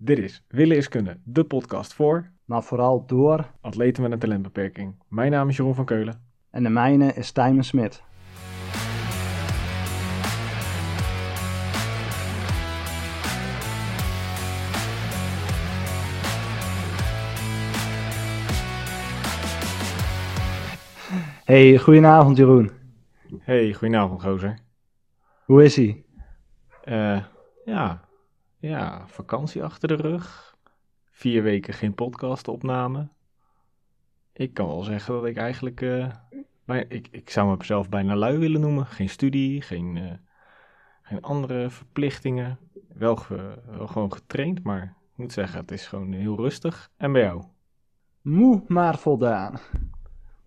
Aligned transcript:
Dit 0.00 0.18
is 0.18 0.44
Willen 0.48 0.76
is 0.76 0.88
Kunnen, 0.88 1.22
de 1.24 1.44
podcast 1.44 1.94
voor 1.94 2.30
maar 2.44 2.62
vooral 2.62 3.06
door. 3.06 3.50
atleten 3.60 4.02
met 4.02 4.12
een 4.12 4.18
talentbeperking. 4.18 4.94
Mijn 5.08 5.30
naam 5.30 5.48
is 5.48 5.56
Jeroen 5.56 5.74
van 5.74 5.84
Keulen. 5.84 6.22
En 6.50 6.62
de 6.62 6.68
mijne 6.68 7.12
is 7.12 7.32
Tijmen 7.32 7.64
Smit. 7.64 8.02
Hey, 21.44 21.78
goedenavond 21.78 22.36
Jeroen. 22.36 22.70
Hey, 23.40 23.72
goedenavond 23.72 24.22
gozer. 24.22 24.58
Hoe 25.44 25.64
is 25.64 25.78
ie? 25.78 26.04
Eh, 26.84 27.24
ja, 27.64 28.07
ja, 28.58 29.06
vakantie 29.06 29.64
achter 29.64 29.88
de 29.88 29.94
rug. 29.94 30.56
Vier 31.10 31.42
weken 31.42 31.74
geen 31.74 31.94
podcastopname. 31.94 33.08
Ik 34.32 34.54
kan 34.54 34.66
wel 34.66 34.82
zeggen 34.82 35.14
dat 35.14 35.24
ik 35.24 35.36
eigenlijk, 35.36 35.80
eh, 35.80 36.08
bij, 36.64 36.84
ik, 36.88 37.08
ik 37.10 37.30
zou 37.30 37.56
mezelf 37.56 37.88
bijna 37.88 38.16
lui 38.16 38.38
willen 38.38 38.60
noemen. 38.60 38.86
Geen 38.86 39.08
studie, 39.08 39.62
geen, 39.62 39.96
eh, 39.96 40.12
geen 41.02 41.22
andere 41.22 41.70
verplichtingen. 41.70 42.58
Wel, 42.88 43.16
ge- 43.16 43.62
wel 43.66 43.86
gewoon 43.86 44.12
getraind, 44.12 44.62
maar 44.62 44.82
ik 44.82 44.92
moet 45.14 45.32
zeggen, 45.32 45.60
het 45.60 45.70
is 45.70 45.86
gewoon 45.86 46.12
heel 46.12 46.36
rustig. 46.36 46.90
En 46.96 47.12
bij 47.12 47.22
jou? 47.22 47.42
Moe 48.22 48.62
maar 48.66 48.98
voldaan. 48.98 49.58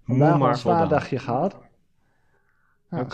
Vandaag 0.05 0.38
maar 0.38 0.49
een 0.49 0.55
zwaar 0.55 0.77
voldaan. 0.77 0.90
dagje 0.90 1.20
gehad. 1.20 1.57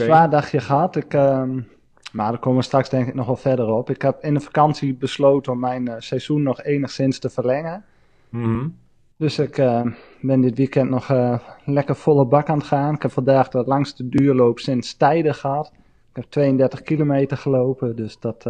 Zwaar 0.06 0.30
dagje 0.30 0.60
gehad. 0.60 0.96
Ik, 0.96 1.14
ehm, 1.14 1.62
maar 2.12 2.32
daar 2.32 2.40
komen 2.40 2.60
we 2.60 2.66
straks 2.66 2.90
denk 2.90 3.08
ik 3.08 3.14
nog 3.14 3.26
wel 3.26 3.36
verder 3.36 3.68
op. 3.68 3.90
Ik 3.90 4.02
heb 4.02 4.24
in 4.24 4.34
de 4.34 4.40
vakantie 4.40 4.94
besloten 4.94 5.52
om 5.52 5.60
mijn 5.60 5.88
eh, 5.88 5.96
seizoen 5.98 6.44
nog 6.44 6.64
enigszins 6.64 7.20
te 7.20 7.30
verlengen. 7.30 7.86
Mhm. 8.30 8.68
Dus 9.18 9.40
ik 9.40 9.58
eh, 9.58 9.86
ben 10.22 10.42
dit 10.42 10.58
weekend 10.58 10.90
nog 10.90 11.10
eh, 11.10 11.40
lekker 11.66 11.96
volle 11.96 12.26
bak 12.26 12.50
aan 12.50 12.58
het 12.58 12.68
gaan. 12.68 12.96
Ik 12.96 13.02
heb 13.02 13.12
vandaag 13.12 13.50
de 13.50 13.64
langste 13.66 14.10
duurloop 14.10 14.60
sinds 14.60 14.94
tijden 14.94 15.36
gehad. 15.36 15.72
Ik 16.10 16.16
heb 16.16 16.26
32 16.26 16.82
kilometer 16.82 17.38
gelopen. 17.38 17.96
Dus 17.96 18.20
dat, 18.20 18.46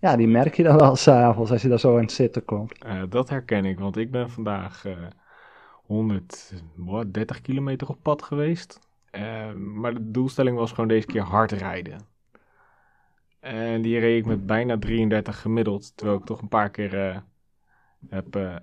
ja, 0.00 0.16
die 0.16 0.28
merk 0.28 0.54
je 0.54 0.62
dan 0.62 0.78
wel 0.78 0.96
s'avonds 1.06 1.50
als 1.50 1.62
je 1.62 1.68
daar 1.68 1.80
zo 1.80 1.94
aan 1.94 2.02
het 2.02 2.12
zitten 2.12 2.44
komt. 2.44 2.72
Dat 3.08 3.28
herken 3.28 3.64
ik, 3.64 3.78
want 3.78 3.96
ik 3.96 4.10
ben 4.10 4.30
vandaag 4.30 4.84
eh 4.84 4.92
130 5.86 7.40
kilometer 7.40 7.88
op 7.88 7.98
pad 8.02 8.22
geweest. 8.22 8.78
Maar 9.56 9.94
de 9.94 10.10
doelstelling 10.10 10.56
was 10.56 10.70
gewoon 10.70 10.88
deze 10.88 11.06
keer 11.06 11.22
hard 11.22 11.52
rijden. 11.52 12.09
En 13.40 13.82
die 13.82 13.98
reed 13.98 14.18
ik 14.18 14.26
met 14.26 14.46
bijna 14.46 14.78
33 14.78 15.40
gemiddeld, 15.40 15.96
terwijl 15.96 16.18
ik 16.18 16.24
toch 16.24 16.40
een 16.42 16.48
paar 16.48 16.70
keer 16.70 17.08
eh, 17.08 17.16
heb 18.08 18.36
eh, 18.36 18.56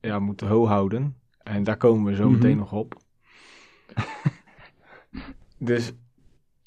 ja, 0.00 0.18
moeten 0.18 0.46
ho 0.46 0.66
houden. 0.66 1.16
En 1.42 1.62
daar 1.64 1.76
komen 1.76 2.04
we 2.10 2.14
zo 2.16 2.24
Mhm. 2.24 2.32
meteen 2.32 2.56
nog 2.56 2.72
op. 2.72 2.94
dus 5.58 5.92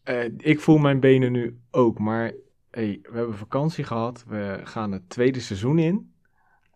eh, 0.03 0.25
ik 0.37 0.59
voel 0.59 0.77
mijn 0.77 0.99
benen 0.99 1.31
nu 1.31 1.59
ook, 1.71 1.99
maar 1.99 2.31
hey, 2.71 2.99
we 3.03 3.17
hebben 3.17 3.37
vakantie 3.37 3.83
gehad. 3.83 4.25
We 4.27 4.59
gaan 4.63 4.91
het 4.91 5.09
tweede 5.09 5.39
seizoen 5.39 5.79
in. 5.79 6.13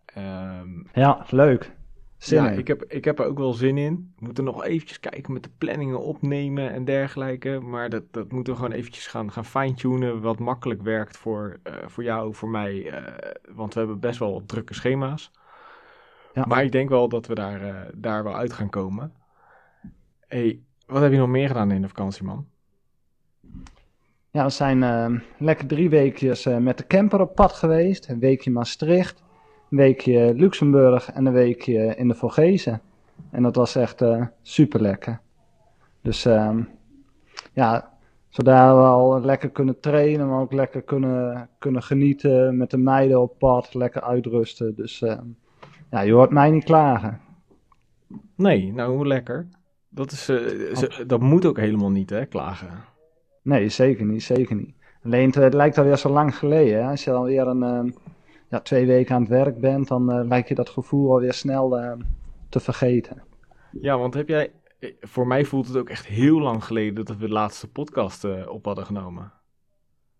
Ehm, 0.04 0.68
Ja, 0.92 1.26
leuk. 1.30 1.76
Zin 2.18 2.42
ja, 2.42 2.50
in. 2.50 2.58
ik 2.58 2.66
heb, 2.66 2.84
ik 2.84 3.04
heb 3.04 3.18
er 3.18 3.26
ook 3.26 3.38
wel 3.38 3.52
zin 3.52 3.78
in. 3.78 4.12
We 4.18 4.24
moeten 4.24 4.44
nog 4.44 4.64
eventjes 4.64 5.00
kijken 5.00 5.32
met 5.32 5.42
de 5.42 5.50
planningen 5.58 6.00
opnemen 6.00 6.72
en 6.72 6.84
dergelijke. 6.84 7.60
Maar 7.60 7.88
dat, 7.90 8.02
dat 8.10 8.32
moeten 8.32 8.52
we 8.52 8.58
gewoon 8.58 8.74
eventjes 8.74 9.06
gaan, 9.06 9.32
gaan 9.32 9.44
fine-tunen. 9.44 10.20
Wat 10.20 10.38
makkelijk 10.38 10.82
werkt 10.82 11.16
voor, 11.16 11.58
eh, 11.62 11.72
voor 11.86 12.04
jou, 12.04 12.34
voor 12.34 12.48
mij. 12.48 12.90
eh, 12.90 13.32
want 13.54 13.74
we 13.74 13.78
hebben 13.78 14.00
best 14.00 14.18
wel 14.18 14.32
wat 14.32 14.48
drukke 14.48 14.74
schema's. 14.74 15.30
Ja. 16.34 16.44
Maar 16.46 16.64
ik 16.64 16.72
denk 16.72 16.88
wel 16.88 17.08
dat 17.08 17.26
we 17.26 17.34
daar, 17.34 17.62
eh, 17.62 17.92
daar 17.94 18.24
wel 18.24 18.36
uit 18.36 18.52
gaan 18.52 18.70
komen. 18.70 19.12
hey, 20.26 20.60
wat 20.86 21.02
heb 21.02 21.12
je 21.12 21.18
nog 21.18 21.28
meer 21.28 21.48
gedaan 21.48 21.70
in 21.70 21.82
de 21.82 21.88
vakantie, 21.88 22.24
man? 22.24 22.46
Ja, 24.30 24.44
we 24.44 24.50
zijn 24.50 25.22
lekker 25.38 25.66
drie 25.66 25.90
weekjes 25.90 26.44
met 26.44 26.78
de 26.78 26.86
camper 26.86 27.20
op 27.20 27.34
pad 27.34 27.52
geweest. 27.52 28.08
Een 28.08 28.18
weekje 28.18 28.50
Maastricht, 28.50 29.22
een 29.70 29.76
weekje 29.78 30.34
Luxemburg 30.34 31.10
en 31.12 31.26
een 31.26 31.32
weekje 31.32 31.96
in 31.96 32.08
de 32.08 32.14
Vogezen. 32.14 32.80
En 33.30 33.42
dat 33.42 33.56
was 33.56 33.74
echt 33.76 34.02
super 34.42 34.80
lekker. 34.80 35.20
Dus 36.02 36.24
ehm, 36.24 36.62
ja, 37.52 37.92
zodat 38.28 38.76
we 38.76 38.82
al 38.82 39.20
lekker 39.20 39.50
kunnen 39.50 39.80
trainen, 39.80 40.28
maar 40.28 40.40
ook 40.40 40.52
lekker 40.52 40.82
kunnen, 40.82 41.48
kunnen 41.58 41.82
genieten 41.82 42.56
met 42.56 42.70
de 42.70 42.76
meiden 42.78 43.20
op 43.20 43.38
pad, 43.38 43.74
lekker 43.74 44.02
uitrusten. 44.02 44.74
Dus 44.74 45.02
ehm, 45.02 45.24
ja, 45.90 46.00
je 46.00 46.12
hoort 46.12 46.30
mij 46.30 46.50
niet 46.50 46.64
klagen. 46.64 47.20
Nee, 48.34 48.72
nou 48.72 48.96
hoe 48.96 49.06
lekker. 49.06 49.48
Dat, 49.88 50.12
is, 50.12 50.28
eh, 50.28 50.36
ze- 50.76 51.04
dat 51.06 51.20
moet 51.20 51.44
ook 51.46 51.56
helemaal 51.58 51.90
niet, 51.90 52.10
hè, 52.10 52.26
klagen. 52.26 52.68
Nee, 53.42 53.68
zeker 53.68 54.04
niet, 54.06 54.22
zeker 54.22 54.56
niet. 54.56 54.74
Alleen 55.04 55.26
het, 55.26 55.34
het 55.34 55.54
lijkt 55.54 55.78
alweer 55.78 55.96
zo 55.96 56.08
lang 56.08 56.36
geleden. 56.36 56.82
Hè? 56.82 56.90
Als 56.90 57.04
je 57.04 57.12
alweer 57.12 57.46
een, 57.46 57.62
ehm, 57.62 57.90
ja, 58.48 58.60
twee 58.60 58.86
weken 58.86 59.14
aan 59.14 59.20
het 59.20 59.30
werk 59.30 59.60
bent, 59.60 59.88
dan 59.88 60.10
eh, 60.12 60.26
lijkt 60.28 60.48
je 60.48 60.54
dat 60.54 60.68
gevoel 60.68 61.10
alweer 61.12 61.32
snel 61.32 61.78
ehm, 61.78 61.98
te 62.48 62.60
vergeten. 62.60 63.22
Ja, 63.80 63.98
want 63.98 64.14
heb 64.14 64.28
jij. 64.28 64.50
eh, 64.78 64.92
Voor 65.00 65.26
mij 65.26 65.44
voelt 65.44 65.66
het 65.66 65.76
ook 65.76 65.88
echt 65.88 66.06
heel 66.06 66.40
lang 66.40 66.64
geleden 66.64 66.94
dat 66.94 67.08
we 67.16 67.26
de 67.26 67.32
laatste 67.32 67.68
podcast 67.68 68.24
eh, 68.24 68.48
op 68.48 68.64
hadden 68.64 68.86
genomen. 68.86 69.32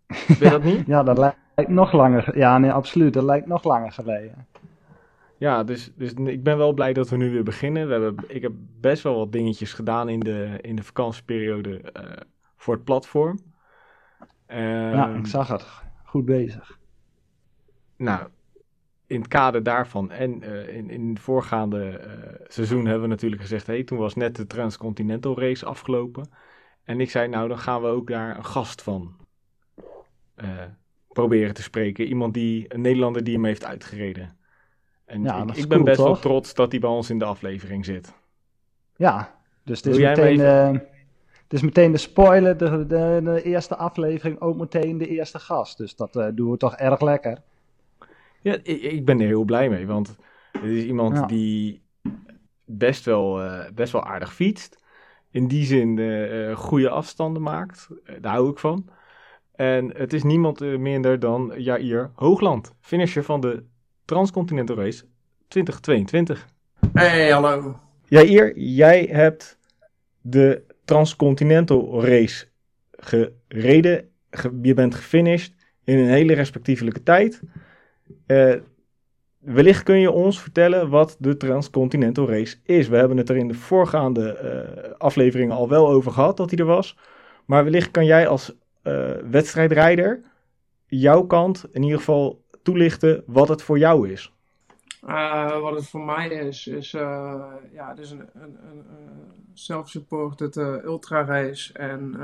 Je 0.41 0.49
dat 0.51 0.63
niet? 0.63 0.87
Ja, 0.87 1.03
dat 1.03 1.19
lijkt 1.19 1.71
nog 1.71 1.93
langer. 1.93 2.23
ge- 2.23 2.39
Ja, 2.39 2.59
nee, 2.59 2.73
absoluut. 2.73 3.13
Dat 3.15 3.25
lijkt 3.25 3.47
nog 3.47 3.65
langer 3.65 3.93
geleden. 3.93 4.47
Ja, 5.37 5.65
dus, 5.65 5.93
dus 5.97 6.13
ik 6.13 6.43
ben 6.43 6.57
wel 6.59 6.73
blij 6.73 6.93
dat 6.93 7.09
we 7.09 7.17
nu 7.17 7.31
weer 7.31 7.43
beginnen. 7.43 7.87
We 7.87 7.93
hebben, 7.93 8.25
ik 8.29 8.43
heb 8.43 8.53
best 8.81 9.03
wel 9.03 9.17
wat 9.17 9.33
dingetjes 9.33 9.73
gedaan 9.73 10.09
in 10.09 10.21
de, 10.21 10.59
in 10.61 10.77
de 10.77 10.83
vakantieperiode 10.83 11.81
eh, 11.81 12.03
voor 12.57 12.75
het 12.75 12.85
platform. 12.85 13.39
ja, 14.49 15.09
Ehm, 15.09 15.19
ik 15.19 15.27
zag 15.27 15.49
het. 15.49 15.67
Goed 16.05 16.25
bezig. 16.25 16.79
Nou, 17.99 18.29
in 19.09 19.21
het 19.21 19.29
kader 19.29 19.63
daarvan 19.63 20.11
en 20.11 20.43
eh, 20.43 20.77
in, 20.77 20.91
in 20.91 21.09
het 21.09 21.21
voorgaande 21.21 21.89
eh, 21.89 22.11
seizoen 22.49 22.85
hebben 22.85 23.03
we 23.03 23.09
natuurlijk 23.09 23.43
gezegd: 23.43 23.67
hey, 23.67 23.85
toen 23.85 23.99
was 23.99 24.15
net 24.15 24.37
de 24.37 24.47
Transcontinental 24.47 25.41
Race 25.41 25.67
afgelopen. 25.67 26.31
En 26.85 27.01
ik 27.01 27.11
zei: 27.11 27.29
Nou, 27.29 27.49
dan 27.49 27.59
gaan 27.59 27.83
we 27.83 27.89
ook 27.89 28.09
daar 28.09 28.37
een 28.37 28.45
gast 28.45 28.83
van 28.83 29.17
eh, 30.35 30.49
proberen 31.09 31.55
te 31.55 31.63
spreken. 31.63 32.07
Iemand 32.07 32.35
die, 32.35 32.75
een 32.75 32.81
Nederlander 32.81 33.25
die 33.25 33.35
hem 33.35 33.45
heeft 33.45 33.65
uitgereden. 33.65 34.37
En 35.05 35.23
Ja, 35.23 35.43
ik, 35.43 35.57
ik 35.57 35.69
ben 35.69 35.69
cool, 35.69 35.83
best 35.83 35.99
wel 35.99 36.19
trots 36.19 36.55
dat 36.55 36.71
hij 36.71 36.81
bij 36.81 36.91
ons 36.91 37.11
in 37.11 37.19
de 37.19 37.25
aflevering 37.25 37.85
zit. 37.85 38.15
Ja, 38.97 39.35
dus 39.63 39.83
het 39.83 39.87
is, 39.87 39.99
meteen, 39.99 40.83
meteen 41.49 41.93
de 41.93 41.99
spoiler, 41.99 42.57
de, 42.57 42.87
de, 42.87 43.21
de 43.25 43.43
eerste 43.43 43.77
aflevering, 43.77 44.41
ook 44.41 44.57
meteen 44.57 44.99
de 44.99 45.09
eerste 45.09 45.39
gast. 45.39 45.79
Dus 45.79 45.97
dat 45.97 46.13
doen 46.35 46.51
we 46.51 46.57
toch 46.57 46.77
erg 46.77 47.01
lekker. 47.01 47.43
Ja, 48.41 48.55
ik, 48.63 48.83
ik 48.83 49.05
ben 49.05 49.21
er 49.21 49.27
heel 49.27 49.45
blij 49.45 49.69
mee, 49.69 49.87
want 49.87 50.17
het 50.53 50.63
is 50.71 50.85
iemand 50.85 51.17
Ja. 51.17 51.27
die 51.27 51.83
best 52.65 53.05
wel, 53.05 53.43
eh, 53.43 53.71
best 53.75 53.93
wel 53.93 54.05
aardig 54.05 54.35
fietst. 54.35 54.77
In 55.31 55.49
die 55.49 55.65
zin 55.65 55.99
eh, 55.99 56.51
eh, 56.51 56.57
goede 56.57 56.89
afstanden 56.89 57.43
maakt. 57.43 57.89
Daar 58.21 58.33
hou 58.33 58.51
ik 58.51 58.59
van. 58.59 58.89
En 59.55 59.97
het 59.97 60.13
is 60.13 60.23
niemand 60.23 60.61
minder 60.79 61.19
dan 61.19 61.53
Jair 61.57 62.11
Hoogland, 62.15 62.75
finisher 62.81 63.25
van 63.25 63.41
de 63.41 63.65
Transcontinental 64.05 64.77
Race 64.77 65.05
2022. 65.49 66.47
Hey, 66.93 67.31
hallo. 67.31 67.79
Jair, 68.05 68.59
jij 68.59 69.09
hebt 69.11 69.59
de 70.21 70.63
Transcontinental 70.85 72.05
Race 72.05 72.47
gereden. 72.91 74.09
Ge- 74.31 74.59
je 74.63 74.75
bent 74.75 74.95
gefinished 74.95 75.55
in 75.85 75.99
een 75.99 76.09
hele 76.09 76.33
respectievelijke 76.35 77.03
tijd. 77.03 77.43
Eh, 78.27 78.55
wellicht 79.39 79.83
kun 79.83 79.99
je 79.99 80.11
ons 80.11 80.41
vertellen 80.41 80.89
wat 80.89 81.17
de 81.19 81.37
Transcontinental 81.37 82.29
Race 82.29 82.57
is. 82.63 82.89
We 82.89 82.97
hebben 82.97 83.17
het 83.17 83.29
er 83.29 83.37
in 83.37 83.49
de 83.49 83.55
voorgaande 83.55 84.33
eh, 84.33 84.93
afleveringen 84.99 85.57
al 85.57 85.69
wel 85.69 85.89
over 85.89 86.13
gehad 86.13 86.37
dat 86.37 86.51
hij 86.51 86.59
er 86.59 86.65
was. 86.65 86.97
Maar 87.45 87.65
wellicht 87.65 87.91
kan 87.91 88.05
jij 88.05 88.29
als 88.29 88.55
eh, 88.83 89.11
wedstrijdrijder 89.31 90.21
jouw 90.87 91.23
kant 91.23 91.67
in 91.73 91.83
ieder 91.83 91.99
geval 91.99 92.45
toelichten 92.63 93.23
wat 93.27 93.49
het 93.49 93.63
voor 93.63 93.79
jou 93.79 94.11
is. 94.11 94.33
Wat 95.61 95.75
het 95.75 95.89
voor 95.89 96.05
mij 96.05 96.29
is, 96.29 96.67
is 96.67 96.91
ja, 96.91 97.89
het 97.89 97.99
is 97.99 98.11
een, 98.11 98.29
een, 98.35 98.57
een, 98.71 98.85
self-supported 99.59 100.57
eh, 100.57 100.85
ultra 100.85 101.25
race. 101.25 101.73
En 101.73 102.15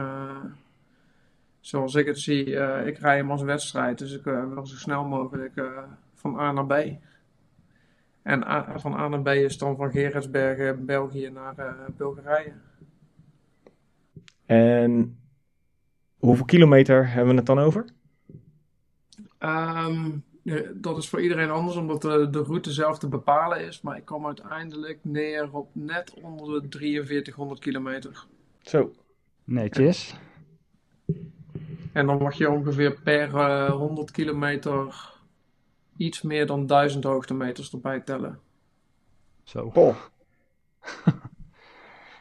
zoals 1.66 1.94
ik 1.94 2.06
het 2.06 2.18
zie, 2.18 2.56
eh, 2.58 2.86
ik 2.86 2.98
rij 2.98 3.16
hem 3.16 3.30
als 3.30 3.42
wedstrijd. 3.42 3.98
Dus 3.98 4.12
ik 4.12 4.26
eh, 4.26 4.48
wil 4.52 4.66
zo 4.66 4.76
snel 4.76 5.04
mogelijk 5.04 5.56
eh, 5.56 5.82
van 6.14 6.38
A 6.38 6.52
naar 6.52 6.66
B. 6.66 6.72
En 8.22 8.44
A- 8.46 8.78
van 8.78 8.94
A 8.94 9.08
naar 9.08 9.22
B 9.22 9.28
is 9.28 9.58
dan 9.58 9.76
van 9.76 9.90
Gerardsbergen, 9.90 10.84
België 10.86 11.30
naar 11.30 11.58
eh, 11.58 11.72
Bulgarije. 11.96 12.52
En 14.46 15.18
hoeveel 16.18 16.44
kilometer 16.44 17.08
hebben 17.10 17.30
we 17.30 17.36
het 17.36 17.46
dan 17.46 17.58
over? 17.58 17.84
Ehm, 19.38 20.10
eh, 20.44 20.60
dat 20.74 20.96
is 20.98 21.08
voor 21.08 21.20
iedereen 21.20 21.50
anders, 21.50 21.76
omdat 21.76 22.02
de, 22.02 22.30
de 22.30 22.42
route 22.42 22.72
zelf 22.72 22.98
te 22.98 23.08
bepalen 23.08 23.66
is. 23.66 23.80
Maar 23.80 23.96
ik 23.96 24.04
kwam 24.04 24.26
uiteindelijk 24.26 24.98
neer 25.02 25.48
op 25.52 25.68
net 25.72 26.14
onder 26.22 26.70
de 26.70 26.78
4300 26.78 27.60
kilometer. 27.60 28.26
Zo. 28.62 28.92
Netjes. 29.44 30.16
En 31.94 32.06
dan 32.06 32.22
mag 32.22 32.34
je 32.34 32.50
ongeveer 32.50 33.00
per 33.02 33.36
eh 33.36 33.70
100 33.70 34.10
kilometer 34.10 35.12
iets 35.96 36.22
meer 36.22 36.46
dan 36.46 36.66
1000 36.66 37.04
hoogtemeters 37.04 37.72
erbij 37.72 38.00
tellen. 38.00 38.38
Zo. 39.42 39.72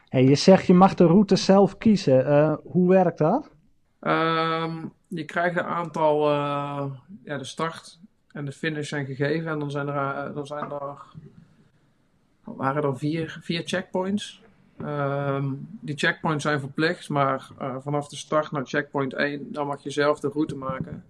Hey, 0.08 0.24
je 0.24 0.34
zegt 0.34 0.66
je 0.66 0.74
mag 0.74 0.94
de 0.94 1.06
route 1.06 1.36
zelf 1.36 1.78
kiezen. 1.78 2.26
Eh, 2.26 2.56
hoe 2.64 2.88
werkt 2.88 3.18
dat? 3.18 3.50
Ehm, 4.00 4.86
je 5.08 5.24
krijgt 5.24 5.56
een 5.56 5.64
aantal, 5.64 6.30
eh, 6.30 6.84
ja, 7.24 7.38
de 7.38 7.44
start 7.44 8.00
en 8.32 8.44
de 8.44 8.52
finish 8.52 8.88
zijn 8.88 9.06
gegeven. 9.06 9.50
En 9.50 9.58
dan 9.58 9.70
zijn 9.70 9.88
er, 9.88 9.96
eh, 9.96 10.34
dan 10.34 10.46
zijn 10.46 10.70
er 10.70 10.98
waren 12.44 12.82
er 12.82 12.98
vier, 12.98 13.38
vier 13.42 13.62
checkpoints. 13.64 14.42
Ehm, 14.78 15.52
die 15.80 15.96
checkpoints 15.96 16.42
zijn 16.42 16.60
verplicht, 16.60 17.08
maar 17.08 17.48
eh, 17.58 17.76
vanaf 17.80 18.08
de 18.08 18.16
start 18.16 18.50
naar 18.50 18.66
checkpoint 18.66 19.12
1, 19.14 19.52
dan 19.52 19.66
mag 19.66 19.82
je 19.82 19.90
zelf 19.90 20.20
de 20.20 20.28
route 20.28 20.56
maken. 20.56 21.04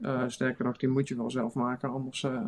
Eh, 0.00 0.22
sterker 0.26 0.64
nog, 0.64 0.76
die 0.76 0.88
moet 0.88 1.08
je 1.08 1.16
wel 1.16 1.30
zelf 1.30 1.54
maken, 1.54 1.90
anders 1.90 2.22
eh, 2.22 2.40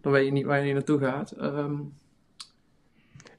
dan 0.00 0.12
weet 0.12 0.26
je 0.26 0.32
niet 0.32 0.44
waar 0.44 0.66
je 0.66 0.72
naartoe 0.72 0.98
gaat. 0.98 1.30
Ehm, 1.30 1.74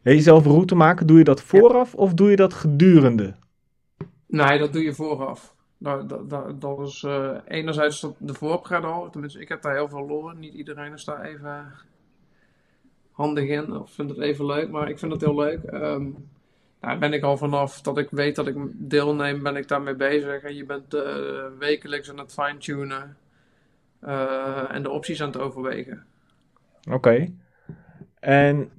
Wil 0.02 0.14
je 0.14 0.22
zelf 0.22 0.46
een 0.46 0.52
route 0.52 0.76
maken? 0.76 1.08
Doe 1.08 1.18
je 1.18 1.24
dat 1.24 1.42
vooraf 1.42 1.96
of 1.96 2.14
doe 2.14 2.30
je 2.30 2.36
dat 2.36 2.54
gedurende? 2.54 3.36
Nee, 4.26 4.60
dat 4.60 4.74
doe 4.74 4.84
je 4.84 4.94
vooraf. 4.94 5.56
Dat, 5.78 6.10
dat, 6.10 6.30
dat, 6.30 6.62
dat 6.62 6.80
is 6.80 7.06
enerzijds 7.48 8.08
de 8.18 8.34
voorpret 8.34 8.84
al. 8.84 9.10
Tenminste, 9.10 9.40
ik 9.40 9.50
heb 9.50 9.62
daar 9.62 9.74
heel 9.74 9.90
veel 9.90 10.08
lol 10.08 10.32
in. 10.32 10.40
Niet 10.40 10.54
iedereen 10.54 10.94
is 10.94 11.04
daar 11.04 11.22
even 11.22 11.74
handig 13.18 13.48
in 13.50 13.78
of 13.78 13.92
vindt 13.92 14.12
het 14.12 14.22
even 14.22 14.46
leuk. 14.46 14.70
Maar 14.70 14.90
ik 14.90 15.00
vind 15.00 15.12
het 15.12 15.22
heel 15.22 15.36
leuk. 15.36 15.64
Ehm 15.64 16.06
daar 16.80 16.98
ben 16.98 17.14
ik 17.14 17.24
al 17.24 17.38
vanaf 17.38 17.82
dat 17.82 17.98
ik 17.98 18.10
weet 18.10 18.36
dat 18.36 18.48
ik 18.48 18.56
deelneem, 18.74 19.44
ben 19.44 19.56
ik 19.56 19.68
daarmee 19.68 19.96
bezig. 19.96 20.42
En 20.44 20.56
je 20.56 20.66
bent 20.66 20.94
eh, 20.94 21.04
wekelijks 21.60 22.10
aan 22.10 22.18
het 22.20 22.34
fine-tunen. 22.34 23.18
eh, 24.00 24.76
en 24.76 24.84
de 24.84 24.90
opties 24.90 25.22
aan 25.22 25.28
het 25.28 25.38
overwegen. 25.38 26.04
Oké. 26.92 27.28
En 28.20 28.70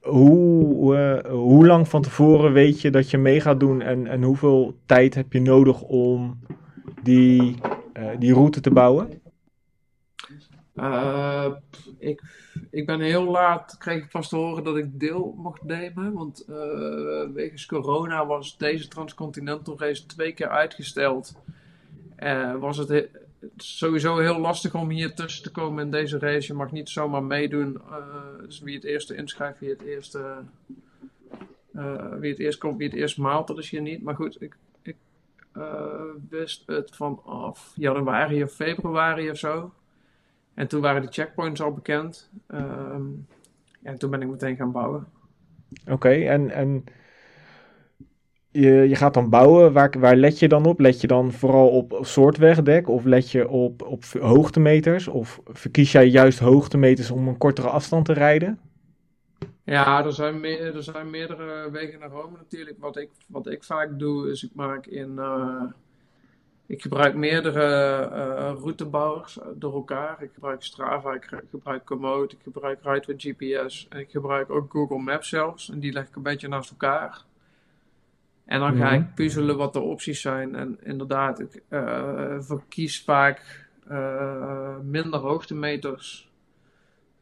hoe, 0.00 0.96
eh, 0.96 1.30
hoe 1.30 1.66
lang 1.66 1.88
van 1.88 2.02
tevoren 2.02 2.52
weet 2.52 2.80
je 2.80 2.90
dat 2.90 3.10
je 3.10 3.18
mee 3.18 3.40
gaat 3.40 3.60
doen 3.60 3.82
en, 3.82 4.06
en 4.06 4.22
hoeveel 4.22 4.76
tijd 4.86 5.14
heb 5.14 5.32
je 5.32 5.40
nodig 5.40 5.82
om 5.82 6.38
die, 7.02 7.56
die 8.18 8.34
route 8.34 8.60
te 8.60 8.70
bouwen? 8.70 9.20
Eh, 10.76 11.52
ik, 11.98 12.22
ik 12.70 12.86
ben 12.86 13.00
heel 13.00 13.24
laat, 13.24 13.76
kreeg 13.78 14.02
ik 14.02 14.10
pas 14.10 14.28
te 14.28 14.36
horen 14.36 14.64
dat 14.64 14.76
ik 14.76 15.00
deel 15.00 15.34
mocht 15.36 15.62
nemen. 15.62 16.12
Want 16.12 16.44
eh, 16.48 17.28
wegens 17.34 17.66
corona 17.66 18.26
was 18.26 18.56
deze 18.58 18.88
Transcontinental 18.88 19.78
Race 19.78 20.06
twee 20.06 20.32
keer 20.32 20.48
uitgesteld. 20.48 21.34
Eh, 22.16 22.54
was 22.54 22.76
het 22.76 22.88
he- 22.88 23.08
sowieso 23.56 24.18
heel 24.18 24.38
lastig 24.38 24.74
om 24.74 24.90
hier 24.90 25.14
tussen 25.14 25.42
te 25.42 25.50
komen 25.50 25.84
in 25.84 25.90
deze 25.90 26.18
race. 26.18 26.46
Je 26.46 26.58
mag 26.58 26.72
niet 26.72 26.88
zomaar 26.88 27.22
meedoen. 27.24 27.80
Dus 28.40 28.60
wie 28.60 28.74
het 28.74 28.84
eerste 28.84 29.14
inschrijft, 29.14 29.58
wie 29.60 29.70
het 29.70 29.82
eerste, 29.82 30.34
wie 32.18 32.30
het 32.30 32.38
eerst 32.38 32.58
komt, 32.58 32.78
wie 32.78 32.88
het 32.88 32.96
eerst 32.96 33.18
maalt, 33.18 33.46
dat 33.46 33.58
is 33.58 33.70
hier 33.70 33.80
niet. 33.80 34.02
Maar 34.02 34.14
goed, 34.14 34.42
ik, 34.42 34.56
ik 34.82 34.96
wist 36.28 36.62
het 36.66 36.90
vanaf 36.96 37.72
januari 37.76 38.42
of 38.42 38.52
februari 38.52 39.30
of 39.30 39.38
zo. 39.38 39.72
En 40.56 40.68
toen 40.68 40.82
waren 40.82 41.02
de 41.02 41.12
checkpoints 41.12 41.62
al 41.62 41.74
bekend. 41.74 42.30
Ehm, 42.48 43.04
en 43.82 43.98
toen 43.98 44.10
ben 44.10 44.22
ik 44.22 44.28
meteen 44.28 44.56
gaan 44.56 44.72
bouwen. 44.72 45.08
Oké, 45.86 46.08
en, 46.10 46.50
en 46.50 46.84
je, 48.50 48.70
je 48.88 48.96
gaat 48.96 49.14
dan 49.14 49.30
bouwen. 49.30 49.72
Waar, 49.72 49.94
waar 50.00 50.16
let 50.16 50.38
je 50.38 50.48
dan 50.48 50.66
op? 50.66 50.80
Let 50.80 51.00
je 51.00 51.06
dan 51.06 51.32
vooral 51.32 51.68
op 51.68 51.98
soort 52.02 52.36
wegdek? 52.38 52.88
Of 52.88 53.04
let 53.04 53.30
je 53.30 53.48
op, 53.48 53.82
op 53.82 54.04
hoogtemeters? 54.04 55.08
Of 55.08 55.40
verkies 55.46 55.92
jij 55.92 56.06
juist 56.08 56.38
hoogtemeters 56.38 57.10
om 57.10 57.28
een 57.28 57.38
kortere 57.38 57.68
afstand 57.68 58.04
te 58.06 58.12
rijden? 58.12 58.60
Ja, 59.64 60.04
er 60.04 60.12
zijn, 60.12 60.40
meer, 60.40 60.74
er 60.76 60.82
zijn 60.82 61.10
meerdere 61.10 61.70
wegen 61.70 61.98
naar 62.00 62.10
Rome 62.10 62.36
natuurlijk. 62.36 62.78
Wat 62.80 62.96
ik, 62.96 63.10
wat 63.26 63.46
ik 63.46 63.64
vaak 63.64 63.98
doe, 63.98 64.30
is 64.30 64.44
ik 64.44 64.54
maak 64.54 64.86
in. 64.86 65.18
eh, 65.18 65.62
ik 66.66 66.82
gebruik 66.82 67.14
meerdere 67.14 67.64
eh, 68.12 68.54
routebouwers 68.58 69.38
door 69.54 69.74
elkaar. 69.74 70.22
Ik 70.22 70.30
gebruik 70.34 70.62
Strava, 70.62 71.12
ik 71.14 71.24
ge- 71.24 71.44
gebruik 71.50 71.84
Komoot, 71.84 72.32
ik 72.32 72.38
gebruik 72.42 72.78
Ride 72.82 73.06
with 73.06 73.22
GPS. 73.22 73.86
En 73.88 73.98
ik 73.98 74.10
gebruik 74.10 74.50
ook 74.50 74.70
Google 74.72 74.98
Maps 74.98 75.28
zelfs. 75.28 75.70
En 75.70 75.78
die 75.80 75.92
leg 75.92 76.08
ik 76.08 76.16
een 76.16 76.22
beetje 76.22 76.48
naast 76.48 76.70
elkaar. 76.70 77.22
En 78.44 78.60
dan 78.60 78.76
ga 78.76 78.84
Mhm. 78.90 78.94
ik 78.94 79.14
puzzelen 79.14 79.56
wat 79.56 79.72
de 79.72 79.80
opties 79.80 80.20
zijn. 80.20 80.54
En 80.54 80.78
inderdaad, 80.82 81.40
ik 81.40 81.62
eh, 81.68 82.36
verkies 82.40 83.02
vaak 83.04 83.68
eh, 83.88 84.78
minder 84.78 85.20
hoogtemeters. 85.20 86.30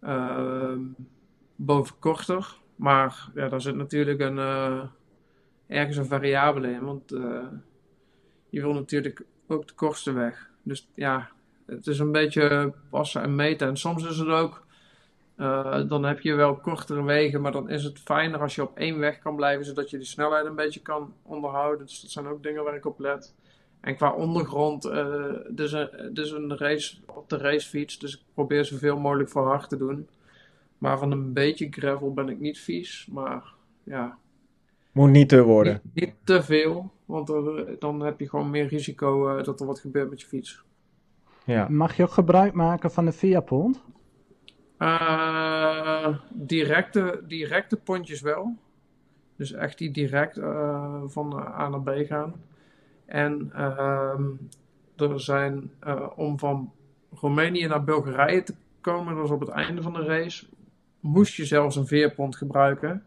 Ehm 0.00 0.80
boven 1.56 1.98
korter. 1.98 2.56
Maar 2.76 3.28
ja, 3.34 3.48
daar 3.48 3.60
zit 3.60 3.74
natuurlijk 3.74 4.20
een, 4.20 4.38
eh, 4.38 4.82
ergens 5.66 5.96
een 5.96 6.04
variabele 6.06 6.70
in. 6.70 6.84
Want 6.84 7.12
eh, 7.12 7.46
je 8.48 8.60
wil 8.60 8.72
natuurlijk 8.72 9.22
ook 9.46 9.68
de 9.68 9.74
kortste 9.74 10.12
weg. 10.12 10.50
Dus 10.62 10.88
ja, 10.94 11.30
het 11.66 11.86
is 11.86 11.98
een 11.98 12.12
beetje 12.12 12.72
passen 12.90 13.22
en 13.22 13.34
meten. 13.34 13.68
En 13.68 13.76
soms 13.76 14.04
is 14.04 14.18
het 14.18 14.28
ook, 14.28 14.66
eh, 15.36 15.88
dan 15.88 16.04
heb 16.04 16.20
je 16.20 16.34
wel 16.34 16.56
kortere 16.56 17.02
wegen, 17.02 17.40
maar 17.40 17.52
dan 17.52 17.70
is 17.70 17.84
het 17.84 17.98
fijner 17.98 18.40
als 18.40 18.54
je 18.54 18.62
op 18.62 18.78
één 18.78 18.98
weg 18.98 19.18
kan 19.18 19.36
blijven, 19.36 19.64
zodat 19.64 19.90
je 19.90 19.96
die 19.96 20.06
snelheid 20.06 20.46
een 20.46 20.54
beetje 20.54 20.80
kan 20.80 21.14
onderhouden. 21.22 21.86
Dus 21.86 22.00
dat 22.00 22.10
zijn 22.10 22.26
ook 22.26 22.42
dingen 22.42 22.64
waar 22.64 22.76
ik 22.76 22.86
op 22.86 22.98
let. 22.98 23.34
En 23.80 23.96
qua 23.96 24.12
ondergrond, 24.12 24.84
eh 24.84 25.32
dus 25.48 25.72
een, 25.72 26.10
dus 26.12 26.30
een 26.30 26.56
race 26.56 26.96
op 27.06 27.28
de 27.28 27.36
racefiets, 27.36 27.98
dus 27.98 28.14
ik 28.14 28.20
probeer 28.34 28.64
zoveel 28.64 28.98
mogelijk 28.98 29.28
voor 29.28 29.46
hard 29.46 29.68
te 29.68 29.76
doen. 29.76 30.08
Maar 30.78 30.98
van 30.98 31.10
een 31.10 31.32
beetje 31.32 31.66
gravel 31.70 32.12
ben 32.12 32.28
ik 32.28 32.40
niet 32.40 32.58
vies, 32.58 33.06
maar 33.10 33.44
ja, 33.82 34.18
Moet 34.94 35.10
niet 35.10 35.28
te 35.28 35.42
worden. 35.42 35.80
niet, 35.82 35.94
niet 36.04 36.14
te 36.24 36.42
veel, 36.42 36.90
want 37.04 37.28
er- 37.28 37.76
dan 37.78 38.00
heb 38.00 38.20
je 38.20 38.28
gewoon 38.28 38.50
meer 38.50 38.66
risico 38.66 39.28
eh, 39.36 39.44
dat 39.44 39.60
er 39.60 39.66
wat 39.66 39.80
gebeurt 39.80 40.10
met 40.10 40.20
je 40.20 40.26
fiets. 40.26 40.64
Ja. 41.44 41.68
Mag 41.68 41.96
je 41.96 42.02
ook 42.02 42.10
gebruik 42.10 42.52
maken 42.52 42.90
van 42.90 43.04
de 43.04 43.12
Viapont? 43.12 43.82
Eh, 44.78 46.16
directe, 46.32 47.22
directe 47.26 47.76
pontjes 47.76 48.20
wel. 48.20 48.56
Dus 49.36 49.52
echt 49.52 49.78
die 49.78 49.90
direct 49.90 50.36
eh, 50.36 51.02
van 51.06 51.34
A 51.38 51.68
naar 51.68 51.80
B 51.82 52.06
gaan. 52.06 52.34
En 53.06 53.50
ehm, 53.54 54.22
er 54.96 55.20
zijn, 55.20 55.70
eh, 55.80 56.06
om 56.16 56.38
van 56.38 56.72
Roemenië 57.10 57.66
naar 57.66 57.84
Bulgarije 57.84 58.42
te 58.42 58.54
komen, 58.80 59.12
dat 59.14 59.22
was 59.22 59.30
op 59.30 59.40
het 59.40 59.48
einde 59.48 59.82
van 59.82 59.92
de 59.92 60.04
race, 60.04 60.46
moest 61.00 61.34
je 61.34 61.44
zelfs 61.44 61.76
een 61.76 61.86
veerpont 61.86 62.36
gebruiken. 62.36 63.02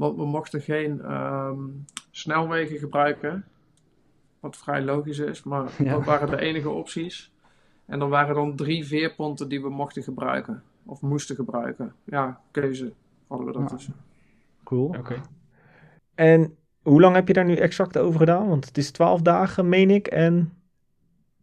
Want 0.00 0.16
we 0.16 0.26
mochten 0.26 0.60
geen 0.60 1.00
ehm, 1.02 1.58
snelwegen 2.10 2.78
gebruiken. 2.78 3.44
Wat 4.40 4.56
vrij 4.56 4.82
logisch 4.82 5.18
is, 5.18 5.42
maar 5.42 5.70
Ja. 5.78 5.92
dat 5.92 6.04
waren 6.04 6.30
de 6.30 6.38
enige 6.40 6.68
opties. 6.68 7.32
En 7.86 8.00
er 8.00 8.08
waren 8.08 8.34
dan 8.34 8.56
drie 8.56 8.86
veerponten 8.86 9.48
die 9.48 9.62
we 9.62 9.70
mochten 9.70 10.02
gebruiken. 10.02 10.62
Of 10.86 11.00
moesten 11.00 11.36
gebruiken. 11.36 11.94
Ja, 12.04 12.40
keuze 12.50 12.92
hadden 13.26 13.46
we 13.46 13.52
Ja. 13.52 13.58
daartussen. 13.58 13.94
Cool. 14.64 14.86
Oké. 14.86 15.20
En 16.14 16.56
hoe 16.82 17.00
lang 17.00 17.14
heb 17.14 17.26
je 17.26 17.32
daar 17.32 17.44
nu 17.44 17.54
exact 17.54 17.98
over 17.98 18.18
gedaan? 18.20 18.48
Want 18.48 18.64
het 18.66 18.78
is 18.78 18.90
12 18.90 19.22
dagen, 19.22 19.68
meen 19.68 19.90
ik. 19.90 20.06
En 20.06 20.52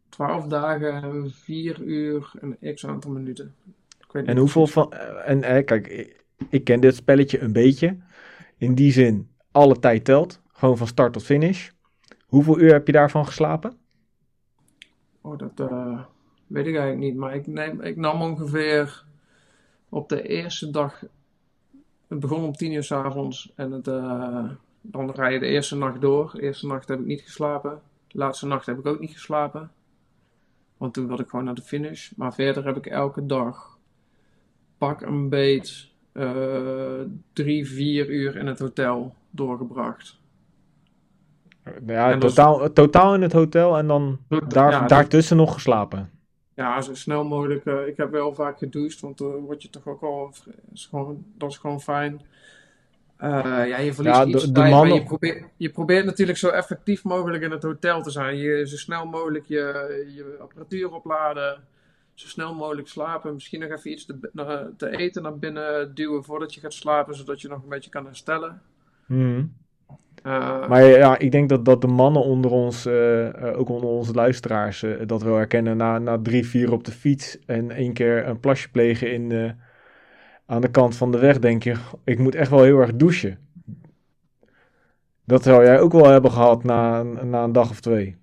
12 0.09 0.47
dagen, 0.47 1.31
4 1.31 1.81
uur 1.81 2.31
en 2.41 2.73
x 2.75 2.85
aantal 2.87 3.11
minuten. 3.11 3.55
Ik 3.99 4.11
weet 4.11 4.21
niet 4.21 4.31
En 4.31 4.37
hoeveel 4.37 4.67
van. 4.67 4.93
En 5.25 5.43
eh, 5.43 5.65
kijk, 5.65 5.87
ik, 5.87 6.23
ik 6.49 6.63
ken 6.63 6.79
dit 6.79 6.95
spelletje 6.95 7.39
een 7.39 7.53
beetje. 7.53 7.97
In 8.57 8.75
die 8.75 8.91
zin, 8.91 9.29
alle 9.51 9.79
tijd 9.79 10.05
telt. 10.05 10.41
Gewoon 10.47 10.77
van 10.77 10.87
start 10.87 11.13
tot 11.13 11.23
finish. 11.23 11.69
Hoeveel 12.25 12.59
uur 12.59 12.71
heb 12.71 12.85
je 12.87 12.93
daarvan 12.93 13.25
geslapen? 13.25 13.77
Oh, 15.21 15.37
dat 15.37 15.59
eh, 15.59 16.01
weet 16.47 16.67
ik 16.67 16.75
eigenlijk 16.75 17.05
niet. 17.05 17.15
Maar 17.15 17.35
ik, 17.35 17.47
neem, 17.47 17.81
ik 17.81 17.95
nam 17.95 18.21
ongeveer 18.21 19.05
op 19.89 20.09
de 20.09 20.21
eerste 20.21 20.69
dag. 20.69 21.03
Het 22.07 22.19
begon 22.19 22.43
om 22.43 22.53
10 22.53 22.71
uur 22.71 22.83
s 22.83 22.91
avonds. 22.91 23.51
En 23.55 23.71
het, 23.71 23.87
eh, 23.87 24.49
dan 24.81 25.15
ga 25.15 25.27
je 25.27 25.39
de 25.39 25.45
eerste 25.45 25.75
nacht 25.75 26.01
door. 26.01 26.31
De 26.33 26.41
eerste 26.41 26.67
nacht 26.67 26.87
heb 26.87 26.99
ik 26.99 27.05
niet 27.05 27.21
geslapen. 27.21 27.81
Laatste 28.07 28.47
nacht 28.47 28.65
heb 28.65 28.79
ik 28.79 28.85
ook 28.85 28.99
niet 28.99 29.11
geslapen. 29.11 29.71
Want 30.77 30.93
toen 30.93 31.07
wilde 31.07 31.23
ik 31.23 31.29
gewoon 31.29 31.45
naar 31.45 31.55
de 31.55 31.61
finish. 31.61 32.11
Maar 32.15 32.33
verder 32.33 32.65
heb 32.65 32.77
ik 32.77 32.85
elke 32.85 33.25
dag 33.25 33.77
pak 34.77 35.01
een 35.01 35.29
beet 35.29 35.89
drie, 37.33 37.67
vier 37.67 38.09
uur 38.09 38.36
in 38.36 38.47
het 38.47 38.59
hotel 38.59 39.13
doorgebracht. 39.29 40.19
Ja, 41.88 42.12
En 42.12 42.19
dat 42.19 42.29
is- 42.29 42.36
totaal, 42.36 42.74
totaal 42.74 43.13
in 43.15 43.21
het 43.21 43.33
hotel 43.33 43.77
en 43.77 43.88
dan 43.88 44.19
daar, 44.47 44.71
ja, 44.71 44.79
dat- 44.79 44.89
daartussen 44.89 45.38
nog 45.38 45.53
geslapen. 45.53 46.09
Ja, 46.53 46.81
zo 46.81 46.93
snel 46.95 47.24
mogelijk. 47.24 47.65
eh, 47.65 47.88
ik 47.88 47.97
heb 47.97 48.12
wel 48.12 48.33
vaak 48.33 48.57
gedoucht, 48.57 49.00
want 49.00 49.17
dan 49.17 49.39
word 49.39 49.62
je 49.62 49.69
toch 49.69 49.88
ook 49.88 50.01
al... 50.01 50.33
Is 50.74 50.86
gewoon, 50.86 51.25
dat 51.38 51.50
is 51.50 51.57
gewoon 51.57 51.81
fijn. 51.81 52.21
Eh, 53.17 53.29
ja, 53.43 53.77
je 53.77 53.93
verliest 53.93 54.15
Ja, 54.17 54.25
de- 54.25 54.29
iets 54.31 54.43
de 54.45 54.51
tijd, 54.51 54.71
mannen- 54.74 54.95
je 54.95 55.03
probeert, 55.03 55.45
je 55.57 55.69
probeert 55.69 56.05
natuurlijk 56.05 56.38
zo 56.38 56.50
effectief 56.50 57.03
mogelijk 57.03 57.43
in 57.43 57.51
het 57.51 57.63
hotel 57.63 58.01
te 58.01 58.09
zijn. 58.12 58.38
Je, 58.38 58.67
zo 58.67 58.75
snel 58.77 59.05
mogelijk 59.05 59.45
je, 59.45 59.63
je 60.15 60.38
apparatuur 60.41 60.91
opladen. 60.93 61.63
Zo 62.17 62.27
snel 62.27 62.53
mogelijk 62.55 62.88
slapen. 62.88 63.33
Misschien 63.33 63.59
nog 63.59 63.69
even 63.69 63.91
iets 63.91 64.05
te, 64.05 64.29
naar- 64.33 64.75
te 64.77 64.97
eten 64.97 65.21
naar 65.24 65.38
binnen 65.39 65.95
duwen 65.95 66.24
voordat 66.24 66.53
je 66.53 66.59
gaat 66.59 66.74
slapen, 66.74 67.15
zodat 67.15 67.41
je 67.41 67.47
nog 67.47 67.63
een 67.63 67.69
beetje 67.69 67.89
kan 67.89 68.05
herstellen. 68.05 68.62
Mhm. 69.05 69.45
Eh, 70.24 70.67
Maar 70.67 70.83
ja, 70.83 71.17
ik 71.17 71.31
denk 71.31 71.50
dat, 71.50 71.65
dat 71.65 71.81
de 71.81 71.88
mannen 71.88 72.21
onder 72.24 72.51
ons, 72.51 72.86
eh, 72.86 73.50
eh, 73.50 73.59
ook 73.59 73.69
onder 73.69 73.89
onze 73.89 74.13
luisteraars, 74.13 74.83
eh, 74.83 75.07
dat 75.07 75.21
wel 75.21 75.36
herkennen. 75.36 75.77
Na, 75.77 76.00
na 76.00 76.19
drie, 76.21 76.47
vier 76.47 76.71
op 76.71 76.83
de 76.83 76.91
fiets 76.91 77.39
en 77.45 77.71
één 77.71 77.93
keer 77.93 78.27
een 78.27 78.39
plasje 78.39 78.71
plegen 78.71 79.13
in, 79.13 79.31
eh, 79.31 79.51
aan 80.45 80.62
de 80.62 80.71
kant 80.71 80.95
van 80.97 81.12
de 81.12 81.19
weg, 81.19 81.39
denk 81.39 81.63
je, 81.63 81.75
ik 82.03 82.19
moet 82.19 82.36
echt 82.36 82.50
wel 82.50 82.63
heel 82.63 82.79
erg 82.79 82.95
douchen. 82.95 83.39
Dat 85.24 85.43
zou 85.43 85.63
jij 85.63 85.79
ook 85.79 85.91
wel 85.91 86.07
hebben 86.07 86.31
gehad 86.31 86.63
na, 86.63 87.03
na 87.03 87.43
een 87.43 87.51
dag 87.51 87.69
of 87.69 87.79
twee. 87.79 88.17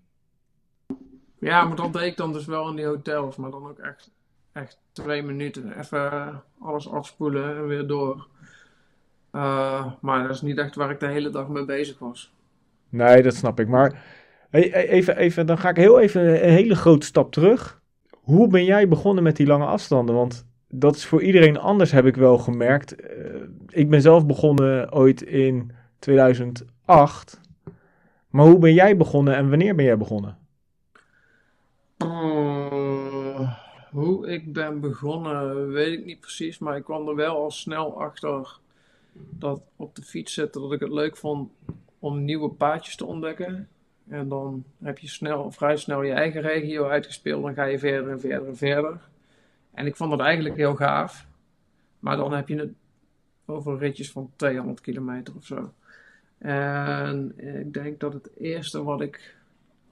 Ja, 1.45 1.65
maar 1.65 1.77
dat 1.77 1.93
deed 1.93 2.03
ik 2.03 2.17
dan 2.17 2.33
dus 2.33 2.47
wel 2.47 2.69
in 2.69 2.77
die 2.77 2.87
hotels. 2.87 3.37
Maar 3.37 3.51
dan 3.51 3.67
ook 3.67 3.79
echt, 3.79 4.11
echt 4.53 4.79
twee 4.93 5.23
minuten. 5.23 5.79
Even 5.79 6.13
eh, 6.13 6.37
alles 6.61 6.91
afspoelen 6.91 7.57
en 7.57 7.67
weer 7.67 7.87
door. 7.87 8.27
Eh, 9.31 9.87
maar 10.01 10.23
dat 10.23 10.35
is 10.35 10.43
niet 10.43 10.59
echt 10.59 10.75
waar 10.75 10.91
ik 10.91 11.01
de 11.01 11.07
hele 11.07 11.31
dag 11.31 11.49
mee 11.49 11.65
bezig 11.65 11.99
was. 11.99 12.33
Nee, 12.89 13.23
dat 13.23 13.35
snap 13.35 13.61
ik. 13.61 13.69
Maar 13.69 14.03
even, 14.51 15.17
even, 15.17 15.47
dan 15.47 15.59
ga 15.59 15.69
ik 15.69 15.77
heel 15.77 16.01
even 16.01 16.45
een 16.45 16.53
hele 16.53 16.75
grote 16.75 17.07
stap 17.07 17.33
terug. 17.33 17.81
Hoe 18.21 18.49
ben 18.49 18.65
jij 18.65 18.89
begonnen 18.89 19.25
met 19.25 19.37
die 19.37 19.47
lange 19.47 19.67
afstanden? 19.67 20.15
Want 20.15 20.47
dat 20.69 20.97
is 20.97 21.07
voor 21.07 21.23
iedereen 21.23 21.59
anders, 21.59 21.91
heb 21.91 22.07
ik 22.07 22.17
wel 22.17 22.39
gemerkt. 22.39 22.95
Eh, 22.95 23.17
ik 23.69 23.91
ben 23.91 24.01
zelf 24.01 24.27
begonnen 24.27 24.93
ooit 24.93 25.23
in 25.23 25.73
2008. 25.99 27.41
Maar 28.31 28.47
hoe 28.47 28.59
ben 28.59 28.75
jij 28.75 28.97
begonnen 28.97 29.37
en 29.37 29.49
wanneer 29.49 29.75
ben 29.75 29.85
jij 29.85 29.99
begonnen? 29.99 30.43
Eh, 32.05 33.55
hoe 33.91 34.29
ik 34.29 34.53
ben 34.53 34.81
begonnen, 34.81 35.69
weet 35.73 35.99
ik 35.99 36.05
niet 36.05 36.21
precies. 36.21 36.59
Maar 36.59 36.77
ik 36.77 36.85
kwam 36.85 37.09
er 37.09 37.15
wel 37.15 37.37
al 37.37 37.51
snel 37.51 38.01
achter 38.01 38.59
dat 39.13 39.63
op 39.77 39.95
de 39.95 40.03
fiets 40.03 40.35
zitten 40.35 40.61
dat 40.61 40.73
ik 40.73 40.81
het 40.81 40.93
leuk 40.93 41.17
vond 41.17 41.51
om 41.99 42.25
nieuwe 42.25 42.49
paadjes 42.49 42.97
te 42.97 43.05
ontdekken. 43.05 43.69
En 44.09 44.29
dan 44.29 44.65
heb 44.83 44.99
je 44.99 45.09
snel, 45.09 45.51
vrij 45.51 45.77
snel 45.77 46.03
je 46.03 46.13
eigen 46.13 46.41
regio 46.41 46.89
uitgespeeld. 46.89 47.43
Dan 47.43 47.55
ga 47.55 47.65
je 47.65 47.79
verder 47.79 48.11
en 48.11 48.21
verder 48.21 48.49
en 48.49 48.57
verder. 48.57 49.01
En 49.73 49.87
ik 49.87 49.97
vond 49.97 50.11
dat 50.11 50.21
eigenlijk 50.21 50.57
heel 50.57 50.75
gaaf. 50.75 51.27
Maar 51.99 52.17
dan 52.17 52.33
heb 52.33 52.49
je 52.49 52.57
het 52.57 52.73
over 53.45 53.79
ritjes 53.79 54.11
van 54.11 54.31
200 54.37 54.81
kilometer 54.81 55.35
of 55.37 55.45
zo. 55.45 55.73
En 56.39 57.39
ik 57.61 57.73
denk 57.73 58.01
dat 58.01 58.13
het 58.13 58.31
eerste 58.39 58.83
wat 58.83 59.01
ik 59.01 59.37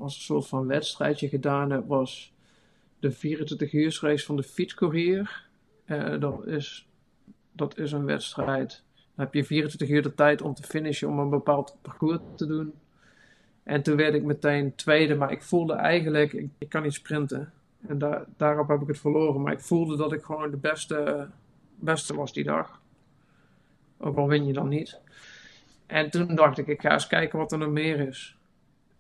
als 0.03 0.15
een 0.15 0.23
soort 0.23 0.47
van 0.47 0.67
wedstrijdje 0.67 1.29
gedaan 1.29 1.71
heb, 1.71 1.87
was 1.87 2.33
de 2.99 3.11
24 3.11 3.73
uursrace 3.73 4.25
van 4.25 4.37
de 4.37 4.43
fietscourier. 4.43 5.47
Eh, 5.85 6.21
dat, 6.21 6.47
is, 6.47 6.89
dat 7.53 7.79
is 7.79 7.93
een 7.93 8.05
wedstrijd. 8.05 8.83
Dan 8.95 9.25
heb 9.25 9.35
je 9.35 9.45
24 9.45 9.89
uur 9.89 10.03
de 10.03 10.15
tijd 10.15 10.43
om 10.43 10.55
te 10.55 10.63
finishen, 10.63 11.09
om 11.09 11.19
een 11.19 11.31
bepaald 11.31 11.77
parcours 11.83 12.21
te 12.37 12.47
doen. 12.47 12.73
En 13.63 13.83
toen 13.83 13.97
werd 13.97 14.15
ik 14.15 14.23
meteen 14.23 14.75
tweede, 14.75 15.15
maar 15.15 15.31
ik 15.31 15.43
voelde 15.43 15.73
eigenlijk, 15.73 16.33
ik, 16.59 16.69
kan 16.69 16.83
niet 16.83 16.95
sprinten. 16.95 17.53
En 17.87 17.99
daar, 17.99 18.25
daarop 18.37 18.69
heb 18.69 18.81
ik 18.81 18.87
het 18.87 18.99
verloren. 18.99 19.43
Maar 19.43 19.53
ik 19.53 19.61
voelde 19.61 19.97
dat 19.97 20.13
ik 20.13 20.23
gewoon 20.23 20.51
de 20.51 20.57
beste, 20.57 21.29
beste 21.75 22.15
was 22.17 22.33
die 22.33 22.45
dag. 22.45 22.81
Ook 23.99 24.17
al 24.17 24.29
win 24.29 24.47
je 24.47 24.53
dan 24.53 24.69
niet. 24.69 25.01
En 25.87 26.11
toen 26.11 26.35
dacht 26.35 26.59
ik, 26.59 26.67
ik 26.67 26.81
ga 26.81 26.93
eens 26.93 27.07
kijken 27.07 27.39
wat 27.39 27.53
er 27.53 27.59
nog 27.59 27.71
meer 27.71 28.01
is. 28.01 28.37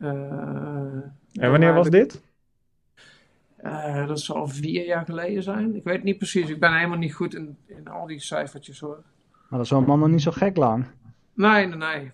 Eh, 0.02 1.42
En 1.42 1.50
wanneer 1.50 1.75
was 1.75 1.90
dit? 1.90 2.23
eh, 3.56 4.06
dat 4.06 4.21
zal 4.21 4.47
vier 4.49 4.85
jaar 4.87 5.04
geleden 5.04 5.42
zijn. 5.42 5.76
Ik 5.76 5.85
weet 5.85 6.02
niet 6.02 6.18
precies. 6.18 6.49
Ik 6.50 6.61
ben 6.61 6.75
helemaal 6.75 6.99
niet 6.99 7.14
goed 7.14 7.35
in, 7.35 7.56
in 7.66 7.88
al 7.88 8.06
die 8.06 8.21
cijfertjes 8.21 8.80
hoor. 8.80 9.02
Maar 9.49 9.59
dat 9.59 9.61
is 9.64 9.73
allemaal 9.73 9.97
nog 9.97 10.09
niet 10.09 10.23
zo 10.23 10.30
gek 10.30 10.56
lang. 10.56 10.87
Nee, 11.35 11.66
nee, 11.66 11.76
nee. 11.76 12.11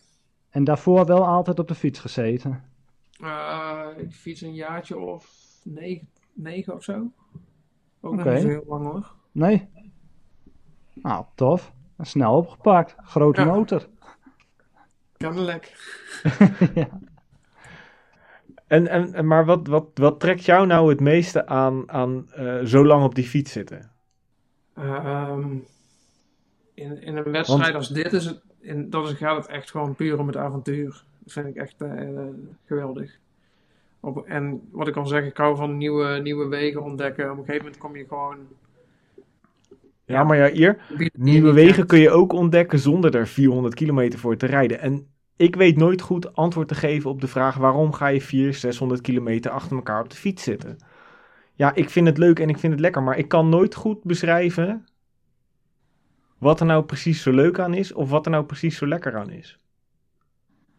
En 0.51 0.65
daarvoor 0.65 1.07
wel 1.07 1.27
altijd 1.27 1.59
op 1.59 1.69
de 1.69 1.75
fiets 1.75 1.99
gezeten. 2.01 2.63
Eh, 3.21 3.87
ik 3.97 4.13
fiets 4.13 4.41
een 4.41 4.55
jaartje 4.55 4.99
of 4.99 5.31
negen, 5.65 6.09
negen 6.33 6.75
of 6.75 6.85
zo. 6.85 7.11
Ook 8.01 8.13
nog 8.15 8.21
Oké. 8.21 8.33
niet 8.33 8.43
zo 8.43 8.49
heel 8.49 8.65
lang 8.67 8.85
hoor. 8.85 9.13
Nee? 9.33 9.69
Nou, 10.95 11.25
tof. 11.35 11.73
Snel 12.01 12.37
opgepakt. 12.37 12.95
Grote 13.03 13.41
Ja. 13.41 13.47
motor. 13.47 13.87
Kennelijk. 15.17 15.73
ja. 16.75 16.89
En, 18.69 18.89
en, 18.89 19.13
en- 19.15 19.27
maar 19.27 19.45
wat, 19.45 19.67
wat, 19.67 19.87
wat 19.95 20.21
trekt 20.21 20.45
jou 20.45 20.67
nou 20.67 20.89
het 20.89 21.01
meeste 21.01 21.47
aan, 21.47 21.91
aan 21.91 22.27
eh, 22.33 22.65
zo 22.65 22.85
lang 22.85 23.05
op 23.05 23.15
die 23.15 23.25
fiets 23.29 23.53
zitten? 23.53 23.91
Ehm, 24.75 25.57
in, 26.75 27.03
in 27.03 27.17
een 27.17 27.31
wedstrijd 27.33 27.63
Want- 27.63 27.75
als 27.75 27.89
dit 27.89 28.13
is 28.13 28.25
het, 28.25 28.41
in, 28.61 28.91
dat 28.91 29.09
is, 29.09 29.15
gaat 29.17 29.37
het 29.37 29.47
echt 29.47 29.71
gewoon 29.71 29.95
puur 29.95 30.19
om 30.19 30.27
het 30.27 30.37
avontuur. 30.37 31.05
Dat 31.19 31.33
vind 31.33 31.47
ik 31.47 31.57
echt 31.57 31.75
eh, 31.81 31.91
geweldig. 32.67 33.19
Op, 34.01 34.27
en 34.27 34.69
wat 34.71 34.89
ik 34.89 34.97
al 34.97 35.07
zeg, 35.07 35.25
ik 35.25 35.37
hou 35.37 35.57
van 35.57 35.77
nieuwe, 35.77 36.21
nieuwe 36.23 36.49
wegen 36.49 36.83
ontdekken. 36.83 37.25
Op 37.25 37.31
een 37.39 37.45
gegeven 37.45 37.63
moment 37.65 37.79
kom 37.83 37.97
je 37.97 38.05
gewoon... 38.09 38.37
Ja, 40.05 40.25
maar 40.25 40.37
ja, 40.37 40.49
hier, 40.51 40.79
Nieuwe 41.13 41.53
wegen 41.53 41.87
kun 41.87 41.99
je 41.99 42.11
ook 42.11 42.33
ontdekken 42.33 42.79
zonder 42.79 43.17
er 43.17 43.27
400 43.27 43.75
kilometer 43.75 44.19
voor 44.19 44.37
te 44.37 44.47
rijden. 44.47 44.81
En 44.81 45.07
ik 45.39 45.57
weet 45.57 45.77
nooit 45.77 46.01
goed 46.01 46.35
antwoord 46.35 46.69
te 46.69 46.75
geven 46.75 47.11
op 47.11 47.21
de 47.21 47.29
vraag 47.29 47.57
waarom 47.57 47.93
ga 47.93 48.07
je 48.07 48.21
400, 48.21 48.61
600 48.61 49.01
kilometer 49.01 49.51
achter 49.51 49.77
elkaar 49.77 50.03
op 50.03 50.11
de 50.11 50.17
fiets 50.17 50.43
zitten. 50.43 50.77
Ja, 51.55 51.75
ik 51.75 51.91
vind 51.91 52.07
het 52.07 52.19
leuk 52.19 52.39
en 52.39 52.49
ik 52.49 52.59
vind 52.59 52.73
het 52.73 52.83
lekker, 52.83 53.03
maar 53.03 53.19
ik 53.19 53.29
kan 53.29 53.49
nooit 53.49 53.75
goed 53.75 54.05
beschrijven 54.05 54.87
wat 56.39 56.61
er 56.61 56.67
nou 56.67 56.85
precies 56.85 57.23
zo 57.23 57.31
leuk 57.33 57.59
aan 57.59 57.75
is 57.75 57.93
of 57.93 58.11
wat 58.11 58.25
er 58.25 58.31
nou 58.31 58.45
precies 58.45 58.77
zo 58.77 58.87
lekker 58.87 59.17
aan 59.17 59.31
is. 59.31 59.59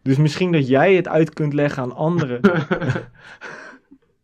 Dus 0.01 0.17
misschien 0.17 0.51
dat 0.51 0.67
jij 0.67 0.95
het 0.95 1.07
uit 1.07 1.33
kunt 1.33 1.53
leggen 1.53 1.83
aan 1.83 1.95
anderen. 1.95 2.41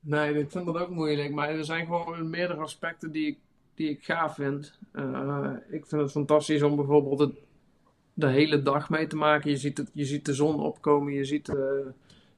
Nee, 0.06 0.40
ik 0.40 0.52
vind 0.52 0.66
dat 0.66 0.78
ook 0.78 0.90
moeilijk. 0.90 1.34
Maar 1.34 1.50
er 1.50 1.66
zijn 1.66 1.86
gewoon 1.86 2.30
meerdere 2.30 2.60
aspecten 2.60 3.12
die 3.12 3.28
ik, 3.28 3.38
die 3.76 3.90
ik 3.90 4.04
gaaf 4.04 4.36
vind. 4.36 4.80
Eh, 4.92 5.52
ik 5.70 5.86
vind 5.86 6.02
het 6.02 6.12
fantastisch 6.12 6.62
om 6.62 6.76
bijvoorbeeld 6.76 7.20
het, 7.20 7.32
de 8.18 8.28
hele 8.28 8.62
dag 8.62 8.90
mee 8.90 9.08
te 9.08 9.16
maken. 9.16 9.50
Je 9.50 9.58
ziet, 9.58 9.78
het, 9.78 9.90
je 9.94 10.06
ziet 10.06 10.26
de 10.26 10.34
zon 10.34 10.60
opkomen, 10.60 11.14
je 11.14 11.24
ziet, 11.26 11.50
eh, 11.50 11.56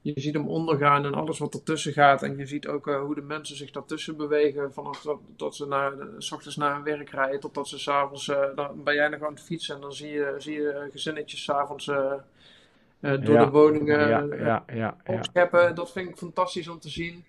je 0.01 0.13
ziet 0.15 0.33
hem 0.33 0.47
ondergaan 0.47 1.05
en 1.05 1.13
alles 1.13 1.39
wat 1.39 1.53
ertussen 1.53 1.93
gaat. 1.93 2.23
En 2.23 2.37
je 2.37 2.45
ziet 2.45 2.67
ook 2.67 2.87
eh, 2.87 2.99
hoe 3.01 3.15
de 3.15 3.21
mensen 3.21 3.55
zich 3.55 3.71
daartussen 3.71 4.17
bewegen. 4.17 4.73
Vanaf 4.73 5.01
dat, 5.01 5.19
dat 5.35 5.55
ze 5.55 5.67
naar, 5.67 5.93
s 6.17 6.31
ochtends 6.31 6.55
naar 6.57 6.73
hun 6.73 6.83
werk 6.83 7.09
rijden 7.09 7.39
totdat 7.39 7.67
ze 7.67 7.79
s'avonds... 7.79 8.27
eh 8.29 8.43
dan 8.55 8.83
ben 8.83 8.95
jij 8.95 9.07
nog 9.07 9.21
aan 9.23 9.33
het 9.33 9.41
fietsen 9.43 9.75
en 9.75 9.81
dan 9.81 9.93
zie 9.93 10.09
je, 10.11 10.35
zie 10.37 10.53
je 10.53 10.87
gezinnetjes 10.91 11.43
s'avonds 11.43 11.87
eh 11.87 12.13
eh 12.99 13.11
door 13.23 13.35
Ja. 13.35 13.45
de 13.45 13.51
woningen 13.51 14.07
ja, 14.07 14.21
eh, 14.27 14.39
ja, 14.39 14.63
ja, 14.67 14.97
ja. 15.05 15.17
opscheppen. 15.17 15.75
Dat 15.75 15.91
vind 15.91 16.09
ik 16.09 16.17
fantastisch 16.17 16.67
om 16.67 16.79
te 16.79 16.89
zien. 16.89 17.25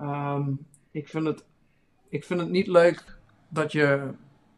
Ehm, 0.00 0.50
ik, 0.90 1.08
vind 1.08 1.26
het, 1.26 1.44
ik 2.08 2.24
vind 2.24 2.40
het 2.40 2.48
niet 2.50 2.66
leuk 2.66 3.16
dat 3.48 3.72
je 3.72 4.08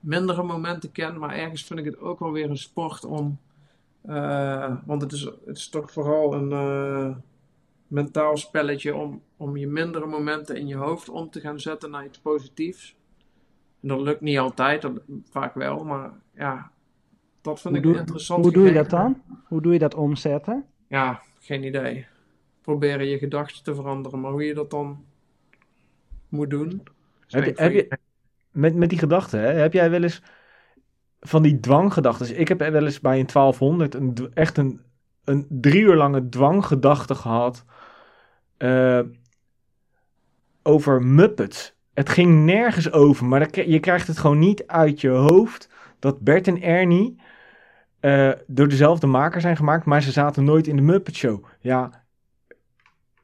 mindere 0.06 0.42
momenten 0.42 0.92
kent, 0.92 1.18
maar 1.18 1.34
ergens 1.34 1.64
vind 1.64 1.78
ik 1.78 1.84
het 1.84 1.98
ook 1.98 2.18
wel 2.18 2.32
weer 2.32 2.50
een 2.50 2.56
sport 2.56 3.04
om. 3.04 3.38
eh, 4.02 4.76
want 4.84 5.02
het 5.02 5.12
is, 5.12 5.20
het 5.22 5.56
is 5.56 5.68
toch 5.68 5.92
vooral 5.92 6.34
een 6.34 6.52
eh, 6.52 7.16
mentaal 7.86 8.36
spelletje 8.36 8.94
om, 8.94 9.22
om 9.36 9.56
je 9.56 9.66
mindere 9.66 10.06
momenten 10.06 10.56
in 10.56 10.66
je 10.66 10.74
hoofd 10.76 11.08
om 11.08 11.30
te 11.30 11.40
gaan 11.40 11.60
zetten 11.60 11.90
naar 11.90 12.04
iets 12.04 12.18
positiefs. 12.18 12.96
En 13.82 13.88
dat 13.88 14.00
lukt 14.00 14.20
niet 14.20 14.38
altijd, 14.38 14.82
dat, 14.82 14.92
vaak 15.30 15.54
wel, 15.54 15.84
maar 15.84 16.12
ja, 16.34 16.70
dat 17.40 17.60
vind 17.60 17.74
Hoe, 17.74 17.84
ik 17.84 17.90
doe, 17.90 17.98
interessant 18.00 18.42
hoe 18.42 18.52
doe 18.52 18.66
je 18.66 18.72
dat 18.72 18.90
dan? 18.90 19.22
Hoe 19.44 19.60
doe 19.62 19.72
je 19.72 19.78
dat 19.78 19.94
omzetten? 19.94 20.64
Ja, 20.88 21.22
geen 21.40 21.64
idee. 21.64 22.06
Proberen 22.60 23.06
je 23.06 23.18
gedachten 23.18 23.64
te 23.64 23.74
veranderen, 23.74 24.20
maar 24.20 24.30
hoe 24.30 24.44
je 24.44 24.54
dat 24.54 24.70
dan 24.70 25.04
moet 26.28 26.50
doen. 26.50 26.82
Heb 27.26 27.72
je, 27.72 27.98
met, 28.56 28.74
met 28.74 28.88
die 28.88 28.98
gedachten, 28.98 29.40
hè, 29.40 29.52
heb 29.52 29.72
jij 29.72 29.90
wel 29.90 30.02
eens 30.02 30.22
van 31.20 31.42
die 31.42 31.60
dwanggedachten? 31.60 32.40
Ik 32.40 32.48
heb 32.48 32.58
wel 32.58 32.84
eens 32.84 33.00
bij 33.00 33.18
een 33.18 33.26
1200 33.26 33.94
een, 33.94 34.30
echt 34.34 34.56
een, 34.56 34.80
een 35.24 35.46
drie 35.48 35.82
uur 35.82 35.96
lange 35.96 36.28
dwanggedachte 36.28 37.14
gehad 37.14 37.64
eh, 38.56 39.00
over 40.62 41.02
Muppets. 41.02 41.74
Het 41.94 42.08
ging 42.08 42.44
nergens 42.44 42.92
over, 42.92 43.26
maar 43.26 43.60
je 43.68 43.80
krijgt 43.80 44.06
het 44.06 44.18
gewoon 44.18 44.38
niet 44.38 44.66
uit 44.66 45.00
je 45.00 45.08
hoofd 45.08 45.68
dat 45.98 46.20
Bert 46.20 46.46
en 46.46 46.62
Ernie 46.62 47.20
eh, 48.00 48.30
door 48.46 48.68
dezelfde 48.68 49.06
maker 49.06 49.40
zijn 49.40 49.56
gemaakt, 49.56 49.84
maar 49.84 50.02
ze 50.02 50.12
zaten 50.12 50.44
nooit 50.44 50.66
in 50.66 50.76
de 50.76 50.82
Muppet 50.82 51.16
Show. 51.16 51.44
Ja, 51.60 52.04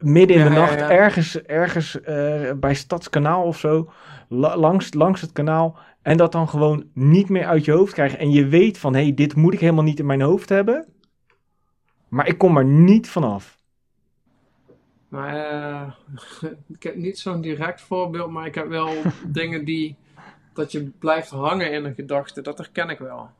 midden 0.02 0.36
in 0.36 0.44
de 0.44 0.50
Ja, 0.50 0.56
nacht 0.60 0.78
ja. 0.78 0.90
ergens, 0.90 1.42
ergens 1.42 2.00
eh, 2.00 2.52
bij 2.56 2.74
Stadskanaal 2.74 3.42
of 3.44 3.58
zo, 3.58 3.92
la- 4.32 4.56
langs, 4.56 4.94
langs 4.94 5.20
het 5.20 5.32
kanaal. 5.32 5.78
En 6.02 6.16
dat 6.16 6.32
dan 6.32 6.48
gewoon 6.48 6.84
niet 6.92 7.28
meer 7.28 7.46
uit 7.46 7.64
je 7.64 7.72
hoofd 7.72 7.92
krijgen. 7.92 8.18
En 8.18 8.30
je 8.30 8.46
weet 8.46 8.78
van, 8.78 8.94
hé, 8.94 9.02
hey, 9.02 9.14
dit 9.14 9.34
moet 9.36 9.54
ik 9.54 9.60
helemaal 9.60 9.84
niet 9.84 9.98
in 9.98 10.06
mijn 10.06 10.20
hoofd 10.20 10.48
hebben. 10.48 10.86
Maar 12.08 12.26
ik 12.28 12.38
kom 12.38 12.56
er 12.56 12.64
niet 12.64 13.08
vanaf. 13.10 13.58
Maar 15.08 15.34
eh, 15.36 15.92
ik 16.76 16.82
heb 16.82 16.94
niet 16.96 17.18
zo'n 17.18 17.40
direct 17.40 17.80
voorbeeld, 17.80 18.30
maar 18.30 18.46
ik 18.46 18.54
heb 18.54 18.68
wel 18.68 18.92
dingen 19.26 19.64
die 19.64 19.96
dat 20.52 20.72
je 20.72 20.82
blijft 20.98 21.30
hangen 21.30 21.72
in 21.72 21.84
een 21.84 21.94
gedachte. 21.94 22.40
Dat 22.42 22.58
herken 22.58 22.88
ik 22.88 22.98
wel. 22.98 23.30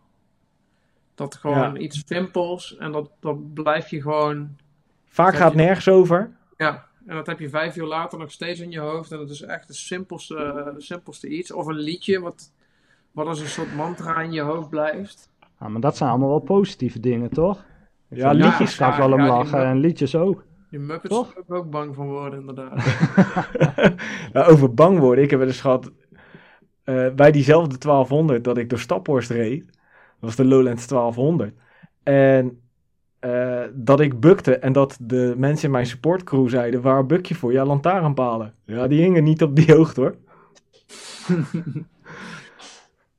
Dat 1.14 1.34
gewoon 1.34 1.74
Ja. 1.74 1.76
iets 1.80 2.02
simpels 2.06 2.76
en 2.76 2.92
dat, 2.92 3.10
dat 3.20 3.54
blijf 3.54 3.88
je 3.90 4.00
gewoon. 4.02 4.56
Vaak 5.06 5.34
gaat 5.34 5.50
je- 5.52 5.56
nergens 5.56 5.88
over. 5.88 6.30
Ja, 6.56 6.86
en 7.06 7.14
dat 7.16 7.26
heb 7.26 7.38
je 7.38 7.48
vijf 7.48 7.76
uur 7.76 7.86
later 7.86 8.18
nog 8.18 8.30
steeds 8.30 8.60
in 8.60 8.70
je 8.70 8.78
hoofd. 8.78 9.12
En 9.12 9.18
het 9.18 9.30
is 9.30 9.42
echt 9.42 9.68
het 9.68 9.76
simpelste, 9.76 10.74
simpelste 10.76 11.28
iets. 11.28 11.52
Of 11.52 11.66
een 11.66 11.78
liedje 11.78 12.20
wat, 12.20 12.52
wat 13.12 13.26
als 13.26 13.40
een 13.40 13.46
soort 13.46 13.74
mantra 13.74 14.20
in 14.20 14.32
je 14.32 14.40
hoofd 14.40 14.68
blijft. 14.68 15.30
Ja, 15.60 15.68
maar 15.68 15.80
dat 15.80 15.96
zijn 15.96 16.10
allemaal 16.10 16.28
wel 16.28 16.38
positieve 16.38 17.00
dingen, 17.00 17.30
toch? 17.30 17.64
Ja, 18.08 18.32
liedjes. 18.32 18.76
Daar 18.76 18.92
ga 18.92 19.02
ik 19.02 19.08
wel 19.08 19.18
om 19.18 19.24
Ja, 19.24 19.26
lachen 19.26 19.64
en 19.64 19.78
liedjes 19.78 20.14
ook. 20.14 20.44
Die 20.70 20.80
Muppets 20.80 21.14
Toch? 21.14 21.34
ik 21.34 21.54
ook 21.54 21.70
bang 21.70 21.94
van 21.94 22.06
worden, 22.06 22.40
inderdaad. 22.40 22.84
Nou, 24.32 24.50
over 24.50 24.74
bang 24.74 24.98
worden. 24.98 25.24
Ik 25.24 25.30
heb 25.30 25.38
wel 25.38 25.48
eens 25.48 25.60
gehad 25.60 25.92
eh, 26.84 27.10
bij 27.14 27.32
diezelfde 27.32 27.78
1200 27.78 28.44
dat 28.44 28.58
ik 28.58 28.70
door 28.70 28.78
Staphorst 28.78 29.30
reed. 29.30 29.64
Dat 29.64 29.74
was 30.20 30.36
de 30.36 30.44
Lowlands 30.44 30.86
1200. 30.86 31.54
En 32.02 32.61
eh, 33.22 33.62
dat 33.72 34.00
ik 34.00 34.20
bukte 34.20 34.56
en 34.56 34.72
dat 34.72 34.96
de 35.00 35.34
mensen 35.36 35.66
in 35.66 35.70
mijn 35.72 35.86
supportcrew 35.86 36.48
zeiden, 36.48 36.82
waar 36.82 37.06
buk 37.06 37.26
je 37.26 37.34
voor? 37.34 37.52
Ja, 37.52 37.64
lantaarnpalen. 37.64 38.54
Ja, 38.64 38.86
die 38.86 39.00
hingen 39.02 39.24
niet 39.24 39.42
op 39.42 39.56
die 39.56 39.74
hoogte 39.74 40.00
hoor. 40.00 40.14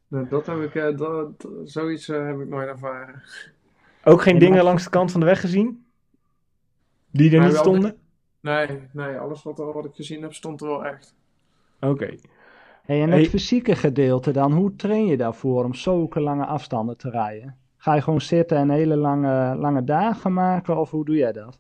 Nou, 0.07 0.27
dat 0.29 0.45
heb 0.45 0.62
ik, 0.62 0.75
eh, 0.75 0.98
dat, 0.98 1.48
zoiets 1.63 2.10
eh, 2.10 2.25
heb 2.25 2.39
ik 2.39 2.48
nooit 2.48 2.67
ervaren. 2.67 3.22
Ook 4.03 4.22
geen 4.22 4.31
Nee, 4.33 4.41
dingen 4.41 4.55
maar- 4.55 4.65
langs 4.65 4.83
de 4.83 4.89
kant 4.89 5.12
van 5.12 5.19
de 5.19 5.25
weg 5.25 5.39
gezien? 5.39 5.86
Die 7.12 7.31
er 7.31 7.38
Maar 7.39 7.48
niet 7.48 7.57
stonden? 7.57 7.95
Nee, 8.41 8.67
nee, 8.91 9.17
alles 9.17 9.43
wat, 9.43 9.57
wat 9.57 9.86
ik 9.86 9.93
gezien 9.93 10.22
heb 10.22 10.33
stond 10.33 10.62
er 10.62 10.67
wel 10.67 10.86
echt. 10.86 11.15
Oké. 11.79 12.15
Hey, 12.83 13.01
en 13.01 13.10
Hey. 13.10 13.19
het 13.19 13.29
fysieke 13.29 13.75
gedeelte 13.75 14.31
dan, 14.31 14.51
hoe 14.51 14.75
train 14.75 15.05
je 15.05 15.17
daarvoor 15.17 15.63
om 15.63 15.74
zulke 15.74 16.19
lange 16.19 16.45
afstanden 16.45 16.98
te 16.98 17.10
rijden? 17.10 17.57
Ga 17.83 17.93
je 17.95 18.01
gewoon 18.01 18.21
zitten 18.21 18.57
en 18.57 18.69
hele 18.69 18.95
lange, 18.95 19.55
lange 19.55 19.83
dagen 19.83 20.33
maken 20.33 20.77
of 20.77 20.91
hoe 20.91 21.05
doe 21.05 21.15
jij 21.15 21.31
dat? 21.31 21.59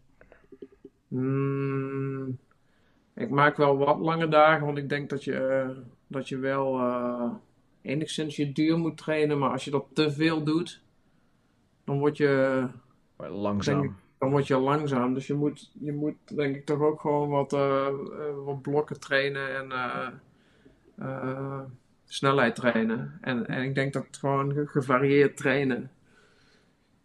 Mm, 1.07 2.37
ik 3.13 3.29
maak 3.29 3.57
wel 3.57 3.77
wat 3.77 3.99
lange 3.99 4.27
dagen, 4.27 4.65
want 4.65 4.77
ik 4.77 4.89
denk 4.89 5.09
dat 5.09 5.23
je, 5.23 5.37
eh, 5.37 5.69
dat 6.07 6.29
je 6.29 6.37
wel 6.37 6.79
eh, 6.79 7.31
enigszins 7.81 8.35
je 8.35 8.51
duur 8.51 8.77
moet 8.77 8.97
trainen. 8.97 9.39
Maar 9.39 9.49
als 9.49 9.65
je 9.65 9.71
dat 9.71 9.85
te 9.93 10.11
veel 10.11 10.43
doet, 10.43 10.81
dan 11.83 11.99
word 11.99 12.17
je, 12.17 12.63
Langzaam. 13.17 13.81
Denk 13.81 13.93
dan 14.17 14.31
word 14.31 14.47
je 14.47 14.57
langzaam. 14.57 15.13
Dus 15.13 15.27
je 15.27 15.33
moet, 15.33 15.71
je 15.79 15.93
moet 15.93 16.15
denk 16.35 16.55
ik 16.55 16.65
toch 16.65 16.79
ook 16.79 17.01
gewoon 17.01 17.29
wat, 17.29 17.53
eh, 17.53 17.87
wat 18.45 18.61
blokken 18.61 18.99
trainen 18.99 19.55
en 19.55 19.71
eh, 19.71 20.07
eh, 20.97 21.59
snelheid 22.05 22.55
trainen. 22.55 23.17
En, 23.21 23.47
en 23.47 23.63
ik 23.63 23.75
denk 23.75 23.93
dat 23.93 24.05
het 24.05 24.17
gewoon 24.17 24.53
ge- 24.53 24.67
gevarieerd 24.67 25.37
trainen. 25.37 25.91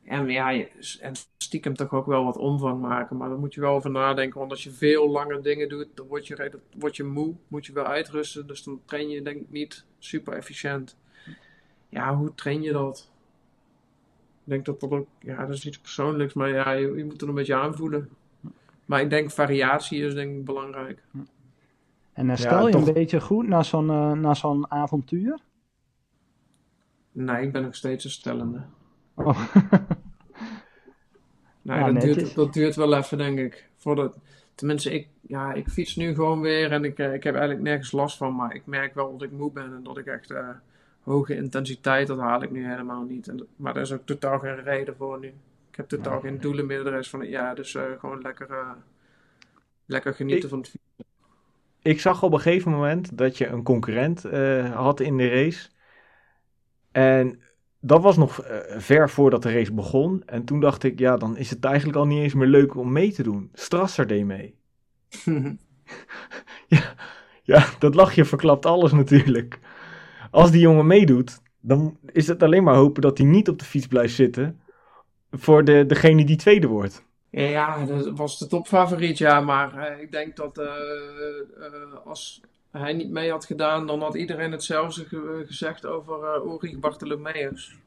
En 0.08 0.28
ja, 0.28 0.50
je- 0.50 0.96
en 1.00 1.12
stiekem 1.38 1.74
toch 1.74 1.92
ook 1.92 2.06
wel 2.06 2.24
wat 2.24 2.36
omvang 2.36 2.80
maken. 2.80 3.16
Maar 3.16 3.28
daar 3.28 3.38
moet 3.38 3.54
je 3.54 3.60
wel 3.60 3.74
over 3.74 3.90
nadenken. 3.90 4.38
Want 4.38 4.50
als 4.50 4.64
je 4.64 4.70
veel 4.70 5.10
lange 5.10 5.40
dingen 5.40 5.68
doet, 5.68 5.86
dan 5.94 6.06
word 6.06 6.26
je, 6.26 6.52
word 6.78 6.96
je 6.96 7.04
moe. 7.04 7.34
Moet 7.48 7.66
je 7.66 7.72
wel 7.72 7.84
uitrusten. 7.84 8.46
Dus 8.46 8.62
dan 8.62 8.80
train 8.84 9.08
je 9.08 9.22
denk 9.22 9.40
ik 9.40 9.50
niet 9.50 9.84
super 9.98 10.32
efficiënt. 10.32 10.96
Ja, 11.88 12.14
hoe 12.16 12.34
train 12.34 12.62
je 12.62 12.72
dat? 12.72 13.10
Ik 14.44 14.54
denk 14.54 14.64
dat 14.64 14.80
dat 14.80 14.90
ook, 14.90 15.06
ja, 15.20 15.46
dat 15.46 15.56
is 15.56 15.66
iets 15.66 15.78
persoonlijks. 15.78 16.34
Maar 16.34 16.48
ja, 16.48 16.70
je, 16.72 16.96
je 16.96 17.04
moet 17.04 17.22
er 17.22 17.28
een 17.28 17.34
beetje 17.34 17.54
aanvoelen. 17.54 18.08
Maar 18.84 19.00
ik 19.00 19.10
denk 19.10 19.30
variatie 19.30 20.04
is 20.04 20.14
denk 20.14 20.36
ik 20.36 20.44
belangrijk. 20.44 21.02
En 22.12 22.28
herstel 22.28 22.66
je 22.66 22.72
toch. 22.72 22.86
een 22.86 22.92
beetje 22.92 23.20
goed 23.20 23.46
na 23.48 23.62
zo'n 23.62 23.90
eh, 23.90 24.12
na 24.12 24.34
zo'n 24.34 24.70
avontuur? 24.70 25.38
Nee, 27.12 27.42
ik 27.46 27.52
ben 27.52 27.62
nog 27.62 27.74
steeds 27.74 28.04
een 28.04 28.10
stellende. 28.10 28.62
Oh. 29.14 29.54
Nee, 31.68 31.78
Ja, 31.78 31.92
dat, 31.92 32.02
duurt, 32.02 32.34
dat 32.34 32.52
duurt 32.52 32.76
wel 32.76 32.94
even, 32.96 33.18
denk 33.18 33.38
ik. 33.38 33.68
Voordat, 33.76 34.18
tenminste, 34.54 34.92
ik, 34.92 35.08
ja, 35.20 35.52
ik 35.52 35.68
fiets 35.68 35.96
nu 35.96 36.14
gewoon 36.14 36.40
weer 36.40 36.72
en 36.72 36.84
ik, 36.84 36.98
eh, 36.98 37.14
ik 37.14 37.22
heb 37.24 37.34
eigenlijk 37.34 37.64
nergens 37.64 37.92
last 37.92 38.16
van. 38.16 38.34
Maar 38.36 38.54
ik 38.54 38.66
merk 38.66 38.94
wel 38.94 39.12
dat 39.12 39.22
ik 39.22 39.30
moe 39.36 39.52
ben 39.52 39.64
en 39.74 39.82
dat 39.82 39.98
ik 39.98 40.06
echt 40.06 40.30
eh, 40.30 40.48
hoge 41.02 41.36
intensiteit, 41.36 42.06
dat 42.06 42.18
haal 42.18 42.42
ik 42.42 42.50
nu 42.50 42.66
helemaal 42.68 43.02
niet. 43.02 43.28
En, 43.28 43.36
dat- 43.36 43.46
maar 43.56 43.74
daar 43.74 43.82
is 43.82 43.92
ook 43.92 44.06
totaal 44.06 44.38
geen 44.38 44.62
reden 44.62 44.96
voor 44.96 45.18
nu. 45.18 45.26
Ik 45.70 45.76
heb 45.76 45.88
totaal 45.88 46.20
geen 46.20 46.40
doelen 46.40 46.66
meer 46.66 46.84
de 46.84 46.90
rest 46.90 47.10
van 47.10 47.20
het 47.20 47.28
jaar. 47.28 47.54
Dus 47.54 47.74
eh, 47.74 47.82
gewoon 47.98 48.20
lekker, 48.20 48.48
lekker 49.86 50.14
genieten 50.14 50.42
Ik- 50.44 50.48
van 50.50 50.58
het 50.58 50.68
fietsen. 50.68 51.04
ik 51.82 52.00
zag 52.00 52.22
op 52.22 52.32
een 52.32 52.40
gegeven 52.40 52.70
moment 52.70 53.18
dat 53.18 53.38
je 53.38 53.46
een 53.46 53.62
concurrent 53.62 54.22
had 54.72 55.00
in 55.00 55.16
de 55.16 55.28
race. 55.28 55.68
En 56.92 57.40
dat 57.80 58.02
was 58.02 58.16
nog 58.16 58.40
eh, 58.40 58.78
ver 58.78 59.10
voordat 59.10 59.42
de 59.42 59.52
race 59.52 59.72
begon. 59.72 60.22
En 60.26 60.44
toen 60.44 60.60
dacht 60.60 60.82
ik, 60.82 60.98
ja, 60.98 61.16
dan 61.16 61.36
is 61.36 61.50
het 61.50 61.64
eigenlijk 61.64 61.98
al 61.98 62.06
niet 62.06 62.22
eens 62.22 62.34
meer 62.34 62.46
leuk 62.48 62.76
om 62.76 62.92
mee 62.92 63.12
te 63.12 63.22
doen. 63.22 63.50
Strasser 63.52 64.06
deed 64.06 64.24
mee. 64.24 64.54
Ja, 66.66 66.94
ja, 67.42 67.66
dat 67.78 67.94
lachje 67.94 68.24
verklapt 68.24 68.66
alles 68.66 68.92
natuurlijk. 68.92 69.58
Als 70.30 70.50
die 70.50 70.60
jongen 70.60 70.86
meedoet, 70.86 71.40
dan 71.60 71.98
is 72.12 72.26
het 72.26 72.42
alleen 72.42 72.62
maar 72.62 72.74
hopen 72.74 73.02
dat 73.02 73.18
hij 73.18 73.26
niet 73.26 73.48
op 73.48 73.58
de 73.58 73.64
fiets 73.64 73.86
blijft 73.86 74.14
zitten. 74.14 74.60
Voor 75.30 75.64
de, 75.64 75.86
degene 75.86 76.24
die 76.24 76.36
tweede 76.36 76.66
wordt. 76.66 77.04
Ja, 77.30 77.84
dat 77.84 78.10
was 78.18 78.38
de 78.38 78.46
topfavoriet, 78.46 79.18
ja. 79.18 79.40
Maar 79.40 79.76
eh, 79.76 80.02
ik 80.02 80.12
denk 80.12 80.36
dat 80.36 80.58
eh, 80.58 80.66
als 82.04 82.42
hij 82.70 82.92
niet 82.92 83.10
mee 83.10 83.30
had 83.30 83.44
gedaan, 83.44 83.86
dan 83.86 84.00
had 84.00 84.14
iedereen 84.14 84.52
hetzelfde 84.52 85.04
ge- 85.04 85.42
gezegd 85.46 85.86
over 85.86 86.24
eh 86.24 86.44
Ulrich 86.44 86.78
Bartholomeus. 86.78 87.78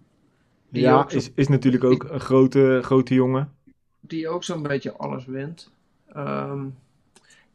Die 0.70 0.82
ja, 0.82 1.10
zo- 1.10 1.17
is, 1.17 1.32
is 1.36 1.48
natuurlijk 1.48 1.84
ook 1.84 2.04
een 2.04 2.20
grote, 2.20 2.80
grote 2.84 3.13
jongen. 3.13 3.54
Die 4.00 4.28
ook 4.30 4.44
zo'n 4.44 4.63
beetje 4.63 4.94
alles 4.98 5.26
wint. 5.26 5.72
Ehm, 6.13 6.65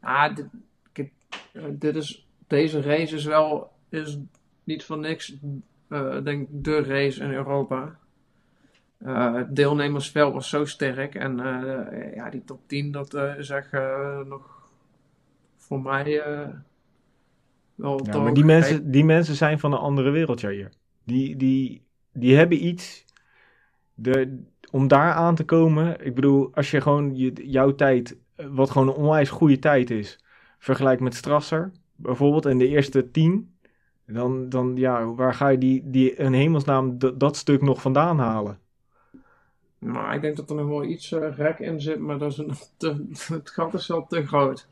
ja, 0.01 0.29
dit, 0.29 0.45
eh, 1.51 1.63
dit 1.69 1.95
is, 1.95 2.27
deze 2.47 2.81
race 2.81 3.15
is 3.15 3.25
wel 3.25 3.71
is 3.89 4.17
niet 4.63 4.83
voor 4.83 4.97
niks, 4.97 5.35
eh, 5.87 6.23
denk 6.23 6.41
ik, 6.41 6.63
de 6.63 6.81
race 6.83 7.23
in 7.23 7.31
Europa. 7.31 7.99
Eh, 8.97 9.33
het 9.33 9.55
deelnemersveld 9.55 10.33
was 10.33 10.49
zo 10.49 10.65
sterk. 10.65 11.15
En 11.15 11.39
eh, 11.39 12.15
ja, 12.15 12.29
die 12.29 12.43
top 12.43 12.59
10, 12.65 12.91
dat 12.91 13.13
eh, 13.13 13.37
is 13.37 13.49
echt 13.49 13.73
eh, 13.73 14.19
nog 14.19 14.69
voor 15.57 15.81
mij 15.81 16.23
Ja, 17.77 18.21
maar 18.21 18.33
die 18.33 18.45
mensen, 18.45 18.91
die 18.91 19.05
mensen 19.05 19.35
zijn 19.35 19.59
van 19.59 19.71
een 19.71 19.79
andere 19.79 20.09
wereld, 20.09 20.41
Jair. 20.41 20.71
Die, 21.03 21.35
die, 21.35 21.81
die 22.13 22.35
hebben 22.35 22.65
iets. 22.65 23.05
De, 23.93 24.43
om 24.71 24.87
daar 24.87 25.13
aan 25.13 25.35
te 25.35 25.43
komen. 25.43 26.05
Ik 26.05 26.15
bedoel, 26.15 26.49
als 26.53 26.71
je 26.71 26.81
gewoon 26.81 27.15
je, 27.15 27.33
jouw 27.33 27.75
tijd, 27.75 28.17
eh, 28.35 28.45
wat 28.49 28.69
gewoon 28.69 28.87
een 28.87 28.93
onwijs 28.93 29.29
goede 29.29 29.59
tijd 29.59 29.89
is, 29.89 30.23
vergelijkt 30.59 31.01
met 31.01 31.15
Strasser 31.15 31.71
bijvoorbeeld 31.95 32.45
en 32.45 32.57
de 32.57 32.67
eerste 32.67 33.11
tien. 33.11 33.55
Dan, 34.05 34.49
dan 34.49 34.75
ja, 34.75 35.13
waar 35.13 35.33
ga 35.33 35.47
je 35.47 35.57
die, 35.57 35.81
die 35.85 36.15
in 36.15 36.33
hemelsnaam 36.33 36.97
dat 37.17 37.35
stuk 37.35 37.61
nog 37.61 37.81
vandaan 37.81 38.19
halen? 38.19 38.59
Maar 39.79 40.15
ik 40.15 40.21
denk 40.21 40.35
dat 40.37 40.49
er 40.49 40.55
nog 40.55 40.67
wel 40.67 40.83
iets 40.83 41.11
eh, 41.11 41.37
rek 41.37 41.59
in 41.59 41.81
zit, 41.81 41.99
maar 41.99 42.17
dat 42.17 42.31
is 42.31 42.37
een, 42.37 42.53
te, 42.77 43.05
het 43.33 43.49
gat 43.49 43.73
is 43.73 43.87
wel 43.87 44.07
te 44.07 44.25
groot. 44.27 44.67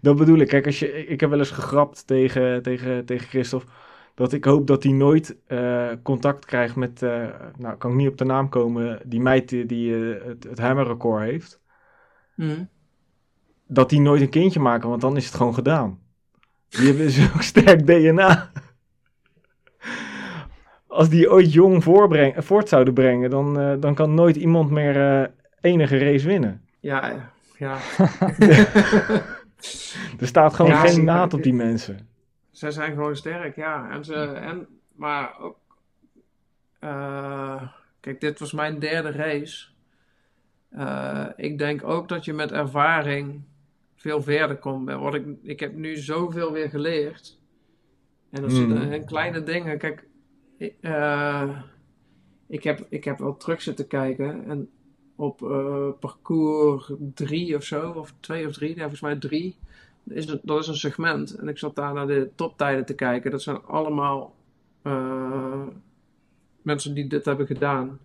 Dat 0.00 0.16
bedoel 0.16 0.38
ik. 0.38 0.48
Kijk, 0.48 0.66
als 0.66 0.78
je, 0.78 1.06
ik 1.06 1.20
heb 1.20 1.30
wel 1.30 1.38
eens 1.38 1.50
gegrapt 1.50 2.06
tegen, 2.06 2.62
tegen, 2.62 3.04
tegen 3.04 3.28
Christophe. 3.28 3.66
Dat 4.14 4.32
ik 4.32 4.44
hoop 4.44 4.66
dat 4.66 4.82
hij 4.82 4.92
nooit 4.92 5.36
eh, 5.46 5.88
contact 6.02 6.44
krijgt 6.44 6.76
met. 6.76 7.02
eh, 7.02 7.28
nou, 7.58 7.76
kan 7.76 7.90
ik 7.90 7.96
niet 7.96 8.08
op 8.08 8.18
de 8.18 8.24
naam 8.24 8.48
komen. 8.48 9.00
Die 9.04 9.20
meid 9.20 9.48
die, 9.48 9.66
die 9.66 9.92
het, 9.94 10.44
het 10.44 10.58
hammerrecord 10.58 11.22
heeft. 11.22 11.60
Mhm. 12.34 12.64
Dat 13.66 13.90
die 13.90 14.00
nooit 14.00 14.20
een 14.20 14.28
kindje 14.28 14.60
maken, 14.60 14.88
want 14.88 15.00
dan 15.00 15.16
is 15.16 15.26
het 15.26 15.34
gewoon 15.34 15.54
gedaan. 15.54 15.98
Die 16.68 16.86
hebben 16.86 17.10
zo'n 17.20 17.42
sterk 17.42 17.86
DNA. 17.86 18.50
Als 20.96 21.08
die 21.08 21.30
ooit 21.30 21.52
jong 21.52 21.84
voort 22.36 22.68
zouden 22.68 22.94
brengen, 22.94 23.30
dan, 23.30 23.60
eh, 23.60 23.74
dan 23.80 23.94
kan 23.94 24.14
nooit 24.14 24.36
iemand 24.36 24.70
meer 24.70 24.96
eh, 25.22 25.28
enige 25.60 25.98
race 25.98 26.26
winnen. 26.26 26.60
Ja, 26.80 27.30
ja. 27.58 27.78
Er 30.20 30.26
staat 30.26 30.54
gewoon 30.54 30.70
Ja, 30.70 30.80
geen 30.80 31.04
naad 31.04 31.34
op 31.34 31.42
die 31.42 31.54
mensen. 31.54 32.08
Zij 32.50 32.70
zijn 32.70 32.92
gewoon 32.94 33.16
sterk, 33.16 33.56
ja. 33.56 33.90
En 33.90 34.04
ze, 34.04 34.14
en, 34.14 34.66
maar 34.94 35.40
ook, 35.40 35.56
eh, 36.78 37.62
kijk, 38.00 38.20
dit 38.20 38.38
was 38.38 38.52
mijn 38.52 38.78
derde 38.78 39.10
race. 39.10 39.66
Ik 41.36 41.58
denk 41.58 41.84
ook 41.84 42.08
dat 42.08 42.24
je 42.24 42.32
met 42.32 42.52
ervaring 42.52 43.42
veel 43.94 44.22
verder 44.22 44.56
kom. 44.56 44.84
Wat 44.84 45.14
ik, 45.14 45.26
ik 45.42 45.60
heb 45.60 45.74
nu 45.74 45.96
zoveel 45.96 46.52
weer 46.52 46.68
geleerd. 46.68 47.38
En 48.30 48.42
dat 48.42 48.50
Hmm. 48.50 48.60
zitten 48.60 48.92
in 48.92 49.04
kleine 49.04 49.42
dingen. 49.42 49.78
Kijk, 49.78 50.06
eh, 50.80 51.58
ik, 52.46 52.64
heb, 52.64 52.86
ik 52.88 53.04
heb 53.04 53.18
wel 53.18 53.36
terug 53.36 53.62
zitten 53.62 53.86
kijken. 53.86 54.44
En 54.44 54.70
op 55.16 55.42
eh, 55.42 55.88
parcours 56.00 56.92
drie 57.14 57.56
of 57.56 57.64
zo, 57.64 57.90
of 57.90 58.14
twee 58.20 58.46
of 58.46 58.52
drie, 58.52 58.68
nee, 58.68 58.78
volgens 58.78 59.00
mij 59.00 59.16
drie. 59.16 59.56
Is 60.04 60.26
dat 60.26 60.60
is 60.60 60.66
een 60.66 60.76
segment. 60.76 61.34
En 61.34 61.48
ik 61.48 61.58
zat 61.58 61.74
daar 61.74 61.94
naar 61.94 62.06
de 62.06 62.30
toptijden 62.34 62.86
te 62.86 62.94
kijken. 62.94 63.30
Dat 63.30 63.42
zijn 63.42 63.64
allemaal 63.64 64.34
eh, 64.82 65.66
mensen 66.62 66.94
die 66.94 67.06
dit 67.06 67.24
hebben 67.24 67.46
gedaan. 67.46 67.98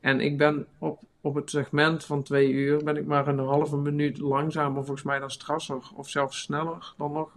En 0.00 0.20
ik 0.20 0.38
ben 0.38 0.66
op, 0.78 1.00
op 1.20 1.34
het 1.34 1.50
segment 1.50 2.04
van 2.04 2.22
twee 2.22 2.50
uur 2.50 2.84
ben 2.84 2.96
ik 2.96 3.06
maar 3.06 3.28
een 3.28 3.38
halve 3.38 3.76
minuut 3.76 4.18
langzamer 4.18 4.84
volgens 4.84 5.02
mij 5.02 5.18
dan 5.18 5.30
Strasser. 5.30 5.90
Of 5.94 6.08
zelfs 6.08 6.40
sneller 6.40 6.94
dan 6.96 7.12
nog. 7.12 7.36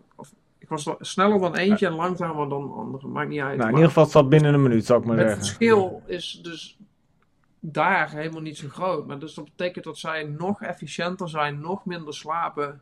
Ik 0.66 0.72
was 0.72 0.90
sneller 1.00 1.40
dan 1.40 1.56
eentje 1.56 1.86
en 1.88 1.94
langzamer 1.94 2.50
dan 2.50 2.68
de 2.68 2.74
andere. 2.74 3.08
Maakt 3.08 3.30
niet 3.30 3.40
uit. 3.40 3.48
Nou, 3.48 3.54
in 3.54 3.66
Maar 3.66 3.70
ieder 3.74 3.88
geval 3.88 4.04
het 4.04 4.12
zat 4.12 4.30
binnen 4.30 4.54
een 4.54 4.62
minuut, 4.62 4.86
zou 4.86 5.00
ik 5.00 5.06
maar 5.06 5.18
het 5.18 5.28
zeggen. 5.28 5.46
verschil 5.46 6.02
is 6.06 6.40
dus 6.44 6.78
daar 7.60 8.12
helemaal 8.12 8.42
niet 8.42 8.58
zo 8.58 8.68
groot. 8.68 9.08
Maar 9.08 9.20
dus 9.20 9.34
dat 9.34 9.46
betekent 9.46 9.86
dat 9.86 9.98
zij 9.98 10.24
nog 10.24 10.62
efficiënter 10.62 11.30
zijn, 11.30 11.60
nog 11.60 11.86
minder 11.86 12.14
slapen. 12.14 12.82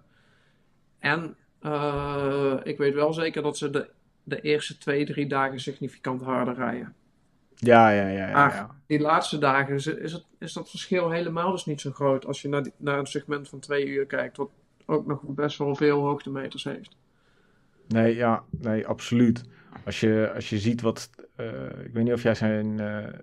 En 0.99 1.35
eh, 1.59 2.53
ik 2.63 2.77
weet 2.77 2.93
wel 2.93 3.13
zeker 3.13 3.41
dat 3.41 3.57
ze 3.57 3.69
de, 3.69 3.89
de 4.23 4.41
eerste 4.41 4.77
twee, 4.77 5.05
drie 5.05 5.27
dagen 5.27 5.59
significant 5.59 6.21
harder 6.21 6.53
rijden. 6.55 6.93
Ja, 7.55 7.89
ja, 7.89 8.07
ja. 8.07 8.27
ja, 8.29 8.47
ja. 8.47 8.69
Die 8.87 8.99
laatste 8.99 9.37
dagen 9.37 9.73
is, 9.75 9.87
is, 9.87 10.11
het, 10.11 10.23
is 10.39 10.53
dat 10.53 10.69
verschil 10.69 11.09
helemaal 11.09 11.51
dus 11.51 11.65
niet 11.65 11.81
zo 11.81 11.91
groot 11.91 12.25
als 12.25 12.41
je 12.41 12.47
naar, 12.49 12.63
die- 12.63 12.73
naar 12.77 12.99
een 12.99 13.05
segment 13.05 13.49
van 13.49 13.59
twee 13.59 13.85
uur 13.85 14.05
kijkt, 14.05 14.37
wat 14.37 14.49
ook 14.85 15.05
nog 15.05 15.19
best 15.23 15.57
wel 15.57 15.75
veel 15.75 15.99
hoogtemeters 16.01 16.63
heeft. 16.63 16.95
Nee, 17.87 18.15
ja, 18.15 18.43
nee, 18.49 18.87
absoluut. 18.87 19.43
Als 19.85 19.99
je, 19.99 20.31
als 20.35 20.49
je 20.49 20.59
ziet 20.59 20.81
wat. 20.81 21.09
eh, 21.35 21.85
ik 21.85 21.93
weet 21.93 22.03
niet 22.03 22.13
of 22.13 22.23
jij 22.23 22.35
zijn, 22.35 22.79
eh, 22.79 23.19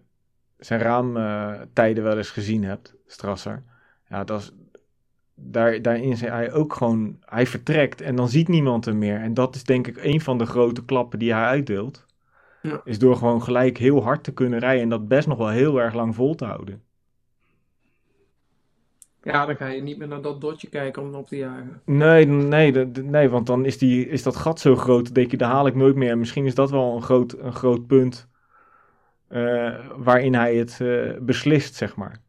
zijn 0.59 0.81
raamtijden 0.81 2.03
wel 2.05 2.17
eens 2.17 2.31
gezien 2.31 2.65
hebt, 2.65 2.95
Strasser. 3.07 3.63
Ja, 4.09 4.25
dat 4.25 4.41
is. 4.41 4.53
Daar, 5.35 5.83
daarin 5.83 6.11
is 6.11 6.21
hij 6.21 6.53
ook 6.53 6.75
gewoon. 6.75 7.17
Hij 7.21 7.47
vertrekt 7.47 8.01
en 8.01 8.17
dan 8.17 8.29
ziet 8.29 8.49
niemand 8.49 8.85
hem 8.85 8.99
meer. 8.99 9.21
En 9.21 9.35
dat 9.35 9.55
is 9.55 9.65
denk 9.65 9.87
ik 9.87 9.97
een 10.05 10.21
van 10.21 10.39
de 10.39 10.47
grote 10.47 10.85
klappen 10.85 11.19
die 11.19 11.33
hij 11.33 11.45
uitdeelt. 11.45 12.07
Ja. 12.63 12.81
Is 12.85 12.99
door 12.99 13.17
gewoon 13.17 13.43
gelijk 13.43 13.79
heel 13.79 14.03
hard 14.03 14.25
te 14.25 14.33
kunnen 14.33 14.59
rijden 14.59 14.83
en 14.83 14.89
dat 14.89 15.09
best 15.09 15.29
nog 15.29 15.39
wel 15.39 15.49
heel 15.49 15.81
erg 15.81 15.95
lang 15.95 16.15
vol 16.15 16.35
te 16.35 16.45
houden. 16.45 16.83
Ja, 19.23 19.47
dan 19.47 19.57
ga 19.57 19.67
je 19.67 19.83
niet 19.83 19.99
meer 19.99 20.09
naar 20.09 20.23
dat 20.23 20.41
dotje 20.41 20.69
kijken 20.69 21.03
om 21.03 21.15
op 21.15 21.29
te 21.29 21.37
jagen. 21.37 21.81
Nee, 21.85 22.27
nee, 22.27 22.87
nee 22.87 23.29
want 23.29 23.47
dan 23.47 23.65
is, 23.65 23.79
die, 23.79 24.09
is 24.09 24.23
dat 24.23 24.37
gat 24.37 24.61
zo 24.61 24.77
groot. 24.77 25.05
Dan 25.05 25.13
denk 25.15 25.31
je, 25.31 25.37
daar 25.37 25.51
haal 25.51 25.67
ik 25.67 25.75
nooit 25.75 25.97
meer. 25.97 26.11
En 26.11 26.19
misschien 26.19 26.47
is 26.47 26.55
dat 26.55 26.71
wel 26.71 26.95
een 26.97 27.03
groot, 27.03 27.39
een 27.39 27.53
groot 27.53 27.87
punt 27.87 28.29
eh, 29.29 29.75
waarin 29.97 30.35
hij 30.35 30.55
het 30.57 30.79
eh, 30.81 31.19
beslist, 31.21 31.75
zeg 31.75 31.97
maar. 31.97 32.21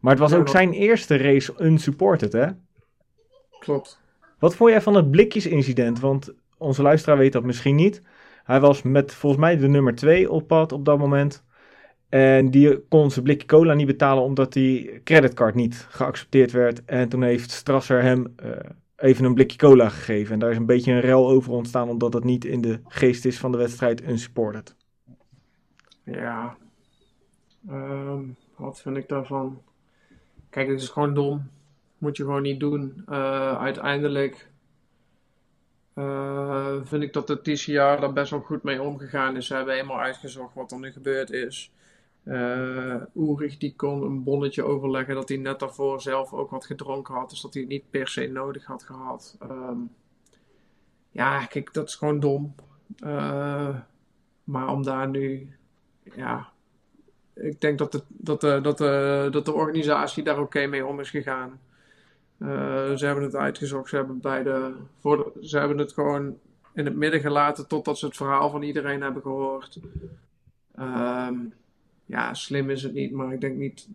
Maar 0.00 0.12
het 0.12 0.20
was 0.20 0.30
Ja, 0.30 0.36
ook 0.36 0.48
zijn 0.48 0.72
eerste 0.72 1.16
race 1.16 1.54
unsupported, 1.58 2.32
hè? 2.32 2.46
Klopt. 3.58 4.00
Wat 4.38 4.54
vond 4.54 4.70
jij 4.70 4.80
van 4.80 4.94
het 4.94 5.10
blikjesincident? 5.10 6.00
Want 6.00 6.34
onze 6.58 6.82
luisteraar 6.82 7.18
weet 7.18 7.32
dat 7.32 7.44
misschien 7.44 7.74
niet. 7.74 8.02
Hij 8.44 8.60
was 8.60 8.82
met 8.82 9.14
volgens 9.14 9.42
mij 9.42 9.56
de 9.56 9.68
nummer 9.68 9.94
2 9.94 10.30
op 10.30 10.46
pad 10.46 10.72
op 10.72 10.84
dat 10.84 10.98
moment. 10.98 11.44
En 12.08 12.50
die 12.50 12.78
kon 12.88 13.10
zijn 13.10 13.24
blikje 13.24 13.46
cola 13.46 13.74
niet 13.74 13.86
betalen 13.86 14.22
omdat 14.22 14.52
die 14.52 15.02
creditcard 15.02 15.54
niet 15.54 15.86
geaccepteerd 15.90 16.52
werd. 16.52 16.84
En 16.84 17.08
toen 17.08 17.22
heeft 17.22 17.50
Strasser 17.50 18.02
hem 18.02 18.32
eh, 18.36 18.50
even 18.96 19.24
een 19.24 19.34
blikje 19.34 19.58
cola 19.58 19.88
gegeven. 19.88 20.32
En 20.32 20.38
daar 20.38 20.50
is 20.50 20.56
een 20.56 20.66
beetje 20.66 20.92
een 20.92 21.00
rel 21.00 21.28
over 21.28 21.52
ontstaan 21.52 21.88
omdat 21.88 22.12
het 22.12 22.24
niet 22.24 22.44
in 22.44 22.60
de 22.60 22.80
geest 22.88 23.24
is 23.24 23.38
van 23.38 23.52
de 23.52 23.58
wedstrijd 23.58 24.08
unsupported. 24.08 24.74
Ja. 26.02 26.56
Ehm, 27.68 28.22
wat 28.56 28.80
vind 28.80 28.96
ik 28.96 29.08
daarvan? 29.08 29.62
Kijk, 30.50 30.68
dit 30.68 30.80
is 30.80 30.88
gewoon 30.88 31.14
dom. 31.14 31.50
Moet 31.98 32.16
je 32.16 32.22
gewoon 32.22 32.42
niet 32.42 32.60
doen. 32.60 33.02
Eh, 33.06 33.58
uiteindelijk 33.58 34.48
eh, 35.94 36.74
vind 36.84 37.02
ik 37.02 37.12
dat 37.12 37.26
de 37.26 37.42
TCR 37.42 37.72
daar 37.72 38.12
best 38.12 38.30
wel 38.30 38.40
goed 38.40 38.62
mee 38.62 38.82
omgegaan 38.82 39.36
is. 39.36 39.46
Ze 39.46 39.54
hebben 39.54 39.74
helemaal 39.74 40.00
uitgezocht 40.00 40.54
wat 40.54 40.72
er 40.72 40.78
nu 40.78 40.92
gebeurd 40.92 41.30
is. 41.30 41.72
Eh 42.26 43.02
Ulrich 43.14 43.58
die 43.58 43.74
kon 43.76 44.02
een 44.02 44.22
bonnetje 44.22 44.62
overleggen 44.62 45.14
dat 45.14 45.28
hij 45.28 45.38
net 45.38 45.58
daarvoor 45.58 46.00
zelf 46.00 46.32
ook 46.32 46.50
wat 46.50 46.66
gedronken 46.66 47.14
had. 47.14 47.30
Dus 47.30 47.40
dat 47.40 47.52
hij 47.52 47.62
het 47.62 47.70
niet 47.70 47.90
per 47.90 48.08
se 48.08 48.26
nodig 48.26 48.64
had 48.64 48.82
gehad. 48.82 49.36
Ehm, 49.40 49.78
ja, 51.10 51.44
kijk, 51.44 51.72
dat 51.72 51.88
is 51.88 51.94
gewoon 51.94 52.20
dom. 52.20 52.54
Eh, 52.98 53.76
maar 54.44 54.68
om 54.68 54.82
daar 54.82 55.08
nu 55.08 55.56
ja, 56.14 56.48
ik 57.34 57.60
denk 57.60 57.78
dat 57.78 57.92
de, 57.92 58.02
dat 58.08 58.40
de, 58.40 58.60
dat 58.62 58.78
de, 58.78 59.28
dat 59.30 59.44
de 59.44 59.52
organisatie 59.52 60.22
daar 60.22 60.40
oké 60.40 60.66
mee 60.66 60.86
om 60.86 61.00
is 61.00 61.10
gegaan. 61.10 61.60
Eh, 62.38 62.94
ze 62.94 63.06
hebben 63.06 63.24
het 63.24 63.36
uitgezocht, 63.36 63.88
ze 63.88 63.96
hebben, 63.96 64.20
bij 64.20 64.42
de, 64.42 64.74
voor 65.00 65.32
ze 65.40 65.58
hebben 65.58 65.78
het 65.78 65.92
gewoon 65.92 66.38
in 66.74 66.84
het 66.84 66.96
midden 66.96 67.20
gelaten 67.20 67.68
totdat 67.68 67.98
ze 67.98 68.06
het 68.06 68.16
verhaal 68.16 68.50
van 68.50 68.62
iedereen 68.62 69.02
hebben 69.02 69.22
gehoord. 69.22 69.78
Ehm, 70.74 71.34
ja, 72.06 72.34
slim 72.34 72.70
is 72.70 72.82
het 72.82 72.92
niet, 72.92 73.12
maar 73.12 73.32
ik 73.32 73.40
denk 73.40 73.56
niet. 73.56 73.88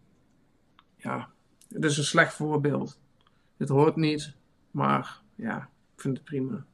Ja, 0.97 1.29
het 1.73 1.83
is 1.83 1.97
een 1.97 2.03
slecht 2.03 2.33
voorbeeld. 2.33 2.99
Het 3.57 3.69
hoort 3.69 3.95
niet, 3.95 4.35
maar 4.71 5.21
ja, 5.35 5.69
ik 5.95 6.01
vind 6.01 6.17
het 6.17 6.25
prima. 6.25 6.65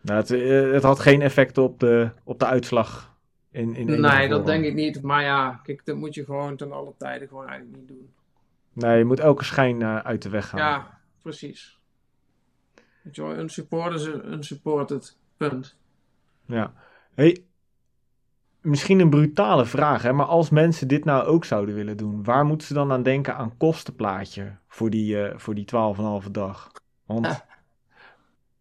Nou, 0.00 0.20
het, 0.20 0.30
eh, 0.30 0.72
het 0.72 0.82
had 0.82 1.00
geen 1.00 1.22
effect 1.22 1.58
op 1.58 1.80
de, 1.80 2.10
op 2.24 2.38
de 2.38 2.46
uitslag. 2.46 3.08
In, 3.50 3.74
in 3.74 3.86
Nee, 4.00 4.28
dat 4.28 4.38
vorm. 4.38 4.44
denk 4.44 4.64
ik 4.64 4.74
niet. 4.74 5.02
Maar 5.02 5.22
ja, 5.22 5.60
kijk, 5.62 5.84
dat 5.84 5.96
moet 5.96 6.14
je 6.14 6.24
gewoon 6.24 6.56
ten 6.56 6.72
alle 6.72 6.94
tijde 6.98 7.28
gewoon 7.28 7.46
eigenlijk 7.46 7.78
niet 7.78 7.88
doen. 7.88 8.12
Nee, 8.72 8.98
je 8.98 9.04
moet 9.04 9.20
elke 9.20 9.44
schijn 9.44 9.82
eh, 9.82 9.96
uit 9.96 10.22
de 10.22 10.28
weg 10.28 10.48
gaan. 10.48 10.60
Ja, 10.60 11.00
precies. 11.22 11.78
Weet 13.02 13.16
je 13.16 13.22
wel, 13.22 13.36
een 13.38 13.48
supporter 13.48 13.94
is 13.94 14.04
een 14.04 14.32
een 14.32 14.44
supported. 14.44 15.18
Punt. 15.36 15.76
Ja. 16.46 16.72
Hey, 17.14 17.44
misschien 18.62 19.00
een 19.00 19.10
brutale 19.10 19.64
vraag, 19.64 20.02
hè, 20.02 20.12
maar 20.12 20.26
als 20.26 20.50
mensen 20.50 20.88
dit 20.88 21.04
nou 21.04 21.24
ook 21.26 21.44
zouden 21.44 21.74
willen 21.74 21.96
doen, 21.96 22.24
waar 22.24 22.44
moeten 22.44 22.66
ze 22.66 22.74
dan 22.74 22.92
aan 22.92 23.02
denken 23.02 23.36
aan 23.36 23.56
kostenplaatje 23.56 24.52
voor 24.68 24.90
die, 24.90 25.22
eh 25.22 25.38
voor 25.38 25.54
die 25.54 25.64
12,5 25.64 26.30
dag? 26.30 26.70
Want 27.06 27.26
Ja. 27.26 27.44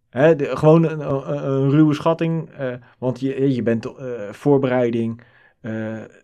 hè, 0.09 0.35
de- 0.35 0.57
gewoon 0.57 0.83
een, 0.83 0.99
een, 0.99 1.45
een 1.51 1.69
ruwe 1.69 1.93
schatting, 1.93 2.49
eh, 2.49 2.73
want 2.97 3.19
je, 3.19 3.53
je 3.53 3.63
bent 3.63 3.85
eh, 3.85 4.29
voorbereiding, 4.31 5.21
eh, 5.61 5.71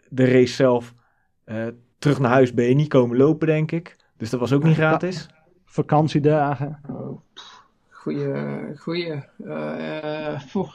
de 0.09 0.25
race 0.25 0.53
zelf, 0.53 0.93
eh, 1.43 1.67
terug 1.99 2.19
naar 2.19 2.31
huis 2.31 2.53
ben 2.53 2.65
je 2.65 2.73
niet 2.75 2.87
komen 2.89 3.17
lopen, 3.17 3.47
denk 3.47 3.71
ik. 3.71 3.95
Dus 4.17 4.29
dat 4.29 4.39
was 4.39 4.53
ook 4.53 4.63
niet 4.63 4.75
gratis. 4.75 5.27
Vakantiedagen. 5.65 6.79
Goeie, 7.89 8.77
goeie. 8.77 9.23
eh, 9.45 10.27
eh, 10.33 10.41
poeh. 10.51 10.73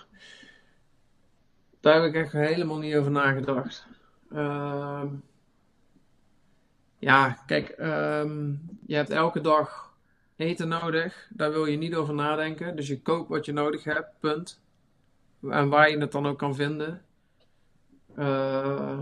Daar 1.81 1.95
heb 1.95 2.05
ik 2.05 2.15
echt 2.15 2.33
helemaal 2.33 2.79
niet 2.79 2.95
over 2.95 3.11
nagedacht. 3.11 3.87
Ehm, 4.33 5.09
ja, 6.99 7.43
kijk, 7.47 7.69
ehm, 7.69 8.53
je 8.87 8.95
hebt 8.95 9.11
elke 9.11 9.41
dag 9.41 9.95
eten 10.37 10.69
nodig. 10.69 11.29
Daar 11.31 11.51
wil 11.51 11.67
je 11.67 11.77
niet 11.77 11.95
over 11.95 12.15
nadenken. 12.15 12.77
Dus 12.77 12.87
je 12.87 13.01
koopt 13.01 13.29
wat 13.29 13.45
je 13.45 13.53
nodig 13.53 13.85
hebt, 13.85 14.21
punt. 14.21 14.61
En 15.49 15.69
waar 15.69 15.91
je 15.91 15.99
het 15.99 16.13
dan 16.13 16.27
ook 16.27 16.39
kan 16.39 16.55
vinden. 16.55 17.03
Eh, 18.15 19.01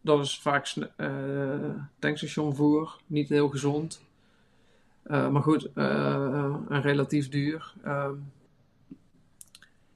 dat 0.00 0.20
is 0.20 0.40
vaak 0.40 0.74
eh, 0.96 1.74
tankstationvoer, 1.98 2.96
niet 3.06 3.28
heel 3.28 3.48
gezond. 3.48 4.02
Eh, 5.02 5.28
maar 5.28 5.42
goed, 5.42 5.72
en 5.74 6.80
relatief 6.82 7.28
duur. 7.28 7.74
Ehm, 7.84 8.14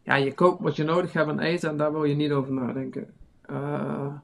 ja, 0.07 0.15
je 0.15 0.35
koopt 0.35 0.63
wat 0.63 0.77
je 0.77 0.85
nodig 0.85 1.13
hebt 1.13 1.29
aan 1.29 1.41
eten 1.41 1.71
en 1.71 1.77
daar 1.77 1.93
wil 1.93 2.05
je 2.05 2.15
niet 2.15 2.31
over 2.31 2.53
nadenken. 2.53 3.15
Eh, 3.41 4.15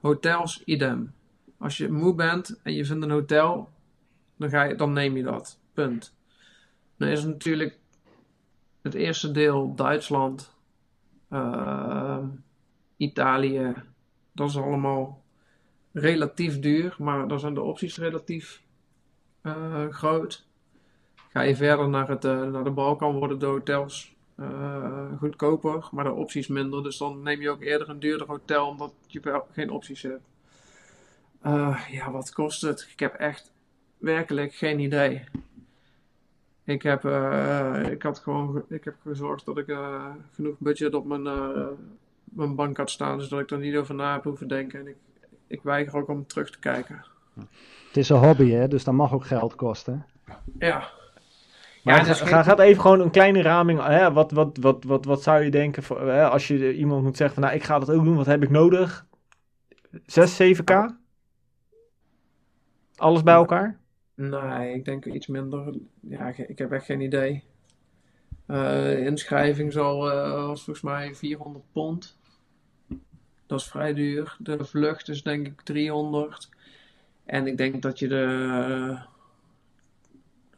hotels, 0.00 0.64
idem. 0.64 1.12
Als 1.58 1.76
je 1.76 1.90
moe 1.90 2.14
bent 2.14 2.60
en 2.62 2.72
je 2.72 2.84
vindt 2.84 3.04
een 3.04 3.10
hotel, 3.10 3.68
dan, 4.36 4.50
ga 4.50 4.62
je, 4.62 4.74
dan 4.74 4.92
neem 4.92 5.16
je 5.16 5.22
dat. 5.22 5.58
Punt. 5.72 6.14
Dan 6.96 7.08
is 7.08 7.24
natuurlijk 7.24 7.78
het 8.82 8.94
eerste 8.94 9.30
deel 9.30 9.74
Duitsland, 9.74 10.54
ehm, 11.28 12.26
Italië. 12.96 13.74
Dat 14.32 14.48
is 14.48 14.56
allemaal 14.56 15.22
relatief 15.92 16.60
duur, 16.60 16.96
maar 16.98 17.28
dan 17.28 17.40
zijn 17.40 17.54
de 17.54 17.62
opties 17.62 17.98
relatief 17.98 18.62
eh, 19.42 19.88
groot. 19.88 20.46
Ga 21.28 21.40
je 21.40 21.56
verder 21.56 21.88
naar, 21.88 22.08
het, 22.08 22.24
eh, 22.24 22.42
naar 22.42 22.64
de 22.64 22.70
Balkan, 22.70 23.18
worden 23.18 23.38
de 23.38 23.46
hotels 23.46 24.14
eh, 24.14 24.19
goedkoper, 25.18 25.88
maar 25.92 26.04
de 26.04 26.12
opties 26.12 26.46
minder. 26.48 26.82
Dus 26.82 26.96
dan 26.98 27.22
neem 27.22 27.40
je 27.40 27.50
ook 27.50 27.60
eerder 27.62 27.88
een 27.88 28.00
duurder 28.00 28.26
hotel, 28.26 28.66
omdat 28.66 28.92
je 29.06 29.20
wel 29.20 29.46
geen 29.52 29.70
opties 29.70 30.02
hebt. 30.02 30.20
Eh, 31.42 31.80
ja, 31.90 32.10
wat 32.10 32.32
kost 32.32 32.60
het? 32.62 32.88
Ik 32.92 33.00
heb 33.00 33.14
echt 33.14 33.52
werkelijk 33.98 34.54
geen 34.54 34.78
idee. 34.78 35.24
Ik 36.64 36.82
heb, 36.82 37.04
eh, 37.04 37.82
ik 37.90 38.02
had 38.02 38.18
gewoon, 38.18 38.52
ge- 38.52 38.74
ik 38.74 38.84
heb 38.84 38.94
gezorgd 39.02 39.44
dat 39.44 39.58
ik 39.58 39.68
eh, 39.68 40.04
genoeg 40.34 40.54
budget 40.58 40.94
op 40.94 41.06
mijn, 41.06 41.26
eh, 41.26 41.66
mijn 42.24 42.54
bank 42.54 42.76
had 42.76 42.90
staan, 42.90 43.22
zodat 43.22 43.40
ik 43.40 43.50
er 43.50 43.58
niet 43.58 43.76
over 43.76 43.94
na 43.94 44.12
heb 44.12 44.24
hoeven 44.24 44.48
denken. 44.48 44.80
En 44.80 44.86
ik, 44.88 44.96
ik 45.46 45.62
weiger 45.62 45.96
ook 45.98 46.08
om 46.08 46.26
terug 46.26 46.50
te 46.50 46.58
kijken. 46.58 47.04
Het 47.86 47.96
is 47.96 48.08
een 48.08 48.16
hobby, 48.18 48.50
hè, 48.50 48.68
dus 48.68 48.84
dat 48.84 48.94
mag 48.94 49.12
ook 49.12 49.26
geld 49.26 49.54
kosten. 49.54 50.06
Ja. 50.58 50.90
Maar 51.82 52.06
Ja, 52.06 52.14
ga, 52.14 52.42
gaat 52.42 52.58
even 52.58 52.80
gewoon 52.80 53.00
een 53.00 53.10
kleine 53.10 53.42
raming. 53.42 53.82
Hè? 53.82 54.12
Wat, 54.12 54.30
wat, 54.30 54.56
wat, 54.60 54.84
wat, 54.84 55.04
wat 55.04 55.22
zou 55.22 55.44
je 55.44 55.50
denken 55.50 55.82
voor, 55.82 56.08
hè? 56.08 56.28
als 56.28 56.48
je 56.48 56.74
iemand 56.74 57.02
moet 57.02 57.16
zeggen 57.16 57.34
van 57.34 57.44
nou 57.44 57.56
ik 57.56 57.64
ga 57.64 57.78
dat 57.78 57.90
ook 57.90 58.04
doen, 58.04 58.16
wat 58.16 58.26
heb 58.26 58.42
ik 58.42 58.50
nodig? 58.50 59.06
6, 60.06 60.42
7k? 60.42 60.74
Alles 62.96 63.22
bij 63.22 63.34
elkaar? 63.34 63.78
Nee, 64.14 64.74
ik 64.74 64.84
denk 64.84 65.04
iets 65.04 65.26
minder. 65.26 65.74
Ja, 66.00 66.34
ik 66.46 66.58
heb 66.58 66.72
echt 66.72 66.84
geen 66.84 67.00
idee. 67.00 67.44
Eh, 68.46 69.06
inschrijving 69.06 69.72
zal, 69.72 70.10
eh, 70.10 70.46
was 70.46 70.64
volgens 70.64 70.84
mij 70.84 71.14
400 71.14 71.64
pond. 71.72 72.18
Dat 73.46 73.60
is 73.60 73.66
vrij 73.66 73.94
duur. 73.94 74.36
De 74.38 74.64
vlucht 74.64 75.08
is 75.08 75.22
denk 75.22 75.46
ik 75.46 75.60
300. 75.60 76.48
En 77.24 77.46
ik 77.46 77.56
denk 77.56 77.82
dat 77.82 77.98
je 77.98 78.08
de 78.08 78.98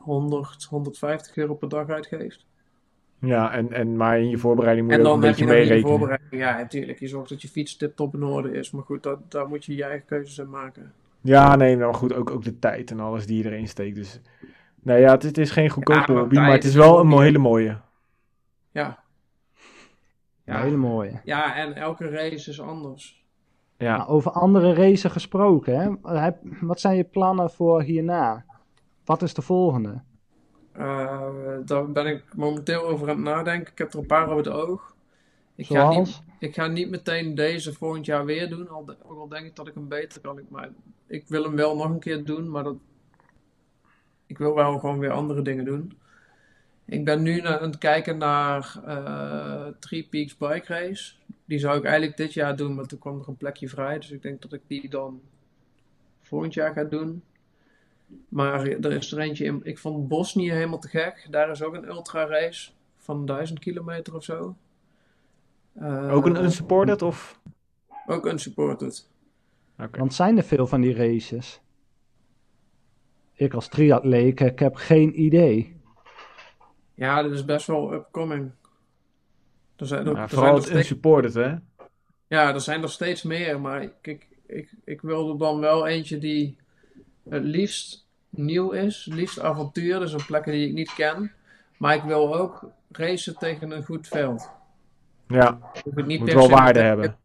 100, 0.03 0.65
150 0.65 1.37
euro 1.37 1.55
per 1.55 1.69
dag 1.69 1.89
uitgeeft. 1.89 2.47
Ja, 3.19 3.53
en, 3.53 3.73
en, 3.73 3.97
maar 3.97 4.19
in 4.19 4.29
je 4.29 4.39
voorbereiding 4.39 4.87
moet 4.87 4.97
En 4.97 5.03
je 5.03 5.09
ook 5.09 5.13
dan 5.21 5.31
een 5.31 5.37
heb 5.37 5.67
je 5.69 5.75
in 5.75 5.83
voorbereiding. 5.83 6.31
Ja, 6.43 6.57
natuurlijk. 6.57 6.99
Je 7.01 7.09
zorgt 7.09 7.29
dat 7.29 7.43
je 7.43 7.49
fiets 7.49 7.77
tip-top 7.77 8.15
in 8.15 8.23
orde 8.23 8.53
is. 8.53 8.71
Maar 8.71 8.83
goed, 8.83 9.03
dat, 9.03 9.31
daar 9.31 9.49
moet 9.49 9.65
je 9.65 9.75
je 9.75 9.85
eigen 9.85 10.07
keuzes 10.07 10.39
in 10.39 10.51
maken. 10.51 10.93
Ja, 11.21 11.57
nee, 11.57 11.77
maar 11.77 11.95
goed, 11.95 12.15
ook, 12.15 12.31
ook 12.31 12.45
de 12.45 12.59
tijd 12.59 12.91
en 12.91 13.01
alles 13.01 13.27
die 13.27 13.43
je 13.43 13.45
erin 13.51 13.69
steekt. 13.69 13.97
Dus, 13.97 14.21
nee, 14.83 15.01
ja, 15.01 15.11
het, 15.11 15.23
het 15.23 15.39
is 15.39 15.51
geen 15.51 15.69
goedkope 15.71 16.13
maar 16.13 16.21
hobby, 16.21 16.35
maar 16.35 16.53
het 16.53 16.65
is 16.65 16.75
wel 16.75 17.01
een 17.01 17.21
hele 17.21 17.39
mooie. 17.39 17.79
Ja. 18.71 18.99
Een 20.45 20.55
Ja. 20.55 20.63
hele 20.63 20.77
mooie. 20.77 21.21
ja, 21.25 21.57
en 21.57 21.75
elke 21.75 22.09
race 22.09 22.51
is 22.51 22.61
anders. 22.61 23.25
Ja. 23.77 23.97
Nou, 23.97 24.09
over 24.09 24.31
andere 24.31 24.75
racen 24.75 25.11
gesproken, 25.11 25.81
hè? 25.81 25.91
Wat 26.61 26.81
zijn 26.81 26.97
je 26.97 27.05
plannen 27.05 27.51
voor 27.51 27.83
hierna? 27.83 28.45
Wat 29.05 29.23
is 29.23 29.35
de 29.35 29.43
volgende? 29.43 30.03
Eh, 30.73 31.57
daar 31.65 31.93
ben 31.93 32.07
ik 32.07 32.35
momenteel 32.37 32.83
over 32.83 33.09
aan 33.09 33.17
het 33.17 33.25
nadenken. 33.25 33.73
Ik 33.73 33.79
heb 33.79 33.93
er 33.93 33.99
een 33.99 34.07
paar 34.07 34.31
op 34.31 34.37
het 34.37 34.49
oog. 34.49 34.95
Ik 35.55 35.67
ga, 35.67 35.89
niet, 35.89 36.23
ik 36.39 36.55
ga 36.55 36.67
niet 36.67 36.91
meteen 36.91 37.35
deze 37.35 37.73
volgend 37.73 38.07
jaar 38.07 38.25
weer 38.25 38.49
doen. 38.49 38.69
Al, 38.69 38.85
de- 38.85 38.97
ook 39.05 39.19
al 39.19 39.29
denk 39.29 39.47
ik 39.47 39.57
dat 39.57 39.69
ik 39.69 39.75
hem 39.75 39.89
beter 39.89 40.21
kan. 40.21 40.39
Ik, 40.39 40.45
maar 40.51 40.69
ik 41.07 41.25
wil 41.29 41.43
hem 41.43 41.57
wel 41.57 41.77
nog 41.77 41.91
een 41.91 41.99
keer 41.99 42.25
doen. 42.25 42.51
Maar 42.51 42.65
dat, 42.65 42.77
ik 44.27 44.39
wil 44.39 44.55
wel 44.55 44.79
gewoon 44.79 44.99
weer 44.99 45.11
andere 45.11 45.43
dingen 45.43 45.65
doen. 45.65 45.93
Ik 46.85 47.05
ben 47.05 47.23
nu 47.23 47.41
aan 47.47 47.63
het 47.63 47.79
kijken 47.79 48.19
naar 48.19 48.81
eh 48.87 49.67
Three 49.79 50.07
Peaks 50.11 50.37
Bike 50.37 50.65
Race. 50.75 51.15
Die 51.45 51.59
zou 51.59 51.79
ik 51.79 51.85
eigenlijk 51.85 52.17
dit 52.17 52.33
jaar 52.33 52.57
doen. 52.57 52.75
Maar 52.75 52.87
toen 52.87 52.99
kwam 52.99 53.19
er 53.21 53.29
een 53.29 53.37
plekje 53.37 53.69
vrij. 53.69 53.99
Dus 53.99 54.11
ik 54.11 54.23
denk 54.23 54.43
dat 54.43 54.53
ik 54.53 54.63
die 54.67 54.89
dan 54.89 55.21
volgend 56.21 56.55
jaar 56.55 56.73
ga 56.73 56.85
doen. 56.85 57.23
Maar 58.29 58.67
er 58.67 58.93
is 58.93 59.13
er 59.13 59.19
eentje 59.19 59.45
in. 59.45 59.61
Ik 59.63 59.79
vond 59.79 60.09
Bosnië 60.09 60.53
helemaal 60.53 60.79
te 60.79 60.89
gek. 60.89 61.27
Daar 61.31 61.51
is 61.51 61.63
ook 61.63 61.75
een 61.75 61.89
ultra 61.89 62.27
race 62.27 62.71
van 62.99 63.27
1000 63.27 63.59
kilometer 63.59 64.15
of 64.15 64.25
zo. 64.25 64.57
Eh, 65.73 66.15
Ook 66.15 66.27
een 66.27 66.43
unsupported 66.45 67.03
of? 67.03 67.41
ook 68.07 68.27
unsupported. 68.27 69.09
Oké. 69.79 69.99
Want 69.99 70.15
zijn 70.15 70.37
er 70.37 70.43
veel 70.43 70.67
van 70.67 70.81
die 70.81 70.95
races? 70.95 71.61
Ik 73.33 73.55
als 73.55 73.69
triatleet, 73.69 74.41
ik 74.41 74.59
heb 74.59 74.75
geen 74.75 75.21
idee. 75.21 75.77
Ja, 76.95 77.23
dat 77.23 77.33
is 77.33 77.45
best 77.45 77.67
wel 77.67 77.93
upcoming. 77.93 78.51
Er 79.77 79.87
zijn, 79.87 80.07
er, 80.07 80.15
Ja, 80.15 80.23
er 80.23 80.29
vooral 80.29 80.45
zijn 80.47 80.55
het 80.57 80.65
steeds, 80.65 80.79
unsupported, 80.81 81.35
hè? 81.35 81.55
ja, 82.27 82.55
er 82.55 82.61
zijn 82.61 82.83
er 82.83 82.89
steeds 82.91 83.23
meer. 83.23 83.61
Maar 83.61 83.83
ik, 83.83 83.93
ik, 84.03 84.29
ik, 84.47 84.71
ik 84.85 85.01
wil 85.01 85.31
er 85.33 85.39
dan 85.39 85.61
wel 85.61 85.87
eentje 85.87 86.19
die 86.19 86.57
het 87.29 87.45
liefst 87.45 88.02
nieuw 88.37 88.71
is. 88.71 89.09
Liefst 89.11 89.41
avontuur. 89.41 89.99
Dus 89.99 90.13
een 90.13 90.27
plekken 90.27 90.53
die 90.53 90.67
ik 90.69 90.75
niet 90.75 90.95
ken. 90.95 91.33
Maar 91.77 91.95
ik 91.95 92.03
wil 92.03 92.37
ook 92.37 92.71
racen 92.91 93.39
tegen 93.39 93.71
een 93.71 93.85
goed 93.85 94.09
veld. 94.09 94.51
Ja, 95.29 95.59
Hoef 95.85 95.97
ik 95.97 96.07
niet 96.07 96.21
moet 96.21 96.33
wel 96.33 96.43
se 96.43 96.51
waarde 96.51 96.67
meteen- 96.73 96.85
hebben. 96.87 97.17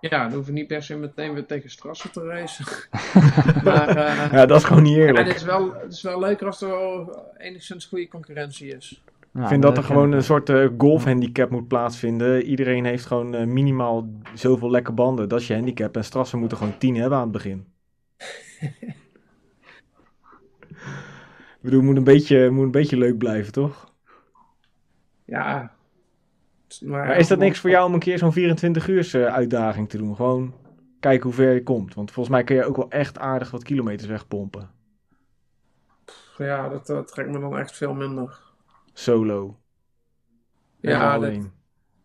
Ja, 0.00 0.22
dan 0.28 0.32
hoef 0.32 0.46
je 0.46 0.52
niet 0.52 0.66
per 0.66 0.82
se 0.82 0.96
meteen 0.96 1.34
weer 1.34 1.46
tegen 1.46 1.70
strassen 1.70 2.12
te 2.12 2.24
racen. 2.24 2.64
maar 3.64 3.88
eh, 3.88 4.32
Ja, 4.32 4.46
dat 4.46 4.58
is 4.58 4.64
gewoon 4.64 4.82
niet 4.82 4.96
eerlijk. 4.96 5.26
het, 5.26 5.36
is 5.36 5.42
wel, 5.42 5.72
het 5.74 5.92
is 5.92 6.02
wel 6.02 6.18
leuker 6.20 6.46
als 6.46 6.60
er 6.62 6.68
wel 6.68 7.22
enigszins 7.38 7.86
goede 7.86 8.08
concurrentie 8.08 8.76
is. 8.76 9.02
Nou, 9.30 9.44
Ik 9.44 9.50
vind 9.50 9.62
dat 9.62 9.76
er 9.76 9.82
gewoon 9.84 10.08
ik 10.08 10.14
een 10.14 10.22
soort 10.24 10.48
eh, 10.48 10.68
golfhandicap 10.78 11.50
moet 11.50 11.68
plaatsvinden. 11.68 12.42
Iedereen 12.42 12.84
heeft 12.84 13.06
gewoon 13.06 13.34
eh, 13.34 13.46
minimaal 13.46 14.08
zoveel 14.34 14.70
lekke 14.70 14.92
banden. 14.92 15.28
Dat 15.28 15.40
is 15.40 15.46
je 15.46 15.54
handicap. 15.54 15.96
En 15.96 16.04
strassen 16.04 16.38
moeten 16.38 16.56
gewoon 16.58 16.78
10 16.78 16.94
hebben 16.96 17.18
aan 17.18 17.22
het 17.24 17.32
begin. 17.32 17.66
Ik 21.62 21.68
bedoel, 21.68 21.80
het 21.80 21.88
moet 21.88 21.96
een 21.98 22.14
beetje, 22.14 22.50
moet 22.50 22.64
een 22.64 22.70
beetje 22.70 22.96
leuk 22.96 23.18
blijven, 23.18 23.52
toch? 23.52 23.92
Ja. 25.24 25.74
Maar, 26.84 27.06
Maar 27.06 27.16
is 27.16 27.28
dat 27.28 27.38
niks 27.38 27.58
voor 27.58 27.70
jou 27.70 27.86
om 27.86 27.94
een 27.94 28.00
keer 28.00 28.18
zo'n 28.18 28.32
24 28.32 28.88
uur 28.88 29.30
uitdaging 29.30 29.88
te 29.88 29.96
doen? 29.96 30.16
Gewoon 30.16 30.54
kijken 31.00 31.24
hoe 31.24 31.32
ver 31.32 31.52
je 31.52 31.62
komt. 31.62 31.94
Want 31.94 32.10
volgens 32.10 32.34
mij 32.34 32.44
kun 32.44 32.56
je 32.56 32.64
ook 32.64 32.76
wel 32.76 32.90
echt 32.90 33.18
aardig 33.18 33.50
wat 33.50 33.62
kilometers 33.62 34.08
wegpompen. 34.08 34.70
Ja, 36.38 36.68
dat, 36.68 36.86
dat 36.86 37.08
trekt 37.08 37.30
me 37.30 37.40
dan 37.40 37.58
echt 37.58 37.76
veel 37.76 37.94
minder. 37.94 38.40
Solo. 38.92 39.58
Ja, 40.80 41.18
dat, 41.18 41.22
alleen. 41.22 41.52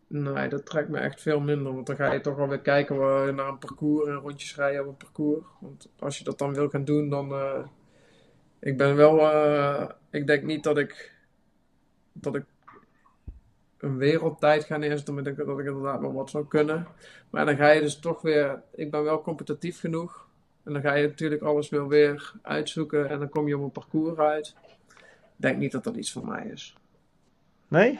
nee, 0.06 0.48
dat 0.48 0.66
trekt 0.66 0.88
me 0.88 0.98
echt 0.98 1.22
veel 1.22 1.40
minder. 1.40 1.74
Want 1.74 1.86
dan 1.86 1.96
ga 1.96 2.12
je 2.12 2.20
toch 2.20 2.36
wel 2.36 2.48
weer 2.48 2.60
kijken 2.60 2.96
naar 3.34 3.48
een 3.48 3.58
parcours 3.58 4.08
en 4.08 4.14
rondjes 4.14 4.56
rijden 4.56 4.80
op 4.80 4.86
een 4.88 4.96
parcours. 4.96 5.46
Want 5.60 5.90
als 5.98 6.18
je 6.18 6.24
dat 6.24 6.38
dan 6.38 6.54
wil 6.54 6.68
gaan 6.68 6.84
doen, 6.84 7.08
dan. 7.08 7.32
eh, 7.32 7.66
ik 8.60 8.76
ben 8.76 8.96
wel. 8.96 9.18
eh, 9.20 9.88
ik 10.10 10.26
denk 10.26 10.42
niet 10.42 10.62
dat 10.62 10.78
ik. 10.78 11.12
Dat 12.12 12.34
ik 12.34 12.44
een 13.78 13.96
wereldtijd 13.96 14.64
ga 14.64 14.76
neerzetten. 14.76 15.14
Maar 15.14 15.26
ik 15.26 15.36
denk 15.36 15.48
dat 15.48 15.58
ik 15.58 15.66
inderdaad 15.66 16.00
wel 16.00 16.12
wat 16.12 16.30
zou 16.30 16.46
kunnen. 16.46 16.86
Maar 17.30 17.46
dan 17.46 17.56
ga 17.56 17.70
je 17.70 17.80
dus 17.80 17.98
toch 17.98 18.22
weer. 18.22 18.62
Ik 18.74 18.90
ben 18.90 19.02
wel 19.02 19.22
competitief 19.22 19.80
genoeg. 19.80 20.26
En 20.64 20.72
dan 20.72 20.82
ga 20.82 20.94
je 20.94 21.06
natuurlijk 21.06 21.42
alles 21.42 21.68
wel 21.68 21.88
weer 21.88 22.32
uitzoeken. 22.42 23.08
En 23.08 23.18
dan 23.18 23.28
kom 23.28 23.48
je 23.48 23.56
op 23.56 23.62
een 23.62 23.70
parcours 23.72 24.18
uit. 24.18 24.54
Ik 24.96 25.44
denk 25.44 25.58
niet 25.58 25.72
dat 25.72 25.84
dat 25.84 25.96
iets 25.96 26.12
voor 26.12 26.26
mij 26.26 26.46
is. 26.46 26.76
Nee? 27.68 27.98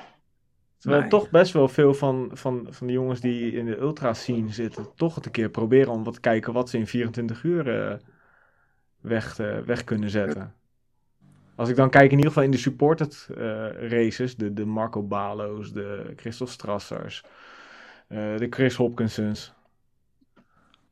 Terwijl 0.79 1.01
Nee. 1.01 1.11
toch 1.11 1.31
best 1.31 1.53
wel 1.53 1.69
veel 1.69 1.95
van, 1.95 2.31
van, 2.33 2.67
van 2.71 2.87
die 2.87 2.97
jongens 2.97 3.21
die 3.21 3.53
in 3.53 3.65
de 3.67 3.77
ultra 3.79 4.15
scene 4.15 4.53
zitten, 4.53 4.87
toch 4.95 5.15
het 5.15 5.27
een 5.27 5.31
keer 5.33 5.49
proberen 5.51 5.93
om 5.93 6.05
wat 6.05 6.15
te 6.15 6.21
kijken 6.21 6.53
wat 6.53 6.69
ze 6.71 6.79
in 6.79 6.87
24 6.87 7.43
uur 7.43 7.81
eh, 7.83 7.99
weg, 9.09 9.39
eh, 9.39 9.59
weg 9.59 9.85
kunnen 9.85 10.11
zetten. 10.11 10.55
Als 11.55 11.69
ik 11.69 11.77
dan 11.77 11.91
kijk 11.91 12.05
in 12.05 12.17
ieder 12.17 12.27
geval 12.27 12.43
in 12.43 12.51
de 12.51 12.57
supported 12.59 13.29
eh, 13.31 13.37
races, 13.91 14.37
de, 14.37 14.53
de 14.53 14.65
Marco 14.65 15.03
Balo's, 15.03 15.73
de 15.73 16.13
Christophe 16.17 16.53
Strassers, 16.53 17.25
eh, 18.09 18.37
de 18.37 18.47
Chris 18.51 18.75
Hopkinsons. 18.75 19.55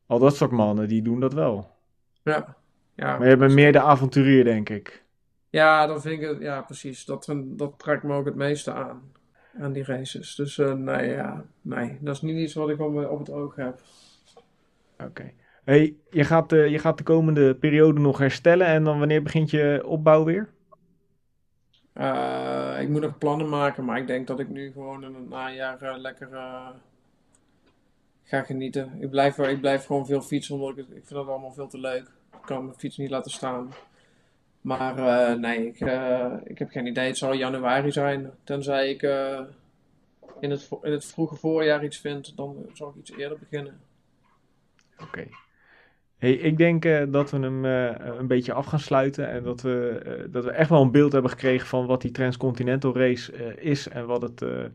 Al 0.05 0.19
dat 0.19 0.35
soort 0.35 0.51
mannen, 0.51 0.87
die 0.87 1.01
doen 1.01 1.19
dat 1.19 1.33
wel. 1.33 1.75
Ja. 2.23 2.55
Ja, 2.95 3.17
Maar 3.17 3.29
je 3.29 3.37
bent 3.37 3.53
meer 3.53 3.71
de 3.71 3.81
avonturier, 3.81 4.43
denk 4.43 4.69
ik. 4.69 5.03
Ja, 5.49 5.87
dan 5.87 6.01
vind 6.01 6.21
ik 6.21 6.27
het, 6.27 6.39
ja, 6.39 6.61
precies. 6.61 7.05
Dat, 7.05 7.33
dat 7.45 7.73
trekt 7.77 8.03
me 8.03 8.13
ook 8.13 8.25
het 8.25 8.35
meeste 8.35 8.73
aan. 8.73 9.11
Aan 9.59 9.71
die 9.71 9.83
races. 9.83 10.35
Dus 10.35 10.57
nee, 10.57 11.09
ja, 11.09 11.45
nee. 11.61 11.97
Dat 12.01 12.15
is 12.15 12.21
niet 12.21 12.37
iets 12.37 12.53
wat 12.53 12.69
ik 12.69 12.79
op, 12.79 13.09
op 13.09 13.19
het 13.19 13.29
oog 13.29 13.55
heb. 13.55 13.81
Oké. 14.99 15.31
Hey, 15.67 15.95
je, 16.09 16.23
gaat, 16.23 16.51
eh, 16.51 16.67
je 16.67 16.79
gaat 16.79 16.97
de 16.97 17.03
komende 17.03 17.55
periode 17.55 17.99
nog 17.99 18.17
herstellen 18.17 18.67
en 18.67 18.83
dan 18.83 18.99
wanneer 18.99 19.23
begint 19.23 19.49
je 19.49 19.83
opbouw 19.85 20.23
weer? 20.23 20.49
Eh, 21.93 22.77
ik 22.81 22.89
moet 22.89 23.01
nog 23.01 23.17
plannen 23.17 23.49
maken, 23.49 23.85
maar 23.85 23.97
ik 23.97 24.07
denk 24.07 24.27
dat 24.27 24.39
ik 24.39 24.49
nu 24.49 24.71
gewoon 24.71 25.03
in 25.03 25.13
het 25.13 25.29
najaar 25.29 25.81
eh, 25.81 25.97
lekker 25.97 26.29
ga 28.23 28.41
genieten. 28.43 28.97
Ik 28.99 29.09
blijf, 29.09 29.37
ik 29.37 29.59
blijf 29.59 29.85
gewoon 29.85 30.05
veel 30.05 30.21
fietsen, 30.21 30.55
omdat 30.55 30.77
ik, 30.77 30.77
ik 30.77 30.91
vind 30.91 31.09
dat 31.09 31.27
allemaal 31.27 31.53
veel 31.53 31.67
te 31.67 31.79
leuk. 31.79 32.07
Ik 32.33 32.45
kan 32.45 32.65
mijn 32.65 32.77
fiets 32.77 32.97
niet 32.97 33.09
laten 33.09 33.31
staan. 33.31 33.73
Maar 34.61 35.39
nee, 35.39 35.67
ik, 35.67 35.79
ik 36.43 36.59
heb 36.59 36.69
geen 36.69 36.85
idee. 36.85 37.07
Het 37.07 37.17
zal 37.17 37.33
januari 37.33 37.91
zijn. 37.91 38.31
Tenzij 38.43 38.89
ik 38.89 39.01
in, 40.39 40.51
het, 40.51 40.69
in 40.81 40.91
het 40.91 41.05
vroege 41.05 41.35
voorjaar 41.35 41.83
iets 41.83 41.97
vind, 41.97 42.37
dan 42.37 42.65
zal 42.73 42.89
ik 42.89 42.95
iets 42.95 43.11
eerder 43.11 43.37
beginnen. 43.39 43.79
Oké. 45.01 45.27
Hey, 46.17 46.33
ik 46.33 46.57
denk 46.57 46.85
eh, 46.85 47.03
dat 47.11 47.31
we 47.31 47.37
hem 47.39 47.65
eh, 47.65 48.15
een 48.17 48.27
beetje 48.27 48.53
af 48.53 48.65
gaan 48.65 48.79
sluiten 48.79 49.29
en 49.29 49.43
dat 49.43 49.61
we, 49.61 50.01
eh, 50.05 50.31
dat 50.31 50.43
we 50.43 50.51
echt 50.51 50.69
wel 50.69 50.81
een 50.81 50.91
beeld 50.91 51.11
hebben 51.11 51.31
gekregen 51.31 51.67
van 51.67 51.85
wat 51.85 52.01
die 52.01 52.11
Transcontinental 52.11 52.95
Race 52.97 53.31
eh, 53.33 53.65
is 53.71 53.87
en 53.87 54.05
wat 54.05 54.21
het, 54.21 54.41
eh, 54.41 54.65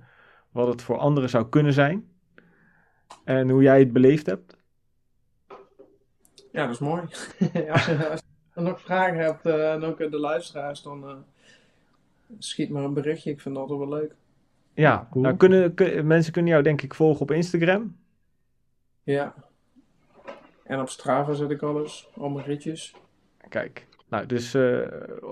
wat 0.50 0.66
het 0.68 0.82
voor 0.82 0.98
anderen 0.98 1.28
zou 1.28 1.48
kunnen 1.48 1.72
zijn. 1.72 2.10
En 3.24 3.50
hoe 3.50 3.62
jij 3.62 3.78
het 3.78 3.92
beleefd 3.92 4.26
hebt. 4.26 4.56
Ja, 6.52 6.64
dat 6.66 6.74
is 6.74 6.78
mooi. 6.78 7.00
als, 7.70 7.86
je, 7.86 8.08
als 8.10 8.22
je 8.54 8.60
nog 8.60 8.80
vragen 8.80 9.18
hebt, 9.18 9.46
eh, 9.46 9.72
en 9.72 9.82
ook 9.82 9.98
de 9.98 10.18
luisteraars, 10.18 10.82
dan 10.82 11.08
eh, 11.08 11.16
schiet 12.38 12.70
maar 12.70 12.84
een 12.84 12.94
berichtje. 12.94 13.30
Ik 13.30 13.40
vind 13.40 13.54
dat 13.54 13.68
altijd 13.70 13.88
wel 13.88 13.98
leuk. 13.98 14.14
Ja, 14.74 15.08
Cool. 15.10 15.24
nou, 15.24 15.36
kunnen, 15.36 15.74
kun- 15.74 16.06
mensen 16.06 16.32
kunnen 16.32 16.50
jou 16.50 16.62
denk 16.62 16.82
ik 16.82 16.94
volgen 16.94 17.20
op 17.22 17.30
Instagram. 17.30 17.96
Ja. 19.02 19.34
En 20.64 20.80
op 20.80 20.88
Strava 20.88 21.32
zet 21.34 21.50
ik 21.50 21.62
alles, 21.62 22.08
al 22.14 22.28
mijn 22.28 22.46
ritjes. 22.46 22.94
Kijk, 23.48 23.86
nou, 24.08 24.26
dus 24.26 24.54
eh, 24.54 24.78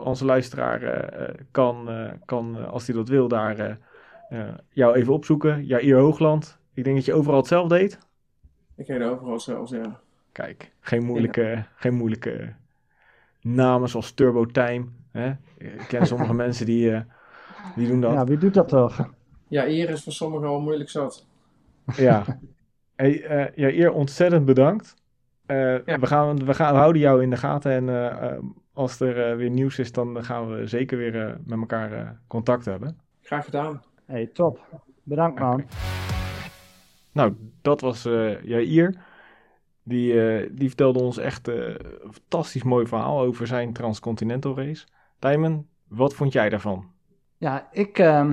onze 0.04 0.24
luisteraar 0.24 0.82
eh, 0.82 1.28
eh, 1.28 1.34
kan, 1.50 1.88
eh, 1.90 2.12
kan 2.24 2.68
als 2.70 2.86
hij 2.86 2.96
dat 2.96 3.08
wil, 3.08 3.28
daar 3.28 3.58
eh, 3.58 3.74
eh, 4.28 4.54
jou 4.70 4.94
even 4.94 5.12
opzoeken. 5.12 5.66
Jair 5.66 5.96
Hoogland. 5.96 6.58
Ik 6.74 6.84
denk 6.84 6.96
dat 6.96 7.04
je 7.04 7.14
overal 7.14 7.38
hetzelfde 7.38 7.78
deed. 7.78 7.98
Ik 8.76 8.86
heet 8.86 9.02
overal 9.02 9.40
zelfs, 9.40 9.70
ja. 9.70 10.00
Kijk, 10.32 10.72
geen 10.80 11.04
moeilijke, 11.04 11.64
geen 11.74 11.94
moeilijke 11.94 12.52
namen 13.40 13.88
zoals 13.88 14.12
Turbo 14.12 14.46
Time. 14.46 14.86
Hè? 15.10 15.30
Ik 15.58 15.84
ken 15.88 16.06
sommige 16.06 16.34
mensen 16.44 16.66
die, 16.66 16.92
eh, 16.92 17.00
die 17.76 17.88
doen 17.88 18.00
dat. 18.00 18.12
Ja, 18.12 18.24
wie 18.24 18.38
doet 18.38 18.54
dat 18.54 18.68
toch? 18.68 19.10
Ja, 19.48 19.66
hier 19.66 19.90
is 19.90 20.02
voor 20.02 20.12
sommigen 20.12 20.48
al 20.48 20.60
moeilijk 20.60 20.90
zat. 20.90 21.26
Ja. 21.96 22.24
Hey, 22.96 23.22
eh, 23.24 23.54
Jair, 23.54 23.92
ontzettend 23.92 24.44
bedankt. 24.44 24.94
Eh, 25.50 25.84
Ja. 25.86 25.98
we, 25.98 26.06
gaan, 26.06 26.44
we, 26.44 26.54
gaan, 26.54 26.72
we 26.72 26.78
houden 26.78 27.02
jou 27.02 27.22
in 27.22 27.30
de 27.30 27.36
gaten 27.36 27.72
en 27.72 27.88
eh, 27.88 28.06
eh, 28.32 28.38
als 28.72 29.00
er 29.00 29.30
eh, 29.30 29.36
weer 29.36 29.50
nieuws 29.50 29.78
is, 29.78 29.92
dan 29.92 30.24
gaan 30.24 30.48
we 30.54 30.66
zeker 30.66 30.98
weer 30.98 31.26
eh, 31.26 31.34
met 31.44 31.58
elkaar 31.58 31.92
eh, 31.92 32.08
contact 32.26 32.64
hebben. 32.64 32.98
Graag 33.22 33.44
gedaan. 33.44 33.82
hey, 34.06 34.26
top. 34.26 34.60
Bedankt 35.02 35.40
man. 35.40 35.64
Nou, 37.12 37.34
dat 37.62 37.80
was 37.80 38.04
eh 38.04 38.42
Jair. 38.42 38.94
Die, 39.82 40.22
eh, 40.22 40.48
die 40.52 40.68
vertelde 40.68 40.98
ons 40.98 41.18
echt 41.18 41.48
eh, 41.48 41.54
een 41.68 42.12
fantastisch 42.12 42.62
mooi 42.62 42.86
verhaal 42.86 43.20
over 43.20 43.46
zijn 43.46 43.72
Transcontinental 43.72 44.56
race. 44.56 44.86
Tijmen, 45.18 45.66
wat 45.88 46.14
vond 46.14 46.32
jij 46.32 46.48
daarvan? 46.48 46.84
Ja, 47.36 47.68
ik, 47.72 47.98
ehm, 47.98 48.30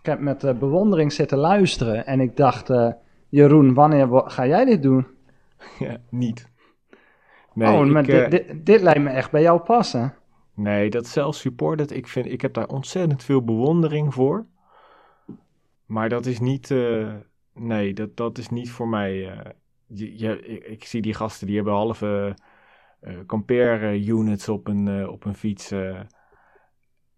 ik 0.00 0.06
heb 0.06 0.20
met 0.20 0.58
bewondering 0.58 1.12
zitten 1.12 1.38
luisteren 1.38 2.06
en 2.06 2.20
ik 2.20 2.36
dacht, 2.36 2.70
eh, 2.70 2.92
Jeroen, 3.28 3.74
wanneer 3.74 4.08
ga 4.24 4.46
jij 4.46 4.64
dit 4.64 4.82
doen? 4.82 5.06
Ja, 5.78 5.96
niet. 6.10 6.50
Nee, 7.54 7.68
oh, 7.74 7.86
maar 7.86 8.02
ik, 8.02 8.08
eh, 8.08 8.30
dit, 8.30 8.46
dit, 8.48 8.66
dit 8.66 8.80
lijkt 8.82 9.00
me 9.00 9.08
echt 9.10 9.30
bij 9.30 9.42
jou 9.42 9.60
passen. 9.60 10.14
nee, 10.54 10.90
dat 10.90 11.06
self-supported, 11.06 11.90
ik, 11.90 12.06
vind, 12.08 12.26
ik 12.26 12.40
heb 12.40 12.54
daar 12.54 12.66
ontzettend 12.68 13.24
veel 13.24 13.44
bewondering 13.44 14.14
voor. 14.14 14.46
Maar 15.86 16.08
dat 16.08 16.26
is 16.26 16.40
niet, 16.40 16.70
eh, 16.70 17.14
nee, 17.54 17.94
dat, 17.94 18.16
dat 18.16 18.38
is 18.38 18.48
niet 18.48 18.70
voor 18.70 18.88
mij. 18.88 19.30
eh, 19.30 19.50
je, 19.86 20.18
je- 20.18 20.46
ik, 20.46 20.64
ik 20.64 20.84
zie 20.84 21.02
die 21.02 21.14
gasten, 21.14 21.46
die 21.46 21.56
hebben 21.56 21.74
halve 21.74 22.34
compare 23.26 24.04
units 24.06 24.48
op 24.48 24.66
een, 24.68 25.08
op 25.08 25.24
een 25.24 25.34
fiets. 25.34 25.72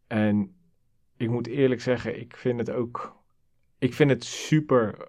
en 0.06 0.54
ik 1.16 1.30
moet 1.30 1.46
eerlijk 1.46 1.80
zeggen, 1.80 2.20
ik 2.20 2.36
vind 2.36 2.58
het 2.58 2.70
ook, 2.70 3.16
ik 3.78 3.94
vind 3.94 4.10
het 4.10 4.24
super, 4.24 5.08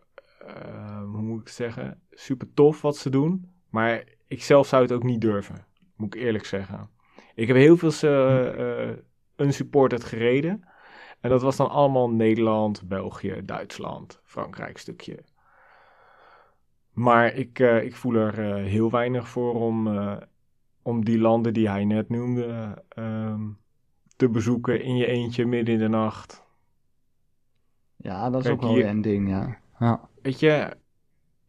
hoe 1.11 1.21
moet 1.21 1.39
ik 1.39 1.45
het 1.47 1.55
zeggen, 1.55 2.01
super 2.11 2.53
tof 2.53 2.81
wat 2.81 2.97
ze 2.97 3.09
doen. 3.09 3.51
Maar 3.69 4.03
ik 4.27 4.43
zelf 4.43 4.67
zou 4.67 4.81
het 4.81 4.91
ook 4.91 5.03
niet 5.03 5.21
durven, 5.21 5.65
moet 5.95 6.15
ik 6.15 6.21
eerlijk 6.21 6.45
zeggen. 6.45 6.89
Ik 7.35 7.47
heb 7.47 7.55
heel 7.57 7.77
veel 7.77 8.09
uh, 8.09 8.97
unsupported 9.35 10.03
gereden. 10.03 10.63
En 11.19 11.29
dat 11.29 11.41
was 11.41 11.55
dan 11.55 11.69
allemaal 11.69 12.09
Nederland, 12.09 12.87
België, 12.87 13.41
Duitsland, 13.43 14.19
Frankrijk 14.23 14.77
stukje. 14.77 15.23
Maar 16.91 17.33
ik, 17.33 17.59
eh, 17.59 17.83
ik 17.83 17.95
voel 17.95 18.13
er 18.13 18.55
heel 18.55 18.91
weinig 18.91 19.27
voor 19.27 19.53
om, 19.53 19.89
om 20.81 21.05
die 21.05 21.19
landen 21.19 21.53
die 21.53 21.69
hij 21.69 21.85
net 21.85 22.09
noemde 22.09 22.83
ehm, 22.89 23.41
te 24.15 24.29
bezoeken 24.29 24.81
in 24.83 24.95
je 24.95 25.05
eentje 25.05 25.45
midden 25.45 25.73
in 25.73 25.79
de 25.79 25.87
nacht. 25.87 26.43
Ja, 27.95 28.29
dat 28.29 28.41
is 28.41 28.47
Kijk, 28.47 28.63
ook 28.63 28.75
wel 28.75 28.85
een 28.85 29.01
ding, 29.01 29.29
ja. 29.29 29.57
ja. 29.79 30.09
Weet 30.21 30.39
je, 30.39 30.77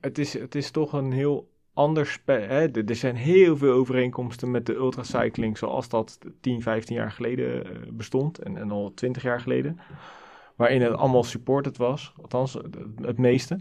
het 0.01 0.19
is, 0.19 0.33
het 0.33 0.55
is 0.55 0.71
toch 0.71 0.93
een 0.93 1.13
heel 1.13 1.49
ander 1.77 2.07
spel. 2.07 2.41
Hè? 2.41 2.71
Er 2.71 2.97
zijn 2.97 3.17
heel 3.17 3.57
veel 3.57 3.73
overeenkomsten 3.73 4.51
met 4.51 4.67
de 4.67 4.75
ultracycling 4.75 5.59
zoals 5.59 5.89
dat 5.89 6.19
10, 6.41 6.63
15 6.63 6.97
jaar 6.97 7.11
geleden 7.11 7.65
eh, 7.65 7.93
bestond. 7.93 8.39
En, 8.39 8.57
en 8.57 8.71
al 8.71 8.95
20 8.95 9.23
jaar 9.23 9.41
geleden. 9.41 9.79
Waarin 10.57 10.83
het 10.83 10.93
allemaal 10.93 11.25
supported 11.25 11.77
was. 11.77 12.13
Althans, 12.23 12.53
het, 12.53 12.77
het 13.01 13.19
meeste. 13.19 13.61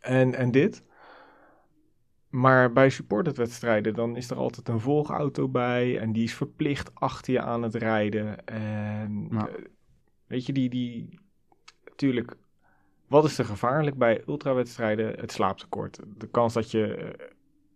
En, 0.00 0.34
en 0.34 0.50
dit. 0.50 0.82
Maar 2.28 2.72
bij 2.72 2.90
supported 2.90 3.36
wedstrijden, 3.36 3.94
dan 3.94 4.16
is 4.16 4.30
er 4.30 4.36
altijd 4.36 4.68
een 4.68 4.80
volgauto 4.80 5.48
bij. 5.48 5.98
En 5.98 6.12
die 6.12 6.24
is 6.24 6.34
verplicht 6.34 6.94
achter 6.94 7.32
je 7.32 7.40
aan 7.40 7.62
het 7.62 7.74
rijden. 7.74 8.46
En 8.46 9.28
eh, 9.30 9.44
weet 10.26 10.46
je, 10.46 10.52
die, 10.52 10.68
die... 10.68 11.18
Natuurlijk, 11.84 12.36
wat 13.10 13.24
is 13.24 13.38
er 13.38 13.44
gevaarlijk 13.44 13.96
bij 13.96 14.22
ultrawedstrijden? 14.26 15.18
Het 15.18 15.32
slaaptekort. 15.32 16.00
De 16.16 16.28
kans 16.28 16.52
dat 16.52 16.70
je 16.70 16.94
eh, 16.94 17.26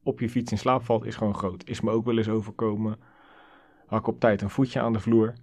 op 0.03 0.20
je 0.20 0.29
fiets 0.29 0.51
in 0.51 0.59
slaap 0.59 0.83
valt 0.83 1.05
is 1.05 1.16
gewoon 1.16 1.35
groot. 1.35 1.68
Is 1.68 1.81
me 1.81 1.90
ook 1.90 2.05
wel 2.05 2.16
eens 2.16 2.29
overkomen. 2.29 2.99
Had 3.87 4.01
ik 4.01 4.07
op 4.07 4.20
tijd 4.20 4.42
een 4.42 4.51
voetje 4.51 4.81
aan 4.81 4.92
de 4.92 5.01
vloer. 5.01 5.35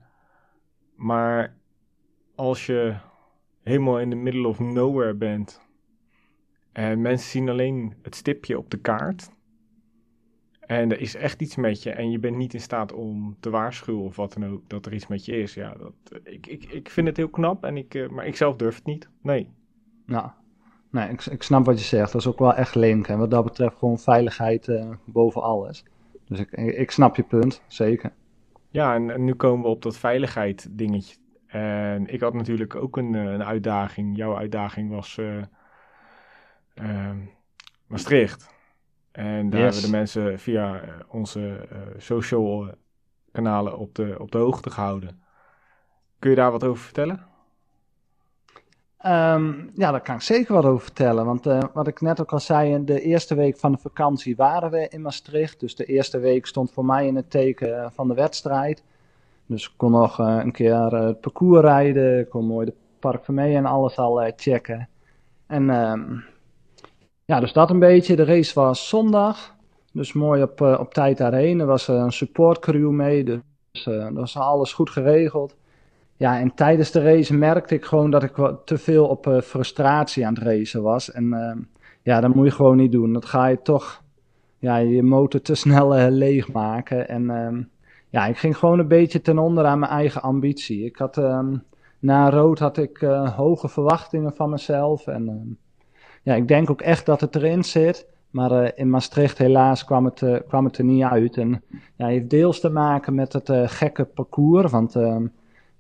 Maar 0.95 1.57
als 2.35 2.65
je 2.65 2.95
helemaal 3.61 3.99
in 3.99 4.09
the 4.09 4.15
middle 4.15 4.47
of 4.47 4.59
nowhere 4.59 5.13
bent. 5.13 5.61
En 6.71 7.01
mensen 7.01 7.29
zien 7.29 7.49
alleen 7.49 7.93
het 8.01 8.15
stipje 8.15 8.57
op 8.57 8.69
de 8.69 8.79
kaart. 8.79 9.31
En 10.59 10.91
er 10.91 10.99
is 10.99 11.15
echt 11.15 11.41
iets 11.41 11.55
met 11.55 11.83
je. 11.83 11.91
En 11.91 12.11
je 12.11 12.19
bent 12.19 12.37
niet 12.37 12.53
in 12.53 12.61
staat 12.61 12.93
om 12.93 13.37
te 13.39 13.49
waarschuwen 13.49 14.03
of 14.03 14.15
wat 14.15 14.33
dan 14.33 14.45
ook. 14.45 14.69
Dat 14.69 14.85
er 14.85 14.93
iets 14.93 15.07
met 15.07 15.25
je 15.25 15.41
is. 15.41 15.53
Ja, 15.53 15.73
dat, 15.73 15.93
ik, 16.23 16.47
ik, 16.47 16.63
ik 16.63 16.89
vind 16.89 17.07
het 17.07 17.17
heel 17.17 17.29
knap. 17.29 17.63
En 17.63 17.77
ik, 17.77 17.95
eh, 17.95 18.09
maar 18.09 18.27
ik 18.27 18.35
zelf 18.35 18.55
durf 18.55 18.75
het 18.75 18.85
niet. 18.85 19.09
Nee. 19.21 19.59
Nou, 20.11 20.29
nee, 20.89 21.09
ik, 21.09 21.25
ik 21.25 21.43
snap 21.43 21.65
wat 21.65 21.79
je 21.79 21.85
zegt. 21.85 22.11
Dat 22.11 22.21
is 22.21 22.27
ook 22.27 22.39
wel 22.39 22.53
echt 22.53 22.75
link. 22.75 23.07
En 23.07 23.17
wat 23.17 23.31
dat 23.31 23.43
betreft 23.43 23.77
gewoon 23.77 23.99
veiligheid 23.99 24.67
eh, 24.67 24.89
boven 25.05 25.41
alles. 25.41 25.85
Dus 26.25 26.39
ik, 26.39 26.51
ik 26.51 26.91
snap 26.91 27.15
je 27.15 27.23
punt, 27.23 27.61
zeker. 27.67 28.13
Ja, 28.69 28.95
en, 28.95 29.09
en 29.11 29.23
nu 29.23 29.33
komen 29.33 29.63
we 29.63 29.67
op 29.69 29.81
dat 29.81 29.97
veiligheid 29.97 30.67
dingetje. 30.71 31.17
En 31.47 32.07
ik 32.07 32.21
had 32.21 32.33
natuurlijk 32.33 32.75
ook 32.75 32.97
een, 32.97 33.15
eh, 33.15 33.23
een 33.23 33.43
uitdaging. 33.43 34.17
Jouw 34.17 34.37
uitdaging 34.37 34.89
was 34.89 35.17
eh, 35.17 35.41
ehm, 36.73 37.17
Maastricht. 37.87 38.53
En 39.11 39.49
daar 39.49 39.61
Yes. 39.61 39.73
hebben 39.73 39.91
de 39.91 39.97
mensen 39.97 40.39
via 40.39 40.81
onze 41.07 41.67
social 41.97 42.71
kanalen 43.31 43.77
op 43.77 43.95
de, 43.95 44.15
op 44.19 44.31
de 44.31 44.37
hoogte 44.37 44.69
gehouden. 44.69 45.23
Kun 46.19 46.29
je 46.29 46.35
daar 46.35 46.51
wat 46.51 46.63
over 46.63 46.83
vertellen? 46.83 47.30
Ehm, 49.01 49.53
ja, 49.73 49.91
daar 49.91 50.01
kan 50.01 50.15
ik 50.15 50.21
zeker 50.21 50.53
wat 50.53 50.65
over 50.65 50.81
vertellen. 50.81 51.25
Want 51.25 51.45
eh, 51.45 51.59
wat 51.73 51.87
ik 51.87 52.01
net 52.01 52.21
ook 52.21 52.31
al 52.31 52.39
zei, 52.39 52.83
de 52.85 53.01
eerste 53.01 53.35
week 53.35 53.57
van 53.57 53.71
de 53.71 53.77
vakantie 53.77 54.35
waren 54.35 54.71
we 54.71 54.87
in 54.87 55.01
Maastricht. 55.01 55.59
Dus 55.59 55.75
de 55.75 55.85
eerste 55.85 56.19
week 56.19 56.45
stond 56.45 56.71
voor 56.71 56.85
mij 56.85 57.07
in 57.07 57.15
het 57.15 57.29
teken 57.29 57.83
eh, 57.83 57.89
van 57.91 58.07
de 58.07 58.13
wedstrijd. 58.13 58.83
Dus 59.45 59.65
ik 59.65 59.73
kon 59.77 59.91
nog 59.91 60.19
eh, 60.19 60.37
een 60.43 60.51
keer 60.51 60.75
het 60.75 61.21
parcours 61.21 61.61
rijden. 61.61 62.19
Ik 62.19 62.29
kon 62.29 62.45
mooi 62.45 62.65
de 62.65 62.73
Park 62.99 63.25
van 63.25 63.33
Mee 63.33 63.55
en 63.55 63.65
alles 63.65 63.97
al 63.97 64.31
checken. 64.35 64.89
En 65.47 65.69
ehm, 65.69 66.17
ja, 67.25 67.39
dus 67.39 67.53
dat 67.53 67.69
een 67.69 67.79
beetje. 67.79 68.15
De 68.15 68.25
race 68.25 68.53
was 68.53 68.89
zondag. 68.89 69.55
Dus 69.93 70.13
mooi 70.13 70.41
op, 70.41 70.61
op 70.61 70.93
tijd 70.93 71.17
daarheen. 71.17 71.59
Er 71.59 71.65
was 71.65 71.87
een 71.87 72.11
supportcrew 72.11 72.89
mee. 72.89 73.23
Dus 73.23 73.83
dat 73.83 74.13
was 74.13 74.37
alles 74.37 74.73
goed 74.73 74.89
geregeld. 74.89 75.55
Ja, 76.21 76.39
en 76.39 76.53
tijdens 76.53 76.91
de 76.91 77.01
race 77.01 77.33
merkte 77.33 77.75
ik 77.75 77.85
gewoon 77.85 78.11
dat 78.11 78.23
ik 78.23 78.33
te 78.65 78.77
veel 78.77 79.07
op 79.07 79.27
eh, 79.27 79.41
frustratie 79.41 80.25
aan 80.25 80.33
het 80.33 80.43
racen 80.43 80.81
was. 80.81 81.11
En 81.11 81.33
ehm, 81.33 81.57
ja, 82.01 82.21
dat 82.21 82.35
moet 82.35 82.45
je 82.45 82.51
gewoon 82.51 82.77
niet 82.77 82.91
doen. 82.91 83.13
Dat 83.13 83.25
ga 83.25 83.45
je 83.45 83.61
toch 83.61 84.03
ja, 84.59 84.77
je 84.77 85.03
motor 85.03 85.41
te 85.41 85.55
snel 85.55 85.95
eh, 85.95 86.11
leegmaken. 86.11 87.07
En 87.09 87.29
ehm, 87.29 87.61
ja, 88.09 88.25
ik 88.25 88.37
ging 88.37 88.57
gewoon 88.57 88.79
een 88.79 88.87
beetje 88.87 89.21
ten 89.21 89.37
onder 89.37 89.65
aan 89.65 89.79
mijn 89.79 89.91
eigen 89.91 90.21
ambitie. 90.21 90.85
Ik 90.85 90.95
had, 90.95 91.17
ehm, 91.17 91.55
na 91.99 92.29
rood 92.29 92.59
had 92.59 92.77
ik 92.77 93.01
eh, 93.01 93.35
hoge 93.35 93.67
verwachtingen 93.67 94.35
van 94.35 94.49
mezelf. 94.49 95.07
En 95.07 95.57
ja, 96.23 96.35
ik 96.35 96.47
denk 96.47 96.69
ook 96.69 96.81
echt 96.81 97.05
dat 97.05 97.21
het 97.21 97.35
erin 97.35 97.63
zit. 97.63 98.07
Maar 98.29 98.77
in 98.77 98.89
Maastricht 98.89 99.37
helaas 99.37 99.85
kwam 99.85 100.05
het, 100.05 100.43
kwam 100.47 100.65
het 100.65 100.77
er 100.77 100.83
niet 100.83 101.03
uit. 101.03 101.37
En 101.37 101.63
ja, 101.95 102.07
heeft 102.07 102.29
deels 102.29 102.59
te 102.59 102.69
maken 102.69 103.15
met 103.15 103.33
het 103.33 103.51
gekke 103.65 104.05
parcours. 104.05 104.71
Want 104.71 104.95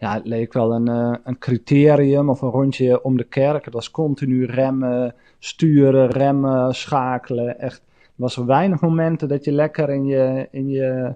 ja, 0.01 0.13
het 0.13 0.27
leek 0.27 0.53
wel 0.53 0.73
een, 0.73 0.87
eh, 0.87 1.15
een 1.23 1.37
criterium 1.37 2.29
of 2.29 2.41
een 2.41 2.49
rondje 2.49 3.03
om 3.03 3.17
de 3.17 3.23
kerk. 3.23 3.65
Het 3.65 3.73
was 3.73 3.91
continu 3.91 4.45
remmen, 4.45 5.15
sturen, 5.39 6.09
remmen, 6.09 6.73
schakelen. 6.75 7.59
Echt, 7.59 7.77
er 8.01 8.11
was 8.15 8.35
weinig 8.35 8.81
momenten 8.81 9.27
dat 9.27 9.45
je 9.45 9.51
lekker 9.51 9.89
in 9.89 10.05
je, 10.05 10.47
in 10.51 10.69
je 10.69 11.15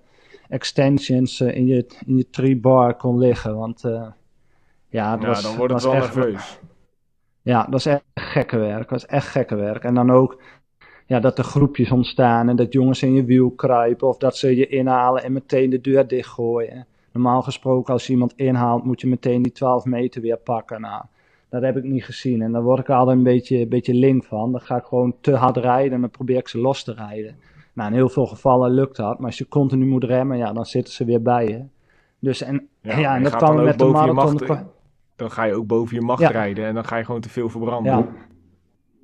extensions, 0.49 1.39
eh, 1.41 1.55
in 1.55 1.65
je, 1.65 1.85
in 2.05 2.17
je 2.17 2.29
tree 2.29 2.57
bar 2.57 2.95
kon 2.97 3.17
liggen. 3.17 3.57
Want 3.57 3.83
eh, 3.83 4.07
ja, 4.87 5.11
het 5.11 5.21
Ja, 5.21 5.27
was, 5.27 5.41
dan 5.41 5.55
wordt 5.55 5.73
het 5.73 5.83
was 5.83 5.83
wel 5.83 5.93
echt, 5.93 6.15
nerveus. 6.15 6.59
ja, 7.41 7.61
dat 7.63 7.71
was 7.71 7.85
echt 7.85 8.03
gekke 8.13 8.57
werk. 8.57 8.79
Dat 8.79 8.89
was 8.89 9.05
echt 9.05 9.27
gekke 9.27 9.55
werk. 9.55 9.83
En 9.83 9.93
dan 9.93 10.11
ook 10.11 10.41
ja, 11.05 11.19
dat 11.19 11.37
er 11.37 11.43
groepjes 11.43 11.91
ontstaan 11.91 12.49
en 12.49 12.55
dat 12.55 12.73
jongens 12.73 13.03
in 13.03 13.13
je 13.13 13.23
wiel 13.25 13.51
kruipen 13.51 14.07
of 14.07 14.17
dat 14.17 14.37
ze 14.37 14.55
je 14.55 14.67
inhalen 14.67 15.23
en 15.23 15.33
meteen 15.33 15.69
de 15.69 15.81
deur 15.81 16.07
dichtgooien. 16.07 16.87
Normaal 17.15 17.41
gesproken 17.41 17.93
als 17.93 18.07
je 18.07 18.13
iemand 18.13 18.33
inhaalt, 18.35 18.83
moet 18.83 19.01
je 19.01 19.07
meteen 19.07 19.41
die 19.41 19.51
12 19.51 19.85
meter 19.85 20.21
weer 20.21 20.37
pakken. 20.37 20.81
Nou, 20.81 21.03
dat 21.49 21.61
heb 21.61 21.77
ik 21.77 21.83
niet 21.83 22.05
gezien. 22.05 22.41
En 22.41 22.51
daar 22.51 22.63
word 22.63 22.79
ik 22.79 22.89
altijd 22.89 23.17
een 23.17 23.23
beetje, 23.23 23.59
een 23.59 23.69
beetje 23.69 23.93
link 23.93 24.23
van. 24.23 24.51
Dan 24.51 24.61
ga 24.61 24.77
ik 24.77 24.83
gewoon 24.83 25.15
te 25.21 25.35
hard 25.35 25.57
rijden 25.57 25.93
en 25.93 26.01
dan 26.01 26.09
probeer 26.09 26.37
ik 26.37 26.47
ze 26.47 26.59
los 26.59 26.83
te 26.83 26.93
rijden. 26.93 27.35
Nou, 27.73 27.89
in 27.89 27.95
heel 27.95 28.09
veel 28.09 28.25
gevallen 28.25 28.71
lukt 28.71 28.95
dat. 28.95 29.17
Maar 29.17 29.27
als 29.27 29.37
je 29.37 29.47
continu 29.47 29.85
moet 29.85 30.03
remmen, 30.03 30.37
ja, 30.37 30.53
dan 30.53 30.65
zitten 30.65 30.93
ze 30.93 31.05
weer 31.05 31.21
bij 31.21 31.47
je. 31.47 31.65
Dus 32.19 32.41
en, 32.41 32.67
ja, 32.81 33.15
en 33.15 33.23
dat 33.23 33.35
kan 33.35 33.63
met 33.63 33.79
de 33.79 33.85
marathon... 33.85 34.39
dan 35.15 35.31
ga 35.31 35.43
je 35.43 35.53
ook 35.53 35.67
boven 35.67 35.95
je 35.95 36.01
macht 36.01 36.23
rijden 36.23 36.65
en 36.65 36.73
dan 36.73 36.85
ga 36.85 36.97
je 36.97 37.05
gewoon 37.05 37.21
te 37.21 37.29
veel 37.29 37.49
verbranden. 37.49 37.91
Ja, 37.91 38.07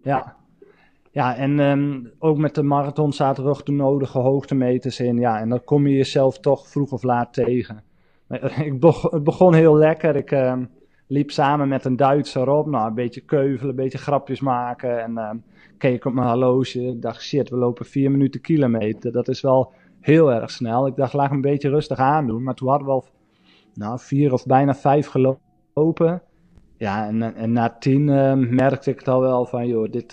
ja. 0.04 0.36
ja 1.12 1.36
en 1.36 1.60
um, 1.60 2.12
ook 2.20 2.38
met 2.38 2.56
de 2.56 2.64
marathon 2.64 3.14
zaten 3.14 3.44
er 3.44 3.50
ook 3.50 3.66
de 3.66 3.72
nodige 3.72 4.20
hoogtemeters 4.20 5.00
in. 5.00 5.18
Ja, 5.18 5.40
en 5.40 5.50
dan 5.50 5.64
kom 5.64 5.88
je 5.88 5.96
jezelf 5.96 6.40
toch 6.40 6.68
vroeg 6.68 6.92
of 6.92 7.04
laat 7.04 7.34
tegen. 7.34 7.90
Ik 8.66 8.80
begon, 8.80 9.14
het 9.14 9.24
begon 9.24 9.54
heel 9.54 9.78
lekker. 9.78 10.16
Ik 10.16 10.32
um, 10.32 10.70
liep 11.08 11.32
samen 11.32 11.68
met 11.68 11.86
een 11.86 11.96
Duitser 11.96 12.50
op. 12.50 12.68
Nou, 12.68 12.88
een 12.88 12.94
beetje 12.94 13.22
keuvelen, 13.22 13.70
een 13.70 13.76
beetje 13.76 13.98
grapjes 13.98 14.40
maken. 14.40 15.02
En 15.04 15.18
um, 15.18 15.44
keek 15.78 16.06
op 16.06 16.14
mijn 16.14 16.28
horloge. 16.28 16.88
Ik 16.88 17.02
dacht, 17.02 17.22
shit, 17.22 17.50
we 17.50 17.56
lopen 17.56 17.86
vier 17.86 18.12
minuten 18.12 18.42
kilometer. 18.42 19.12
Dat 19.12 19.28
is 19.28 19.42
wel 19.42 19.74
heel 20.00 20.32
erg 20.32 20.52
snel. 20.52 20.88
Ik 20.88 20.96
dacht, 20.96 21.14
laat 21.14 21.32
een 21.32 21.42
beetje 21.42 21.70
rustig 21.70 21.98
aandoen. 21.98 22.44
Maar 22.44 22.54
toen 22.54 22.70
hadden 22.70 22.88
we 22.88 22.94
al 22.94 23.06
nou, 23.74 24.00
vier 24.00 24.34
of 24.34 24.46
bijna 24.46 24.76
vijf 24.76 25.08
gelopen. 25.08 26.22
Ja, 26.78 27.08
en, 27.08 27.36
en 27.36 27.52
na 27.52 27.76
tien 27.80 28.08
uh, 28.08 28.34
merkte 28.34 28.92
ik 28.92 29.00
het 29.00 29.08
al 29.08 29.22
wel 29.22 29.46
van, 29.46 29.68
joh, 29.68 29.92
dit, 29.92 30.12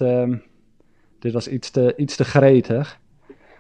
dit 1.19 1.33
was 1.33 1.49
iets 1.49 1.71
te, 1.71 1.95
iets 1.97 2.17
te 2.17 2.25
gretig. 2.25 3.01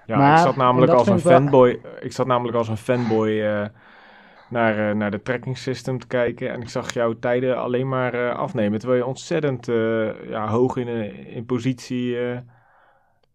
Ja, 0.06 0.16
maar, 0.16 0.38
ik 0.38 0.44
zat 0.44 0.56
namelijk 0.56 0.92
als 0.92 1.08
een 1.08 1.18
fanboy. 1.18 1.80
Ik 2.00 2.12
zat 2.12 2.26
namelijk 2.26 2.56
als 2.56 2.68
een 2.68 2.76
fanboy 2.76 3.28
uh, 3.28 3.66
naar, 4.50 4.88
uh, 4.90 4.94
naar 4.94 5.10
de 5.10 5.22
tracking 5.22 5.58
system 5.58 5.98
te 5.98 6.06
kijken. 6.06 6.50
En 6.50 6.60
ik 6.60 6.68
zag 6.68 6.92
jouw 6.92 7.18
tijden 7.18 7.58
alleen 7.58 7.88
maar 7.88 8.14
uh, 8.14 8.34
afnemen. 8.34 8.78
Terwijl 8.78 9.00
je 9.00 9.06
ontzettend 9.06 9.66
ja, 10.28 10.48
hoog 10.48 10.76
in, 10.76 10.88
in 11.26 11.46
positie 11.46 12.16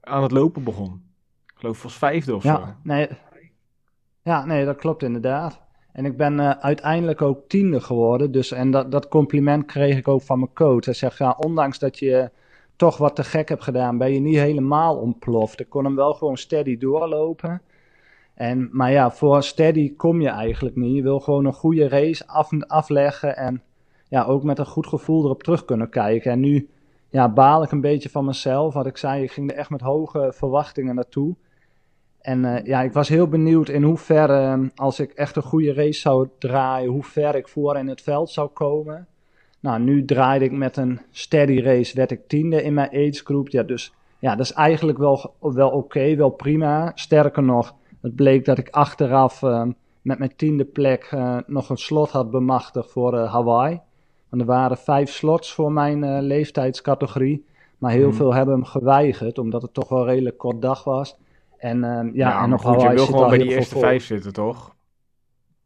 aan 0.02 0.24
het 0.24 0.32
lopen 0.32 0.64
begon. 0.64 1.02
Ik 1.46 1.54
geloof 1.56 1.84
als 1.84 1.98
vijfde 1.98 2.36
of 2.36 2.44
ja, 2.44 2.56
zo. 2.56 2.74
Nee, 2.84 3.10
ja, 4.24 4.46
nee, 4.46 4.66
dat 4.66 4.78
klopt 4.78 5.04
inderdaad. 5.04 5.62
En 5.94 6.06
ik 6.06 6.18
ben 6.18 6.40
uh, 6.40 6.50
uiteindelijk 6.50 7.22
ook 7.22 7.48
tiende 7.48 7.82
geworden. 7.82 8.32
Dus, 8.32 8.52
en 8.52 8.72
dat, 8.72 8.92
dat 8.92 9.08
compliment 9.08 9.66
kreeg 9.66 9.98
ik 9.98 10.08
ook 10.08 10.22
van 10.22 10.40
mijn 10.40 10.54
coach. 10.54 10.86
Hij 10.86 10.94
zegt, 10.94 11.18
ja, 11.18 11.38
ondanks 11.40 11.80
dat 11.80 12.00
je 12.00 12.32
toch 12.76 12.98
wat 12.98 13.16
te 13.16 13.24
gek 13.24 13.50
hebt 13.50 13.64
gedaan, 13.64 13.98
ben 13.98 14.14
je 14.14 14.20
niet 14.20 14.38
helemaal 14.38 14.98
ontploft. 14.98 15.60
Ik 15.60 15.70
kon 15.70 15.86
hem 15.86 15.96
wel 15.96 16.14
gewoon 16.14 16.38
steady 16.38 16.78
doorlopen. 16.78 17.62
En, 18.34 18.70
maar 18.72 18.92
ja, 18.92 19.12
voor 19.12 19.44
steady 19.44 19.96
kom 19.96 20.22
je 20.22 20.30
eigenlijk 20.30 20.76
niet. 20.76 20.96
Je 20.96 21.02
wil 21.02 21.20
gewoon 21.20 21.46
een 21.46 21.54
goede 21.54 21.88
race 21.88 22.28
af, 22.28 22.50
afleggen 22.68 23.38
en 23.38 23.62
ja, 24.10 24.24
ook 24.24 24.44
met 24.44 24.60
een 24.60 24.66
goed 24.66 24.88
gevoel 24.88 25.24
erop 25.24 25.44
terug 25.44 25.66
kunnen 25.66 25.90
kijken. 25.90 26.32
En 26.32 26.40
nu 26.40 26.70
ja, 27.10 27.30
baal 27.30 27.64
ik 27.64 27.72
een 27.72 27.82
beetje 27.82 28.10
van 28.10 28.26
mezelf. 28.26 28.74
Wat 28.74 28.86
ik 28.86 28.98
zei, 28.98 29.24
ik 29.24 29.32
ging 29.32 29.52
er 29.52 29.58
echt 29.58 29.70
met 29.70 29.82
hoge 29.82 30.32
verwachtingen 30.36 30.96
naartoe. 30.96 31.36
En 32.22 32.44
uh, 32.44 32.66
ja, 32.66 32.82
ik 32.82 32.94
was 32.94 33.10
heel 33.10 33.28
benieuwd 33.28 33.70
in 33.70 33.84
hoeverre, 33.84 34.58
uh, 34.58 34.68
als 34.76 35.00
ik 35.00 35.12
echt 35.12 35.36
een 35.36 35.42
goede 35.42 35.74
race 35.74 36.00
zou 36.00 36.28
draaien, 36.38 36.92
hoe 36.92 37.04
ver 37.04 37.36
ik 37.36 37.48
voor 37.48 37.78
in 37.78 37.88
het 37.88 38.02
veld 38.02 38.30
zou 38.30 38.50
komen. 38.50 39.08
Nou, 39.60 39.80
nu 39.80 40.06
draaide 40.06 40.46
ik 40.46 40.52
met 40.52 40.78
een 40.78 41.00
steady 41.12 41.62
race, 41.62 41.96
werd 41.96 42.12
ik 42.12 42.28
tiende 42.28 42.64
in 42.64 42.74
mijn 42.74 42.90
age. 42.90 43.44
Ja, 43.44 43.64
dus 43.64 43.94
ja, 44.20 44.36
dat 44.36 44.46
is 44.46 44.54
eigenlijk 44.54 44.98
wel, 44.98 45.34
wel 45.40 45.70
oké, 45.70 46.16
wel 46.16 46.30
prima. 46.30 46.92
Sterker 46.96 47.44
nog, 47.44 47.76
het 48.04 48.16
bleek 48.16 48.46
dat 48.46 48.58
ik 48.58 48.70
achteraf 48.70 49.42
uh, 49.42 49.64
met 50.02 50.20
mijn 50.20 50.36
tiende 50.36 50.66
plek 50.66 51.16
nog 51.48 51.70
een 51.70 51.78
slot 51.78 52.10
had 52.10 52.32
bemachtigd 52.32 52.92
voor 52.92 53.18
Hawaii. 53.18 53.82
Want 54.30 54.42
er 54.42 54.48
waren 54.48 54.78
vijf 54.78 55.10
slots 55.10 55.54
voor 55.54 55.72
mijn 55.72 56.22
leeftijdscategorie. 56.22 57.46
Maar 57.78 57.92
heel 57.92 58.08
mm. 58.08 58.14
veel 58.14 58.34
hebben 58.34 58.54
hem 58.54 58.64
geweigerd, 58.64 59.38
omdat 59.38 59.62
het 59.62 59.74
toch 59.74 59.90
wel 59.90 60.06
redelijk 60.06 60.38
kort 60.38 60.62
dag 60.62 60.84
was. 60.84 61.18
En, 61.58 61.78
uh, 61.78 61.84
ja, 61.84 62.10
ja, 62.14 62.44
en 62.44 62.50
nog 62.50 62.62
goed, 62.62 62.82
je 62.82 62.90
wil 62.90 63.06
gewoon 63.06 63.30
bij 63.30 63.38
die 63.38 63.56
eerste 63.56 63.80
vijf 63.80 64.06
zitten, 64.06 64.34
toch? 64.34 64.76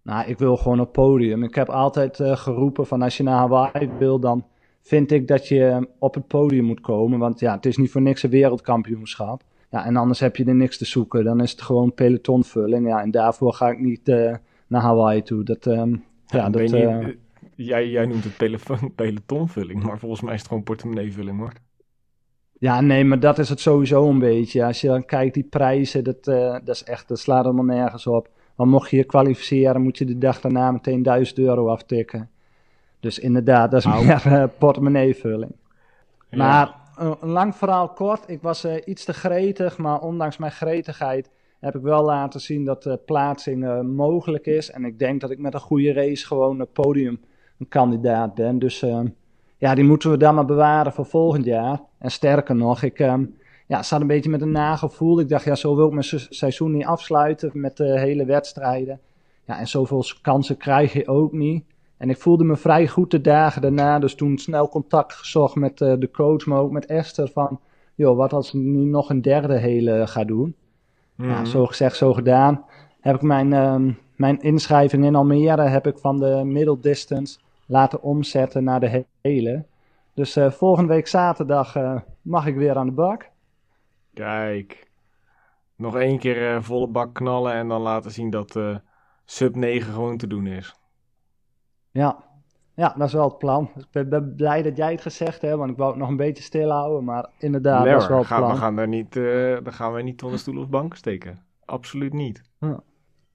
Nou, 0.02 0.28
ik 0.28 0.38
wil 0.38 0.58
gewoon 0.58 0.80
op 0.80 0.92
podium. 0.92 1.44
Ik 1.44 1.56
heb 1.56 1.70
altijd 1.70 2.20
uh, 2.20 2.38
geroepen 2.38 2.86
van 2.86 3.02
als 3.02 3.18
je 3.18 3.24
naar 3.24 3.38
Hawaii 3.38 3.90
wil, 4.00 4.20
dan 4.20 4.46
vind 4.82 5.12
ik 5.12 5.28
dat 5.28 5.48
je 5.48 5.90
op 6.00 6.14
het 6.14 6.28
podium 6.28 6.66
moet 6.66 6.82
komen. 6.82 7.20
Want 7.20 7.40
ja, 7.40 7.56
het 7.56 7.66
is 7.66 7.78
niet 7.78 7.92
voor 7.92 8.02
niks 8.02 8.24
een 8.24 8.30
wereldkampioenschap. 8.30 9.42
Ja, 9.70 9.86
en 9.86 9.96
anders 9.96 10.20
heb 10.20 10.36
je 10.36 10.46
er 10.46 10.56
niks 10.56 10.78
te 10.78 10.86
zoeken. 10.86 11.24
Dan 11.24 11.42
is 11.42 11.52
het 11.52 11.62
gewoon 11.62 11.94
pelotonvulling. 11.94 12.88
Ja, 12.88 13.02
en 13.02 13.12
daarvoor 13.12 13.54
ga 13.54 13.70
ik 13.70 13.80
niet 13.80 14.08
uh, 14.08 14.36
naar 14.68 14.82
Hawaii 14.82 15.22
toe. 15.22 15.44
Dat, 15.44 15.66
um, 15.66 16.04
ja, 16.26 16.38
ja, 16.40 16.50
dat, 16.50 16.70
je, 16.70 17.18
jij, 17.56 17.90
jij 17.90 18.06
noemt 18.06 18.24
het 18.24 18.96
pelotonvulling, 18.96 19.84
maar 19.88 20.00
volgens 20.00 20.22
mij 20.22 20.34
is 20.34 20.40
het 20.40 20.48
gewoon 20.48 20.64
portemonneevulling 20.64 21.40
hoor. 21.40 21.54
Ja, 22.60 22.82
nee, 22.82 23.04
maar 23.04 23.20
dat 23.20 23.40
is 23.40 23.50
het 23.50 23.60
sowieso 23.60 24.10
een 24.10 24.20
beetje. 24.20 24.66
Als 24.66 24.82
je 24.82 24.88
dan 24.88 25.06
kijkt, 25.06 25.34
die 25.34 25.44
prijzen, 25.44 26.04
dat, 26.04 26.28
uh, 26.28 26.52
dat 26.52 26.76
is 26.76 26.84
echt, 26.84 27.08
dat 27.08 27.20
slaat 27.20 27.44
helemaal 27.44 27.76
nergens 27.76 28.08
op. 28.08 28.30
Maar 28.56 28.68
mocht 28.68 28.90
je 28.90 28.98
je 28.98 29.04
kwalificeren, 29.04 29.82
moet 29.82 29.98
je 29.98 30.06
de 30.06 30.18
dag 30.18 30.42
daarna 30.42 30.72
meteen 30.72 31.04
1000 31.04 31.38
euro 31.38 31.68
aftikken. 31.68 32.30
Dus 33.00 33.20
inderdaad, 33.20 33.72
dat 33.72 33.80
is 33.80 33.86
nou. 33.86 34.06
meer 34.06 34.22
uh, 34.26 34.44
portemonneevulling. 34.58 35.52
Ja. 36.30 36.38
Maar 36.38 36.76
een 36.98 37.30
lang 37.30 37.56
verhaal 37.56 37.90
kort, 37.90 38.30
ik 38.30 38.42
was 38.42 38.66
iets 38.66 39.06
te 39.06 39.14
gretig, 39.14 39.78
maar 39.78 40.02
ondanks 40.02 40.38
mijn 40.38 40.52
gretigheid 40.52 41.30
heb 41.60 41.76
ik 41.76 41.82
wel 41.82 42.04
laten 42.04 42.40
zien 42.40 42.66
dat 42.66 42.84
de 42.84 43.00
plaatsing 43.06 43.84
mogelijk 43.84 44.46
is. 44.46 44.72
En 44.72 44.86
ik 44.86 45.00
denk 45.00 45.22
dat 45.22 45.32
ik 45.32 45.40
met 45.40 45.54
een 45.54 45.60
goede 45.60 45.94
race 45.94 46.26
gewoon 46.26 46.60
een 46.60 46.72
podium 46.72 47.20
een 47.60 47.68
kandidaat 47.68 48.34
ben. 48.34 48.60
Dus 48.60 48.86
ja, 49.58 49.76
die 49.76 49.84
moeten 49.84 50.12
we 50.12 50.18
dan 50.18 50.36
maar 50.36 50.46
bewaren 50.46 50.94
voor 50.94 51.06
volgend 51.06 51.46
jaar. 51.46 51.82
En 51.98 52.12
sterker 52.12 52.56
nog, 52.56 52.82
ik 52.84 53.00
um, 53.00 53.36
ja, 53.68 53.84
zat 53.84 54.02
een 54.02 54.08
beetje 54.08 54.30
met 54.30 54.42
een 54.42 54.52
nagevoel. 54.52 55.20
Ik 55.20 55.30
dacht, 55.30 55.46
ja, 55.46 55.56
zo 55.56 55.76
wil 55.76 55.88
ik 55.88 55.94
mijn 55.94 56.28
seizoen 56.30 56.72
niet 56.72 56.86
afsluiten 56.86 57.52
met 57.54 57.78
de 57.78 58.00
hele 58.00 58.26
wedstrijden. 58.26 59.00
Ja, 59.46 59.60
en 59.60 59.68
zoveel 59.68 60.04
kansen 60.22 60.58
krijg 60.58 60.94
je 60.94 61.08
ook 61.08 61.32
niet. 61.32 61.66
En 61.98 62.10
ik 62.10 62.18
voelde 62.18 62.44
me 62.44 62.56
vrij 62.56 62.88
goed 62.88 63.12
de 63.12 63.22
dagen 63.22 63.62
daarna. 63.62 64.00
Dus 64.00 64.16
toen 64.16 64.38
snel 64.38 64.70
contact 64.70 65.14
gezocht 65.14 65.56
met 65.56 65.82
uh, 65.82 65.94
de 66.00 66.12
coach, 66.12 66.46
maar 66.46 66.60
ook 66.60 66.72
met 66.72 66.86
Esther. 66.86 67.30
Van, 67.34 67.60
joh, 67.96 68.18
wat 68.18 68.34
als 68.34 68.48
ik 68.48 68.54
nu 68.54 68.84
nog 68.84 69.10
een 69.10 69.22
derde 69.22 69.58
hele 69.58 70.08
ga 70.08 70.24
doen? 70.24 70.56
Mm. 71.16 71.30
Ja, 71.30 71.46
zo 71.46 71.66
gezegd, 71.66 71.96
zo 71.96 72.14
gedaan. 72.14 72.66
Heb 73.00 73.16
ik 73.16 73.22
mijn, 73.22 73.54
um, 73.54 73.98
mijn 74.16 74.42
inschrijving 74.42 75.06
in 75.06 75.16
Almere 75.16 75.62
heb 75.62 75.88
ik 75.88 75.98
van 75.98 76.20
de 76.20 76.42
middle 76.46 76.80
distance 76.80 77.40
laten 77.66 78.02
omzetten 78.02 78.64
naar 78.64 78.80
de 78.80 79.06
hele. 79.22 79.66
Dus 80.14 80.38
uh, 80.38 80.52
volgende 80.52 80.94
week 80.94 81.08
zaterdag 81.08 81.76
uh, 81.76 82.00
mag 82.22 82.46
ik 82.46 82.56
weer 82.56 82.76
aan 82.76 82.86
de 82.86 82.92
bak. 82.92 83.30
Kijk. 84.14 84.90
Nog 85.76 85.98
één 85.98 86.20
keer 86.20 86.64
volle 86.64 86.88
bak 86.88 87.14
knallen 87.14 87.54
en 87.54 87.68
dan 87.68 87.82
laten 87.82 88.12
zien 88.12 88.30
dat 88.30 88.60
sub 89.26 89.56
9 89.56 89.94
gewoon 89.94 90.18
te 90.18 90.28
doen 90.28 90.48
is. 90.48 90.76
Ja. 91.98 92.18
ja, 92.76 92.94
dat 92.98 93.08
is 93.08 93.14
wel 93.14 93.28
het 93.28 93.38
plan. 93.38 93.70
Ik 93.92 94.10
ben, 94.10 94.36
blij 94.36 94.62
dat 94.62 94.78
jij 94.78 94.92
het 94.92 95.02
gezegd 95.02 95.42
hebt, 95.42 95.58
want 95.58 95.72
ik 95.72 95.78
wou 95.78 95.90
het 95.90 96.00
nog 96.00 96.10
een 96.10 96.18
beetje 96.18 96.44
stilhouden. 96.44 97.04
Maar 97.04 97.30
inderdaad, 97.38 97.86
dat 97.86 98.02
is 98.02 98.08
wel 98.08 98.18
het 98.18 98.28
plan. 98.28 98.52
We 98.52 98.58
gaan 98.58 98.76
daar 98.76 98.88
niet, 98.88 99.14
dan 99.64 99.74
gaan 99.74 99.94
we 99.94 100.02
niet 100.02 100.24
onder 100.24 100.40
stoel 100.40 100.62
of 100.62 100.70
banken 100.70 100.98
steken. 100.98 101.40
Absoluut 101.66 102.14
niet. 102.14 102.42
Ja. 102.60 102.80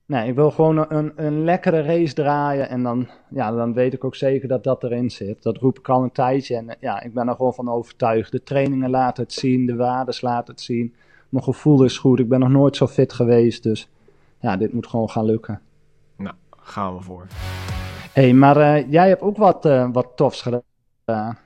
Nee, 0.06 0.28
ik 0.28 0.34
wil 0.34 0.50
gewoon 0.50 0.84
een, 0.88 1.12
een 1.16 1.44
lekkere 1.44 1.82
race 1.82 2.14
draaien. 2.14 2.68
En 2.68 2.82
dan, 2.82 3.08
ja, 3.30 3.50
dan 3.50 3.72
weet 3.72 3.92
ik 3.92 4.04
ook 4.04 4.14
zeker 4.14 4.48
dat 4.48 4.64
dat 4.64 4.84
erin 4.84 5.10
zit. 5.10 5.42
Dat 5.42 5.56
roep 5.56 5.78
ik 5.78 5.88
al 5.88 6.02
een 6.02 6.12
tijdje. 6.12 6.56
En 6.56 6.76
ja, 6.80 7.02
ik 7.02 7.14
ben 7.14 7.28
er 7.28 7.34
gewoon 7.34 7.54
van 7.54 7.68
overtuigd. 7.68 8.32
De 8.32 8.42
trainingen 8.42 8.90
laten 8.90 9.22
het 9.22 9.32
zien. 9.32 9.66
De 9.66 9.76
waardes 9.76 10.20
laten 10.20 10.54
het 10.54 10.62
zien. 10.62 10.94
Mijn 11.28 11.44
gevoel 11.44 11.84
is 11.84 11.98
goed. 11.98 12.18
Ik 12.18 12.28
ben 12.28 12.40
nog 12.40 12.48
nooit 12.48 12.76
zo 12.76 12.86
fit 12.86 13.12
geweest. 13.12 13.62
Dus 13.62 13.88
ja, 14.40 14.56
dit 14.56 14.72
moet 14.72 14.86
gewoon 14.86 15.10
gaan 15.10 15.24
lukken. 15.24 15.60
Nou, 16.16 16.34
gaan 16.50 16.96
we 16.96 17.02
voor. 17.02 17.26
Hé, 18.12 18.22
hey, 18.22 18.32
maar 18.32 18.56
uh, 18.56 18.90
jij 18.90 19.08
hebt 19.08 19.22
ook 19.22 19.36
wat, 19.36 19.66
uh, 19.66 19.88
wat 19.92 20.16
tofs 20.16 20.42
gedaan. 20.42 21.38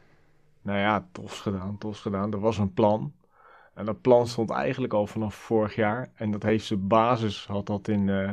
Nou 0.62 0.78
ja, 0.78 1.08
tofs 1.12 1.40
gedaan, 1.40 1.78
tofs 1.78 2.00
gedaan. 2.00 2.32
Er 2.32 2.40
was 2.40 2.58
een 2.58 2.72
plan. 2.72 3.12
En 3.74 3.84
dat 3.84 4.00
plan 4.00 4.26
stond 4.26 4.50
eigenlijk 4.50 4.92
al 4.92 5.06
vanaf 5.06 5.34
vorig 5.34 5.74
jaar. 5.74 6.10
En 6.14 6.30
dat 6.30 6.42
heeft 6.42 6.66
zijn 6.66 6.86
basis, 6.86 7.46
had 7.46 7.66
dat 7.66 7.88
in... 7.88 8.08
Uh, 8.08 8.30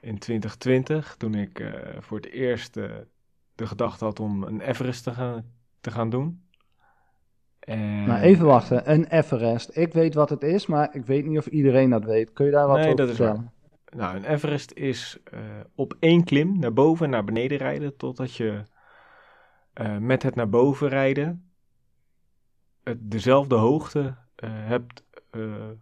in 0.00 0.18
2020, 0.18 1.14
toen 1.18 1.34
ik 1.34 1.72
voor 1.98 2.16
het 2.16 2.30
eerst 2.30 2.74
de 2.74 3.66
gedachte 3.66 4.04
had 4.04 4.20
om 4.20 4.42
een 4.42 4.60
Everest 4.60 5.04
te 5.04 5.10
gaan, 5.10 5.44
te 5.80 5.90
gaan 5.90 6.10
doen. 6.10 6.42
En... 7.58 8.04
Nou, 8.04 8.20
even 8.20 8.46
wachten. 8.46 8.90
Een 8.90 9.06
Everest. 9.06 9.76
Ik 9.76 9.92
weet 9.92 10.14
wat 10.14 10.30
het 10.30 10.42
is, 10.42 10.66
maar 10.66 10.94
ik 10.94 11.06
weet 11.06 11.26
niet 11.26 11.38
of 11.38 11.46
iedereen 11.46 11.90
dat 11.90 12.04
weet. 12.04 12.32
Kun 12.32 12.44
je 12.44 12.50
daar 12.50 12.66
wat 12.66 12.76
nee, 12.76 12.84
over 12.84 12.96
dat 12.96 13.08
vertellen? 13.08 13.51
Nou, 13.96 14.16
een 14.16 14.24
Everest 14.24 14.72
is 14.72 15.18
uh, 15.34 15.40
op 15.74 15.96
één 15.98 16.24
klim 16.24 16.58
naar 16.58 16.72
boven 16.72 17.04
en 17.04 17.10
naar 17.10 17.24
beneden 17.24 17.58
rijden, 17.58 17.96
totdat 17.96 18.34
je 18.34 18.62
met 19.98 20.22
het 20.22 20.34
naar 20.34 20.48
boven 20.48 20.88
rijden 20.88 21.50
het 22.82 23.10
dezelfde 23.10 23.54
hoogte 23.54 24.16
hebt, 24.44 25.04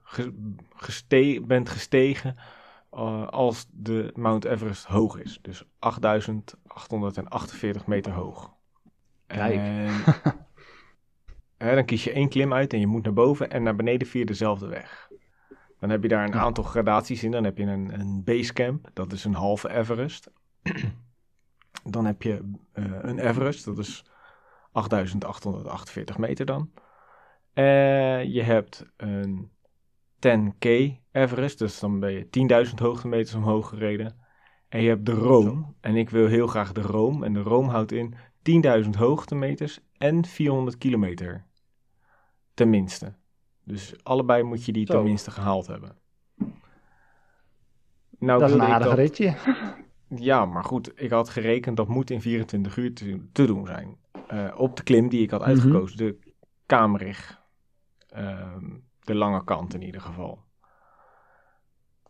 ge 0.03 0.55
geste 0.75 1.43
bent 1.47 1.69
gestegen 1.69 2.37
eh, 2.91 3.29
als 3.29 3.67
de 3.71 4.11
Mount 4.15 4.45
Everest 4.45 4.85
hoog 4.85 5.19
is. 5.19 5.39
Dus 5.43 5.65
8848 5.79 7.87
meter 7.87 8.13
hoog. 8.13 8.55
Kijk. 9.27 9.55
En, 11.57 11.59
dan 11.77 11.85
kies 11.85 12.05
je 12.05 12.13
één 12.13 12.29
klim 12.29 12.53
uit 12.53 12.73
en 12.73 12.81
je 12.81 12.87
moet 12.87 13.03
naar 13.03 13.13
boven 13.13 13.51
en 13.51 13.63
naar 13.63 13.77
beneden 13.77 14.09
via 14.09 14.25
dezelfde 14.25 14.67
weg. 14.67 15.10
Dan 15.81 15.91
heb 15.91 16.03
je 16.03 16.09
daar 16.09 16.25
een 16.25 16.35
aantal 16.35 16.65
gradaties 16.65 17.25
in. 17.25 17.31
Dan 17.31 17.45
heb 17.45 17.59
je 17.59 17.65
een, 17.65 18.01
een 18.01 18.25
basecamp, 18.25 18.91
dat 18.93 19.13
is 19.13 19.25
een 19.25 19.35
halve 19.35 19.71
Everest. 19.71 20.31
dan 21.91 22.05
heb 22.05 22.23
je 22.23 22.53
eh, 22.73 22.85
een 23.01 23.19
Everest, 23.19 23.65
dat 23.65 23.79
is 23.79 24.05
8848 24.73 26.19
meter 26.19 26.47
dan. 26.47 26.71
Eh, 27.53 28.25
je 28.25 28.43
hebt 28.43 28.87
een 28.97 29.51
10K 30.27 30.69
Everest, 31.13 31.59
dus 31.59 31.79
dan 31.79 32.01
ben 32.01 32.13
je 32.13 32.67
10.000 32.69 32.75
hoogtemeters 32.75 33.35
omhoog 33.35 33.69
gereden. 33.69 34.19
En 34.69 34.83
je 34.83 34.89
hebt 34.89 35.07
de 35.07 35.13
Room, 35.13 35.77
en 35.81 35.97
ik 35.97 36.11
wil 36.11 36.27
heel 36.27 36.47
graag 36.47 36.73
de 36.73 36.81
Room. 36.81 37.25
En 37.25 37.33
de 37.33 37.43
Room 37.43 37.69
houdt 37.69 37.93
in 37.93 38.15
10.000 38.85 38.91
hoogtemeters 38.91 39.81
en 39.99 40.25
400 40.25 40.79
kilometer. 40.79 41.47
Tenminste. 42.55 43.20
Dus 43.71 43.95
allebei 44.05 44.43
moet 44.43 44.65
je 44.65 44.73
die 44.73 44.87
Zo. 44.87 44.93
tenminste 44.93 45.31
gehaald 45.31 45.67
hebben. 45.67 45.97
Nou, 48.19 48.41
dat 48.41 48.49
is 48.49 48.55
een 48.55 48.63
aardig 48.63 48.89
dat- 48.89 48.97
ritje. 48.99 49.35
ja, 50.31 50.45
maar 50.47 50.65
goed, 50.65 50.93
ik 51.03 51.11
had 51.11 51.29
gerekend 51.29 51.77
dat 51.77 51.89
moet 51.89 52.11
in 52.11 52.21
24 52.21 52.77
uur 52.77 52.95
te, 52.95 53.29
te 53.33 53.47
doen 53.47 53.67
zijn. 53.67 53.97
Eh, 54.27 54.55
op 54.57 54.77
de 54.77 54.83
klim 54.83 55.09
die 55.09 55.23
ik 55.23 55.31
had 55.31 55.41
Mhm. 55.41 55.49
uitgekozen, 55.51 55.97
de 55.97 56.19
Kamerig. 56.67 57.43
Ehm, 58.09 58.65
de 59.01 59.15
lange 59.15 59.45
kant 59.45 59.75
in 59.75 59.83
ieder 59.83 60.01
geval. 60.01 60.45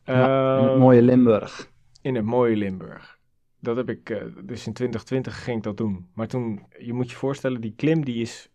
Ja, 0.05 0.57
in 0.59 0.61
het 0.63 0.71
Ehm, 0.71 0.79
mooie 0.79 1.03
Limburg. 1.03 1.71
in 2.03 2.15
het 2.15 2.25
mooie 2.25 2.57
Limburg. 2.57 3.19
Dat 3.59 3.77
heb 3.77 3.89
ik, 3.89 4.11
eh, 4.11 4.25
dus 4.45 4.67
in 4.67 4.73
2020 4.73 5.45
ging 5.45 5.57
ik 5.57 5.63
dat 5.63 5.77
doen. 5.77 6.11
Maar 6.15 6.27
toen, 6.29 6.67
je 6.79 6.93
moet 6.93 7.11
je 7.11 7.17
voorstellen, 7.17 7.61
die 7.61 7.75
klim 7.75 8.05
die 8.05 8.21
is, 8.21 8.51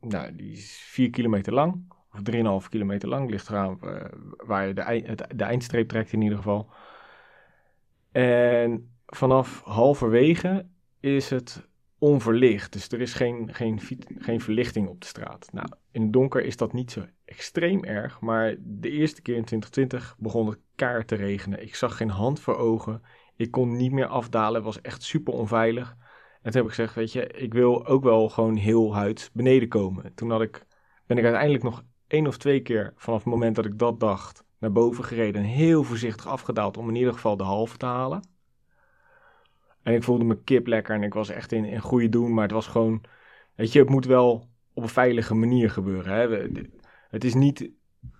nou, 0.00 0.36
die 0.36 0.52
is 0.52 0.72
4 0.88 1.10
kilometer 1.10 1.52
lang. 1.52 1.92
Of 2.12 2.20
3,5 2.64 2.68
kilometer 2.68 3.08
lang, 3.08 3.30
ligt 3.30 3.48
eraan 3.48 3.78
eh, 3.82 4.04
waar 4.36 4.66
je 4.66 4.74
de, 4.74 4.80
ei- 4.80 5.04
het- 5.06 5.26
de 5.34 5.44
eindstreep 5.44 5.88
trekt 5.88 6.12
in 6.12 6.22
ieder 6.22 6.36
geval. 6.38 6.70
En 8.12 8.90
vanaf 9.06 9.62
halverwege 9.64 10.66
is 11.00 11.30
het 11.30 11.68
onverlicht. 11.98 12.72
Dus 12.72 12.88
er 12.88 13.00
is 13.00 13.12
geen, 13.14 13.54
geen, 13.54 13.80
geen 14.18 14.40
verlichting 14.40 14.88
op 14.88 15.00
de 15.00 15.06
straat. 15.06 15.48
Nou, 15.52 15.68
in 15.90 16.02
het 16.02 16.12
donker 16.12 16.44
is 16.44 16.56
dat 16.56 16.72
niet 16.72 16.90
zo 16.90 17.04
extreem 17.24 17.84
erg. 17.84 18.20
Maar 18.20 18.54
de 18.58 18.90
eerste 18.90 19.22
keer 19.22 19.36
in 19.36 19.44
2020 19.44 20.16
begon 20.18 20.46
het 20.46 20.58
kaart 20.74 21.08
te 21.08 21.14
regenen. 21.14 21.62
Ik 21.62 21.74
zag 21.74 21.96
geen 21.96 22.10
hand 22.10 22.40
voor 22.40 22.56
ogen. 22.56 23.02
Ik 23.36 23.50
kon 23.50 23.76
niet 23.76 23.92
meer 23.92 24.06
afdalen. 24.06 24.54
Het 24.54 24.64
was 24.64 24.80
echt 24.80 25.02
super 25.02 25.34
onveilig. 25.34 25.96
En 26.42 26.50
toen 26.52 26.60
heb 26.60 26.70
ik 26.70 26.76
gezegd, 26.76 26.94
weet 26.94 27.12
je, 27.12 27.26
ik 27.26 27.52
wil 27.52 27.86
ook 27.86 28.02
wel 28.02 28.28
gewoon 28.28 28.56
heel 28.56 28.94
huid 28.94 29.30
beneden 29.32 29.68
komen. 29.68 30.14
Toen 30.14 30.30
had 30.30 30.42
ik, 30.42 30.66
ben 31.06 31.18
ik 31.18 31.24
uiteindelijk 31.24 31.62
nog 31.64 31.84
één 32.12 32.26
of 32.26 32.36
twee 32.36 32.60
keer 32.60 32.92
vanaf 32.96 33.24
het 33.24 33.32
moment 33.32 33.56
dat 33.56 33.64
ik 33.64 33.78
dat 33.78 34.00
dacht 34.00 34.44
naar 34.58 34.72
boven 34.72 35.04
gereden. 35.04 35.42
En 35.42 35.48
heel 35.48 35.84
voorzichtig 35.84 36.26
afgedaald 36.26 36.76
om 36.76 36.88
in 36.88 36.94
ieder 36.94 37.12
geval 37.12 37.36
de 37.36 37.44
halve 37.44 37.76
te 37.76 37.86
halen. 37.86 38.28
En 39.82 39.94
ik 39.94 40.02
voelde 40.02 40.24
me 40.24 40.42
kip 40.42 40.66
lekker 40.66 40.94
en 40.94 41.02
ik 41.02 41.14
was 41.14 41.28
echt 41.28 41.52
in, 41.52 41.64
in 41.64 41.80
goede 41.80 42.08
doen. 42.08 42.34
Maar 42.34 42.42
het 42.42 42.52
was 42.52 42.66
gewoon, 42.66 43.00
weet 43.54 43.72
je, 43.72 43.78
het 43.78 43.88
moet 43.88 44.04
wel 44.04 44.48
op 44.72 44.82
een 44.82 44.88
veilige 44.88 45.34
manier 45.34 45.70
gebeuren. 45.70 46.14
Hè? 46.14 46.48
Het 47.08 47.24
is 47.24 47.34
niet 47.34 47.70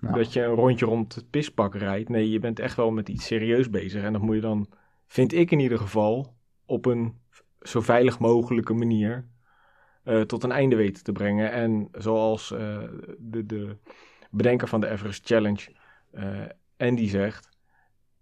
Nou, 0.01 0.15
dat 0.15 0.33
je 0.33 0.43
een 0.43 0.55
rondje 0.55 0.87
rond 0.87 1.15
het 1.15 1.31
pispak 1.31 1.75
rijdt. 1.75 2.09
Nee, 2.09 2.31
je 2.31 2.39
bent 2.39 2.59
echt 2.59 2.77
wel 2.77 2.91
met 2.91 3.09
iets 3.09 3.27
serieus 3.27 3.71
bezig. 3.71 4.03
En 4.03 4.13
dat 4.13 4.23
moet 4.23 4.35
je 4.35 4.41
dan, 4.41 4.69
vind 5.07 5.33
ik 5.33 5.51
in 5.51 5.61
ieder 5.61 5.79
geval, 5.79 6.35
op 6.65 6.87
een 6.87 7.19
zo 7.61 7.81
veilig 7.81 8.19
mogelijke 8.19 8.75
manier 8.75 9.29
eh, 10.03 10.21
tot 10.21 10.45
een 10.45 10.53
einde 10.53 10.77
weten 10.77 11.05
te 11.05 11.13
brengen. 11.13 11.53
En 11.53 11.89
zoals 11.93 12.53
eh, 12.53 12.79
de, 13.19 13.47
de 13.47 13.77
bedenker 14.31 14.69
van 14.69 14.81
de 14.81 14.89
Everest 14.89 15.27
Challenge, 15.27 15.69
eh 16.13 16.41
Andy 16.77 17.09
zegt, 17.09 17.49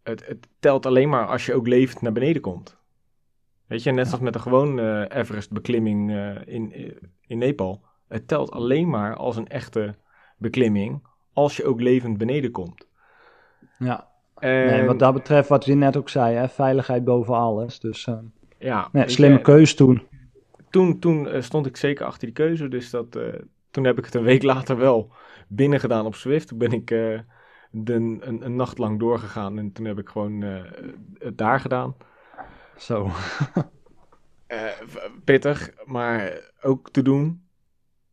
het, 0.02 0.26
het 0.26 0.48
telt 0.58 0.86
alleen 0.86 1.08
maar 1.08 1.26
als 1.26 1.46
je 1.46 1.54
ook 1.54 1.66
levend 1.66 2.02
naar 2.02 2.12
beneden 2.12 2.42
komt. 2.42 2.76
Weet 3.66 3.82
je, 3.82 3.90
net 3.90 4.06
zoals 4.06 4.22
met 4.22 4.34
een 4.34 4.40
gewone 4.40 5.10
Everest-beklimming 5.14 6.10
in, 6.44 6.94
in 7.26 7.38
Nepal. 7.38 7.82
Het 8.08 8.28
telt 8.28 8.50
alleen 8.50 8.88
maar 8.88 9.16
als 9.16 9.36
een 9.36 9.48
echte 9.48 9.94
beklimming 10.36 11.06
als 11.32 11.56
je 11.56 11.64
ook 11.64 11.80
levend 11.80 12.18
beneden 12.18 12.50
komt. 12.50 12.86
ja. 13.78 14.08
En, 14.34 14.66
Nee, 14.66 14.86
wat 14.86 14.98
dat 14.98 15.14
betreft, 15.14 15.48
wat 15.48 15.64
je 15.64 15.74
net 15.74 15.96
ook 15.96 16.08
zei, 16.08 16.36
hè, 16.36 16.48
veiligheid 16.48 17.04
boven 17.04 17.34
alles. 17.34 17.80
Dus 17.80 18.08
ja, 18.58 18.88
nee, 18.92 19.08
slimme 19.08 19.36
je, 19.36 19.42
keus 19.42 19.74
toen. 19.74 20.02
Toen, 20.70 20.98
toen 20.98 21.28
eh, 21.28 21.42
stond 21.42 21.66
ik 21.66 21.76
zeker 21.76 22.06
achter 22.06 22.26
die 22.26 22.34
keuze, 22.36 22.68
dus 22.68 22.90
dat, 22.90 23.16
eh, 23.16 23.40
toen 23.70 23.84
heb 23.84 23.98
ik 23.98 24.04
het 24.04 24.14
een 24.14 24.22
week 24.22 24.42
later 24.52 24.76
wel 24.76 25.12
binnen 25.48 25.80
gedaan 25.80 26.06
op 26.06 26.14
Swift. 26.14 26.48
Toen 26.48 26.58
ben 26.58 26.72
ik 26.72 26.90
eh, 26.90 27.18
de, 27.70 27.94
een, 27.94 28.44
een 28.44 28.56
nacht 28.56 28.78
lang 28.78 28.98
doorgegaan 28.98 29.58
en 29.58 29.72
toen 29.72 29.84
heb 29.84 29.98
ik 29.98 30.08
gewoon 30.08 30.42
het 31.18 31.38
daar 31.38 31.60
gedaan. 31.60 31.96
Zo. 32.76 33.08
Pittig, 35.24 35.70
maar 35.84 36.50
ook 36.62 36.90
te 36.90 37.02
doen. 37.02 37.42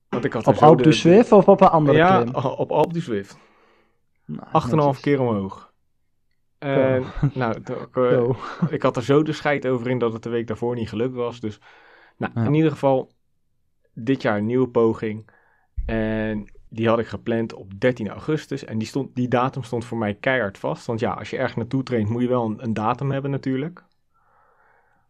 Want 0.09 0.25
ik 0.25 0.33
had 0.33 0.47
Op 0.47 0.55
Alpe 0.55 0.83
de- 0.83 0.89
du 0.89 0.95
Zwift 0.95 1.31
of 1.31 1.47
op 1.47 1.61
een 1.61 1.67
andere 1.67 1.97
ja, 1.97 2.21
klim? 2.21 2.35
op 2.35 2.71
Alpe 2.71 2.93
du 2.93 2.99
Zwift. 2.99 3.37
Nou, 4.25 4.47
8,5 4.65 4.69
netjes. 4.75 4.99
keer 4.99 5.21
omhoog. 5.21 5.73
En, 6.57 7.03
nou, 7.33 7.55
ik, 7.61 7.69
ik 8.69 8.81
had 8.81 8.95
er 8.95 9.03
zo 9.03 9.23
de 9.23 9.33
scheid 9.33 9.67
over 9.67 9.89
in 9.89 9.97
dat 9.99 10.13
het 10.13 10.23
de 10.23 10.29
week 10.29 10.47
daarvoor 10.47 10.75
niet 10.75 10.89
gelukt 10.89 11.15
was. 11.15 11.39
Dus 11.39 11.59
nou, 12.17 12.31
Ja. 12.35 12.43
in 12.45 12.53
ieder 12.53 12.71
geval 12.71 13.11
dit 13.93 14.21
jaar 14.21 14.37
een 14.37 14.45
nieuwe 14.45 14.67
poging. 14.69 15.29
En 15.85 16.51
die 16.69 16.87
had 16.87 16.99
ik 16.99 17.07
gepland 17.07 17.53
op 17.53 17.79
13 17.79 18.09
augustus. 18.09 18.65
En 18.65 18.77
die, 18.77 18.87
stond, 18.87 19.15
die 19.15 19.27
datum 19.27 19.63
stond 19.63 19.85
voor 19.85 19.97
mij 19.97 20.13
keihard 20.13 20.57
vast. 20.57 20.85
Want 20.85 20.99
ja, 20.99 21.11
als 21.11 21.29
je 21.29 21.37
ergens 21.37 21.55
naartoe 21.55 21.83
traint, 21.83 22.09
moet 22.09 22.21
je 22.21 22.27
wel 22.27 22.45
een, 22.45 22.63
een 22.63 22.73
datum 22.73 23.11
hebben 23.11 23.31
natuurlijk. 23.31 23.83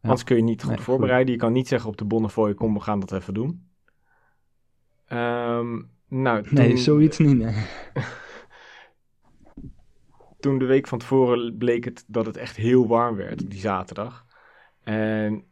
Anders 0.02 0.24
kun 0.24 0.36
je 0.36 0.44
niet 0.44 0.60
goed 0.60 0.68
Nee, 0.70 0.78
goed. 0.78 0.86
voorbereiden. 0.86 1.34
Je 1.34 1.40
kan 1.40 1.52
niet 1.54 1.68
zeggen 1.68 1.90
op 1.90 1.98
de 1.98 2.06
Bonnefoy, 2.06 2.54
kom, 2.54 2.74
we 2.74 2.80
gaan 2.80 3.00
dat 3.00 3.12
even 3.12 3.34
doen. 3.34 3.68
Ehm, 5.08 5.82
nou, 6.08 6.46
Nee, 6.50 6.70
toen- 6.70 6.78
zoiets 6.78 7.18
niet. 7.18 7.38
Nee. 7.38 7.66
toen 10.40 10.58
de 10.58 10.66
week 10.66 10.88
van 10.88 11.00
tevoren 11.00 11.58
bleek 11.58 11.84
het 11.86 12.04
dat 12.08 12.26
het 12.26 12.38
echt 12.38 12.56
heel 12.56 12.88
warm 12.88 13.16
werd 13.16 13.44
op 13.44 13.50
die 13.50 13.60
zaterdag. 13.60 14.26
En 14.84 15.44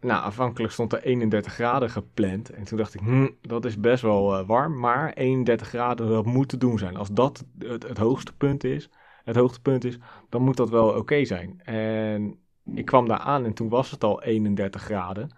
nou, 0.00 0.22
afhankelijk 0.22 0.72
stond 0.72 0.92
er 0.92 1.02
31 1.02 1.52
graden 1.52 1.90
gepland. 1.90 2.50
En 2.50 2.64
toen 2.64 2.78
dacht 2.78 2.94
ik, 2.94 3.00
hm, 3.00 3.28
dat 3.40 3.64
is 3.64 3.80
best 3.80 4.02
wel 4.02 4.38
eh, 4.38 4.46
warm. 4.46 4.78
Maar 4.78 5.12
31 5.12 5.68
graden, 5.68 6.08
dat 6.08 6.24
moet 6.26 6.48
te 6.48 6.56
doen 6.56 6.78
zijn. 6.78 6.96
Als 6.96 7.08
dat 7.10 7.44
het, 7.58 7.98
hoogste 7.98 8.36
punt 8.36 8.64
is, 8.64 8.90
het 9.24 9.36
hoogtepunt 9.36 9.84
is, 9.84 9.98
dan 10.28 10.42
moet 10.42 10.56
dat 10.56 10.70
wel 10.70 10.88
oké 10.88 11.24
zijn. 11.24 11.60
En 11.64 12.38
ik 12.74 12.84
kwam 12.84 13.08
daar 13.08 13.18
aan 13.18 13.44
en 13.44 13.52
toen 13.54 13.68
was 13.68 13.90
het 13.90 14.04
al 14.04 14.22
31 14.22 14.82
graden. 14.82 15.36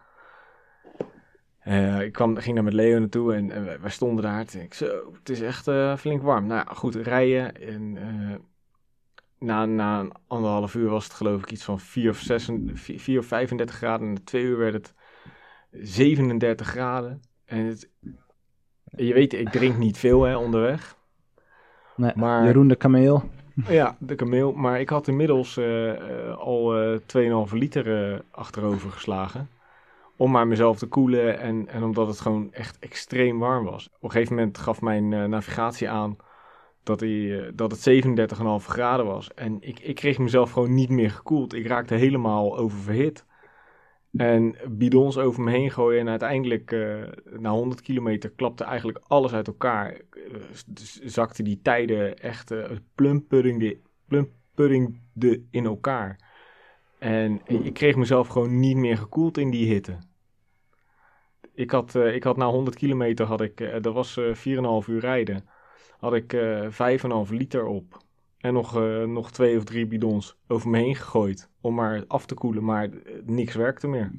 Eh, 1.59 2.01
ik 2.01 2.13
kwam, 2.13 2.37
ging 2.37 2.55
daar 2.55 2.65
met 2.65 2.73
Leo 2.73 2.99
naartoe 2.99 3.35
en, 3.35 3.51
en 3.51 3.65
wij- 3.81 3.91
stonden 3.91 4.25
daar. 4.25 4.55
Ik, 4.55 4.75
zo, 4.75 5.13
het 5.19 5.29
is 5.29 5.41
echt 5.41 5.69
eh, 5.69 5.97
flink 5.97 6.23
warm. 6.23 6.47
Nou 6.47 6.67
goed, 6.75 6.95
rijden. 6.95 7.61
En 7.61 7.97
na, 9.41 9.64
na 9.66 10.01
een 10.01 10.12
anderhalf 10.26 10.74
uur 10.74 10.88
was 10.88 11.05
het 11.05 11.12
geloof 11.12 11.41
ik 11.43 11.51
iets 11.51 11.64
van 11.64 11.80
4 11.80 12.11
of, 12.11 12.18
6, 12.18 12.51
4 12.74 13.18
of 13.18 13.26
35 13.26 13.76
graden. 13.76 14.07
En 14.07 14.12
na 14.12 14.20
twee 14.24 14.43
uur 14.43 14.59
werd 14.59 14.72
het 14.74 14.95
37 15.70 16.66
graden. 16.66 17.22
En 17.45 17.64
het, 17.64 17.91
je 18.84 19.14
weet, 19.14 19.32
ik 19.32 19.49
drink 19.49 19.76
niet 19.76 19.99
veel 19.99 20.22
hè, 20.22 20.36
onderweg. 20.36 20.97
Nee, 21.97 22.12
Maar- 22.16 22.45
Jeroen 22.45 22.68
de 22.68 22.76
Kameel. 22.76 23.22
Ja, 23.68 23.97
de 23.99 24.14
kameel. 24.14 24.53
Maar 24.53 24.80
ik 24.80 24.88
had 24.88 25.09
inmiddels 25.09 25.57
eh, 25.57 25.91
eh, 25.91 26.36
al 26.36 26.76
eh 26.76 26.99
2,5 27.47 27.53
liter 27.53 28.22
achterover 28.30 28.91
geslagen. 28.91 29.49
Om 30.16 30.30
maar 30.30 30.47
mezelf 30.47 30.78
te 30.78 30.86
koelen 30.86 31.38
en, 31.38 31.68
en 31.68 31.82
omdat 31.82 32.07
het 32.07 32.20
gewoon 32.20 32.53
echt 32.53 32.78
extreem 32.78 33.38
warm 33.38 33.64
was. 33.64 33.88
Op 33.93 34.03
een 34.03 34.11
gegeven 34.11 34.34
moment 34.34 34.59
gaf 34.59 34.80
mijn 34.80 35.30
navigatie 35.30 35.88
aan 35.91 36.16
dat, 36.83 37.03
eh, 37.03 37.43
dat 37.55 37.70
het 37.70 37.81
37,5 37.81 38.66
graden 38.66 39.07
was. 39.07 39.35
En 39.35 39.57
ik, 39.61 39.81
ik 39.81 39.95
kreeg 39.95 40.18
mezelf 40.18 40.51
gewoon 40.51 40.74
niet 40.74 40.91
meer 40.91 41.11
gekoeld. 41.11 41.55
Ik 41.55 41.66
raakte 41.66 41.95
helemaal 41.95 42.59
oververhit. 42.59 43.24
En 44.16 44.57
bidons 44.68 45.18
over 45.18 45.43
me 45.43 45.51
heen 45.51 45.70
gooien. 45.70 46.01
En 46.01 46.09
uiteindelijk, 46.09 46.72
eh, 46.72 47.03
na 47.39 47.51
100 47.51 47.81
kilometer, 47.81 48.31
klapte 48.31 48.64
eigenlijk 48.64 49.01
alles 49.07 49.33
uit 49.33 49.47
elkaar. 49.47 50.01
Dus 50.66 51.01
zakte 51.01 51.43
die 51.43 51.61
tijden 51.62 52.18
echt 52.18 52.55
plumpuddingde, 52.95 53.78
plumpuddingde 54.09 55.43
in 55.51 55.64
elkaar. 55.64 56.28
En 56.99 57.41
ik 57.47 57.74
kreeg 57.74 57.97
mezelf 57.97 58.28
gewoon 58.28 58.61
niet 58.61 58.76
meer 58.76 58.97
gekoeld 58.97 59.39
in 59.39 59.51
die 59.51 59.72
hitte. 59.72 59.99
Ik 61.55 61.70
had, 61.70 61.95
ik 61.95 62.24
had 62.24 62.37
na 62.37 62.47
100 62.47 62.76
kilometer, 62.76 63.26
had 63.26 63.41
ik, 63.41 63.83
dat 63.83 63.95
was 63.95 64.16
eh 64.16 64.35
4,5 64.35 64.89
uur 64.89 65.01
rijden, 65.01 65.45
had 66.01 66.14
ik 66.14 66.32
eh 66.32 66.66
5,5 67.26 67.30
liter 67.30 67.66
op. 67.66 67.96
En 68.38 68.53
nog, 68.53 68.76
eh, 68.76 69.05
nog 69.05 69.30
twee 69.30 69.57
of 69.57 69.64
drie 69.64 69.86
bidons 69.86 70.36
over 70.48 70.70
me 70.70 70.78
heen 70.78 70.96
gegooid. 70.96 71.51
Om 71.61 71.74
maar 71.74 72.05
af 72.07 72.26
te 72.26 72.34
koelen, 72.34 72.64
maar 72.64 72.84
eh, 72.84 73.14
niks 73.24 73.55
werkte 73.55 73.88
meer. 73.88 74.12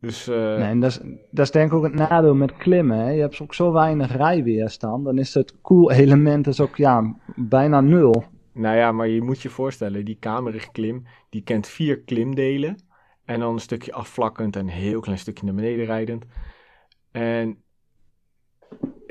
Dus 0.00 0.26
Nee, 0.26 0.56
en 0.56 0.80
dat 0.80 0.90
is, 0.90 1.00
dat 1.30 1.44
is 1.44 1.50
denk 1.50 1.70
ik 1.70 1.76
ook 1.76 1.82
het 1.84 1.94
nadeel 1.94 2.34
met 2.34 2.56
klimmen. 2.56 2.98
Hè. 2.98 3.10
Je 3.10 3.20
hebt 3.20 3.40
ook 3.40 3.54
zo 3.54 3.72
weinig 3.72 4.16
rijweerstand. 4.16 5.04
Dan 5.04 5.18
is 5.18 5.34
het 5.34 5.60
koel-element 5.60 6.44
dus 6.44 6.60
ook 6.60 6.76
ja, 6.76 7.16
bijna 7.36 7.80
nul. 7.80 8.24
nou 8.52 8.76
ja, 8.76 8.92
maar 8.92 9.08
je 9.08 9.22
moet 9.22 9.42
je 9.42 9.48
voorstellen, 9.48 10.04
die 10.04 10.16
kamerige 10.20 10.70
klim, 10.72 11.06
die 11.30 11.42
kent 11.42 11.66
vier 11.66 12.00
klimdelen. 12.00 12.76
En 13.24 13.40
dan 13.40 13.52
een 13.52 13.60
stukje 13.60 13.92
afvlakkend 13.92 14.56
en 14.56 14.62
een 14.62 14.72
heel 14.72 15.00
klein 15.00 15.18
stukje 15.18 15.44
naar 15.44 15.54
beneden 15.54 15.84
rijdend. 15.84 16.24
En 17.10 17.63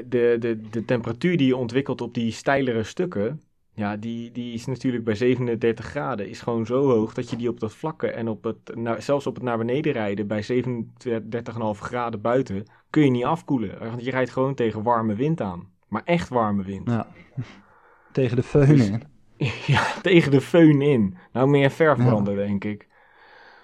de, 0.07 0.35
de, 0.39 0.61
de 0.69 0.85
temperatuur 0.85 1.37
die 1.37 1.47
je 1.47 1.57
ontwikkelt 1.57 2.01
op 2.01 2.13
die 2.13 2.31
steilere 2.31 2.83
stukken, 2.83 3.41
ja, 3.75 3.97
die, 3.97 4.31
die 4.31 4.53
is 4.53 4.65
natuurlijk 4.65 5.03
bij 5.03 5.15
37 5.15 5.85
graden 5.85 6.29
is 6.29 6.41
gewoon 6.41 6.65
zo 6.65 6.89
hoog 6.89 7.13
dat 7.13 7.29
je 7.29 7.35
die 7.35 7.49
op 7.49 7.59
dat 7.59 7.73
vlakke 7.73 8.11
en 8.11 8.27
op 8.27 8.43
het, 8.43 8.75
nou, 8.75 9.01
zelfs 9.01 9.27
op 9.27 9.35
het 9.35 9.43
naar 9.43 9.57
beneden 9.57 9.91
rijden 9.93 10.27
bij 10.27 10.43
37,5 10.43 11.79
graden 11.79 12.21
buiten, 12.21 12.63
kun 12.89 13.03
je 13.03 13.09
niet 13.09 13.23
afkoelen. 13.23 13.79
Want 13.79 14.05
je 14.05 14.11
rijdt 14.11 14.29
gewoon 14.29 14.53
tegen 14.53 14.83
warme 14.83 15.15
wind 15.15 15.41
aan. 15.41 15.69
Maar 15.87 16.01
echt 16.05 16.29
warme 16.29 16.63
wind. 16.63 16.89
Ja. 16.89 17.07
Tegen 18.11 18.35
de 18.35 18.43
föhn 18.43 18.67
Dus- 18.67 18.87
in. 18.89 19.03
Ja, 19.65 19.83
tegen 20.01 20.31
de 20.31 20.41
föhn 20.41 20.81
in. 20.81 21.17
Nou, 21.31 21.47
meer 21.47 21.71
verfbranden, 21.71 22.35
denk 22.35 22.63
ik. 22.63 22.87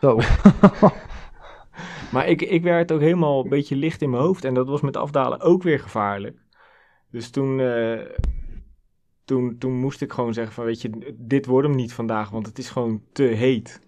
Zo. 0.01 0.19
Maar 2.11 2.27
ik, 2.27 2.41
ik 2.41 2.63
werd 2.63 2.91
ook 2.91 3.01
helemaal 3.01 3.43
een 3.43 3.49
beetje 3.49 3.75
licht 3.75 4.01
in 4.01 4.09
mijn 4.09 4.23
hoofd. 4.23 4.45
En 4.45 4.53
dat 4.53 4.67
was 4.67 4.81
met 4.81 4.97
afdalen 4.97 5.41
ook 5.41 5.63
weer 5.63 5.79
gevaarlijk. 5.79 6.37
Dus 7.11 7.29
toen, 7.29 7.59
eh, 7.59 7.99
toen, 9.25 9.57
toen 9.57 9.73
moest 9.73 10.01
ik 10.01 10.13
gewoon 10.13 10.33
zeggen 10.33 10.53
van, 10.53 10.65
weet 10.65 10.81
je, 10.81 11.15
dit 11.17 11.45
wordt 11.45 11.67
hem 11.67 11.75
niet 11.75 11.93
vandaag, 11.93 12.29
want 12.29 12.45
het 12.45 12.57
is 12.57 12.69
gewoon 12.69 13.01
te 13.11 13.23
heet. 13.23 13.87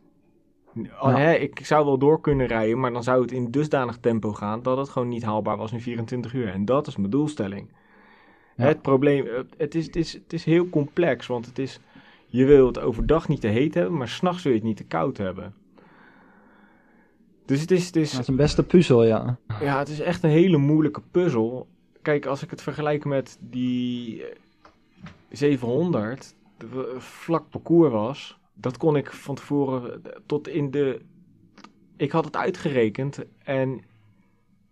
Ja. 0.73 1.15
hè, 1.15 1.33
ik 1.33 1.65
zou 1.65 1.85
wel 1.85 1.97
door 1.97 2.21
kunnen 2.21 2.47
rijden, 2.47 2.79
maar 2.79 2.93
dan 2.93 3.03
zou 3.03 3.21
het 3.21 3.31
in 3.31 3.51
dusdanig 3.51 3.97
tempo 3.97 4.33
gaan 4.33 4.63
dat 4.63 4.77
het 4.77 4.89
gewoon 4.89 5.07
niet 5.07 5.23
haalbaar 5.23 5.57
was 5.57 5.71
in 5.71 5.81
24 5.81 6.33
uur. 6.33 6.47
En 6.47 6.65
dat 6.65 6.87
is 6.87 6.95
mijn 6.95 7.09
doelstelling. 7.09 7.71
Ja. 8.55 8.65
Het 8.65 8.81
probleem, 8.81 9.25
eh, 9.25 9.39
het 9.57 9.75
is, 9.75 9.85
het, 9.85 9.95
is, 9.95 10.13
het 10.13 10.33
is 10.33 10.43
heel 10.43 10.69
complex, 10.69 11.27
want 11.27 11.45
het 11.45 11.59
is, 11.59 11.79
je 12.27 12.45
wil 12.45 12.67
het 12.67 12.79
overdag 12.79 13.27
niet 13.27 13.41
te 13.41 13.47
heet 13.47 13.73
hebben, 13.73 13.97
maar 13.97 14.07
s'nachts 14.07 14.43
wil 14.43 14.51
je 14.51 14.57
het 14.57 14.67
niet 14.67 14.77
te 14.77 14.85
koud 14.85 15.17
hebben. 15.17 15.53
Dus 17.51 17.61
het 17.61 17.71
is, 17.71 17.85
het 17.85 17.95
is, 17.95 18.11
Dat 18.11 18.21
is 18.21 18.27
een 18.27 18.35
beste 18.35 18.63
puzzel, 18.63 19.03
ja. 19.03 19.37
ja, 19.61 19.77
het 19.79 19.89
is 19.89 19.99
echt 19.99 20.23
een 20.23 20.29
hele 20.29 20.57
moeilijke 20.57 21.01
puzzel. 21.11 21.67
Kijk, 22.01 22.25
als 22.25 22.43
ik 22.43 22.49
het 22.49 22.61
vergelijk 22.61 23.05
met 23.05 23.37
die 23.41 24.23
eh, 24.25 24.35
700, 25.31 26.35
de 26.57 26.67
w- 26.67 26.99
vlak 27.01 27.49
parcours 27.49 27.91
was, 27.91 28.39
dat 28.53 28.77
kon 28.77 28.95
ik 28.95 29.11
van 29.11 29.35
tevoren 29.35 30.03
eh, 30.03 30.11
tot 30.25 30.47
in 30.47 30.71
de. 30.71 31.01
Ik 31.97 32.11
had 32.11 32.25
het 32.25 32.35
uitgerekend 32.35 33.19
en 33.43 33.81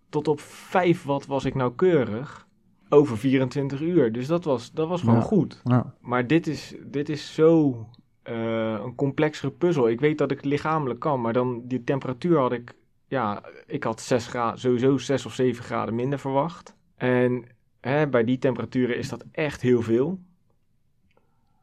tot 0.10 0.28
op 0.28 0.40
5 0.42 1.04
watt 1.04 1.26
was 1.26 1.46
ik 1.46 1.56
nauwkeurig 1.56 2.48
over 2.90 3.18
24 3.18 3.82
uur. 3.82 4.12
Dus 4.12 4.28
dat 4.28 4.44
was, 4.44 4.72
dat 4.72 4.88
was 4.88 5.00
gewoon 5.00 5.16
Ja. 5.16 5.22
goed. 5.22 5.62
ja. 5.64 5.94
Maar 6.02 6.28
dit 6.28 6.48
is, 6.48 6.76
dit 6.86 7.10
is 7.10 7.34
zo 7.34 7.86
eh, 8.30 8.84
een 8.84 8.96
complexere 8.96 9.52
puzzel. 9.52 9.90
Ik 9.90 10.00
weet 10.00 10.18
dat 10.18 10.32
ik 10.32 10.38
het 10.38 10.46
lichamelijk 10.46 11.00
kan, 11.00 11.22
maar 11.22 11.34
dan 11.34 11.62
die 11.66 11.84
temperatuur 11.84 12.38
had 12.40 12.52
ik... 12.52 12.74
Ja, 13.08 13.44
ik 13.68 13.84
had 13.84 14.02
6 14.02 14.28
graden, 14.28 14.60
sowieso 14.60 14.98
6 14.98 15.26
of 15.26 15.34
7 15.34 15.64
graden 15.64 15.96
minder 15.96 16.20
verwacht. 16.20 16.76
En 16.96 17.46
hè, 17.82 18.08
bij 18.08 18.24
die 18.24 18.38
temperaturen 18.38 18.98
is 18.98 19.10
dat 19.10 19.26
echt 19.32 19.62
heel 19.62 19.82
veel. 19.82 20.20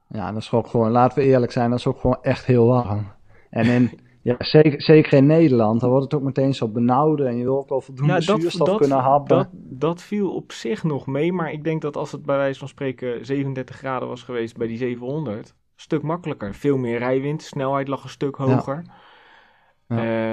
Ja, 0.09 0.33
dat 0.33 0.43
is 0.43 0.53
ook 0.53 0.67
gewoon, 0.67 0.91
laten 0.91 1.19
we 1.19 1.25
eerlijk 1.25 1.53
zijn, 1.53 1.71
dat 1.71 1.79
is 1.79 1.87
ook 1.87 2.01
gewoon 2.01 2.19
echt 2.23 2.47
heel 2.47 2.67
warm. 2.67 3.07
En 3.51 3.67
in, 3.67 3.91
ja, 4.23 4.35
zeker, 4.39 4.83
zeker 4.83 5.13
in 5.13 5.27
Nederland, 5.27 5.81
dan 5.81 5.91
wordt 5.91 6.05
het 6.05 6.15
ook 6.15 6.27
meteen 6.27 6.55
zo 6.55 6.69
benauwd 6.69 7.21
en 7.21 7.37
je 7.37 7.45
wil 7.45 7.59
ook 7.59 7.69
wel 7.69 7.81
voldoende 7.81 8.13
Nou, 8.13 8.25
dat, 8.25 8.41
zuurstof 8.41 8.69
dat, 8.69 8.79
kunnen 8.79 8.99
happen. 8.99 9.37
dat, 9.37 9.49
dat 9.53 10.03
viel 10.03 10.35
op 10.35 10.53
zich 10.53 10.83
nog 10.85 11.07
mee, 11.07 11.33
maar 11.33 11.53
ik 11.53 11.65
denk 11.65 11.83
dat 11.83 11.97
als 11.97 12.13
het 12.13 12.27
bij 12.27 12.37
wijze 12.37 12.59
van 12.59 12.69
spreken 12.69 13.27
37 13.27 13.77
graden 13.77 14.09
was 14.09 14.23
geweest 14.23 14.57
bij 14.57 14.67
die 14.67 14.77
700, 14.77 15.49
een 15.49 15.55
stuk 15.77 16.03
makkelijker. 16.03 16.55
Veel 16.55 16.77
meer 16.77 16.99
rijwind, 16.99 17.43
snelheid 17.43 17.89
lag 17.89 18.03
een 18.03 18.09
stuk 18.09 18.37
hoger. 18.37 18.83
Ja. 18.87 18.95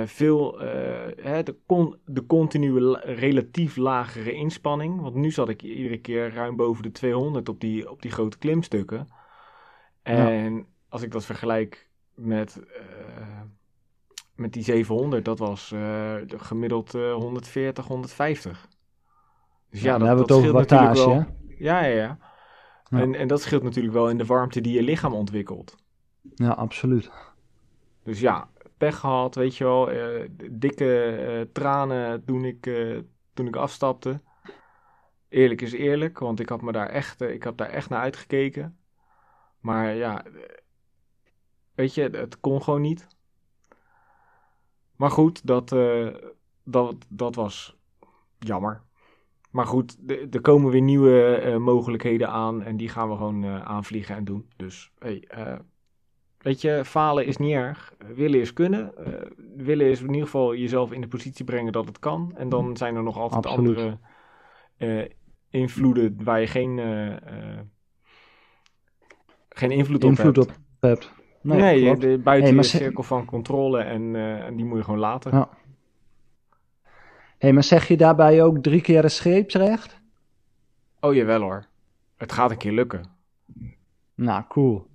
Eh, 0.02 0.08
veel, 0.08 0.62
eh, 0.62 1.26
hè, 1.26 1.44
de, 1.44 1.56
con- 1.66 1.98
de 2.06 2.26
continue 2.26 2.82
la- 2.82 3.02
relatief 3.04 3.76
lagere 3.76 4.32
inspanning. 4.32 5.02
Want 5.02 5.16
nu 5.16 5.32
zat 5.32 5.50
ik 5.50 5.62
iedere 5.62 5.98
keer 5.98 6.34
ruim 6.34 6.56
boven 6.56 6.84
de 6.84 6.92
200 6.92 7.50
op 7.50 7.60
die, 7.60 7.90
op 7.90 8.02
die 8.02 8.12
grote 8.12 8.38
klimstukken. 8.38 9.08
En 10.02 10.66
als 10.90 11.02
ik 11.02 11.12
dat 11.12 11.26
vergelijk 11.26 11.90
met, 12.14 12.60
eh, 12.74 13.42
met 14.36 14.54
die 14.54 14.64
700, 14.64 15.26
dat 15.26 15.40
was 15.40 15.74
gemiddeld 16.28 16.94
eh, 16.96 17.14
140, 17.14 17.86
150. 17.88 18.68
Dus 19.70 19.82
ja, 19.82 19.98
dan 19.98 20.00
dat, 20.00 20.08
hebben 20.08 20.26
we 20.28 20.34
het 20.34 20.42
over 20.42 20.54
wattage, 20.54 21.10
wel. 21.10 21.26
Ja, 21.58 21.86
ja, 21.86 21.96
ja. 21.96 22.18
Ja. 22.90 23.00
En, 23.00 23.16
en 23.16 23.28
dat 23.28 23.42
scheelt 23.42 23.64
natuurlijk 23.64 23.94
wel 23.94 24.10
in 24.10 24.18
de 24.18 24.26
warmte 24.26 24.62
die 24.62 24.74
je 24.74 24.84
lichaam 24.84 25.14
ontwikkelt. 25.14 25.76
Ja, 26.36 26.50
absoluut. 26.50 27.12
Dus 28.04 28.20
ja, 28.20 28.50
pech 28.78 29.00
gehad, 29.00 29.36
weet 29.36 29.58
je 29.58 29.64
wel. 29.64 29.92
eh, 29.92 30.30
dikke 30.52 31.06
eh, 31.06 31.42
tranen 31.54 32.26
toen 32.26 32.46
ik, 32.46 32.66
eh, 32.66 33.00
toen 33.34 33.48
ik 33.48 33.56
afstapte. 33.56 34.22
Eerlijk 35.30 35.62
is 35.62 35.72
eerlijk, 35.74 36.20
want 36.20 36.40
ik 36.40 36.50
had 36.50 36.62
me 36.62 36.72
daar 36.72 36.90
echt, 36.90 37.22
ik 37.22 37.44
had 37.44 37.58
daar 37.58 37.70
echt 37.70 37.90
naar 37.90 38.02
uitgekeken. 38.02 38.78
Maar 39.60 39.94
ja, 39.94 40.24
weet 41.76 41.94
je, 41.94 42.02
het 42.02 42.40
kon 42.40 42.64
gewoon 42.64 42.82
niet. 42.82 43.08
Maar 44.96 45.12
goed, 45.12 45.48
dat, 45.48 45.76
dat, 46.64 46.96
dat 47.10 47.36
was 47.36 47.78
jammer. 48.40 48.82
Maar 49.54 49.66
goed, 49.66 49.98
er 50.32 50.42
komen 50.42 50.72
weer 50.72 50.82
nieuwe 50.82 51.36
eh, 51.36 51.58
mogelijkheden 51.58 52.30
aan 52.30 52.64
en 52.64 52.78
die 52.78 52.90
gaan 52.90 53.10
we 53.10 53.16
gewoon 53.16 53.44
eh, 53.44 53.62
aanvliegen 53.62 54.16
en 54.16 54.24
doen. 54.24 54.46
Dus 54.56 54.92
hey, 55.00 55.26
eh, 55.28 55.56
weet 56.38 56.62
je, 56.62 56.82
falen 56.86 57.26
is 57.26 57.38
niet 57.38 57.52
erg. 57.52 57.94
Willen 58.16 58.40
is 58.40 58.54
kunnen. 58.54 58.94
Willen 59.56 59.90
is 59.90 60.00
in 60.02 60.08
ieder 60.08 60.24
geval 60.24 60.56
jezelf 60.56 60.92
in 60.92 61.02
de 61.02 61.08
positie 61.08 61.46
brengen 61.46 61.72
dat 61.72 61.86
het 61.86 62.00
kan. 62.00 62.32
En 62.36 62.50
dan 62.50 62.78
zijn 62.78 62.96
er 62.96 63.04
nog 63.04 63.18
altijd 63.18 63.46
Absoluut. 63.46 63.78
andere 63.78 65.12
invloeden 65.50 66.24
waar 66.24 66.40
je 66.40 66.48
geen, 66.48 66.78
geen 69.50 69.72
invloed, 69.72 70.04
Invloed 70.04 70.38
op 70.38 70.50
op 70.50 70.56
hebt. 70.80 71.04
hebt. 71.04 71.14
Nee, 71.42 71.82
Nee, 71.82 71.98
de, 71.98 72.18
buiten 72.18 72.50
Hey, 72.50 72.58
je 72.58 72.64
cirkel 72.64 73.04
van 73.04 73.26
controle 73.26 73.82
en, 73.82 74.16
en 74.16 74.56
die 74.56 74.66
moet 74.66 74.78
je 74.78 74.84
gewoon 74.84 75.00
laten. 75.00 75.32
Ja. 75.32 75.50
Hey, 77.44 77.54
maar 77.54 77.64
zeg 77.64 77.88
je 77.88 77.98
daarbij 77.98 78.44
ook 78.44 78.58
drie 78.58 78.82
keer 78.82 79.04
een 79.04 79.10
scheepsrecht? 79.12 80.02
Oh 81.00 81.14
jawel 81.14 81.42
hoor. 81.42 81.66
Het 82.18 82.32
gaat 82.32 82.52
een 82.52 82.58
keer 82.58 82.72
lukken. 82.72 83.06
Nou, 84.16 84.44
cool. 84.48 84.88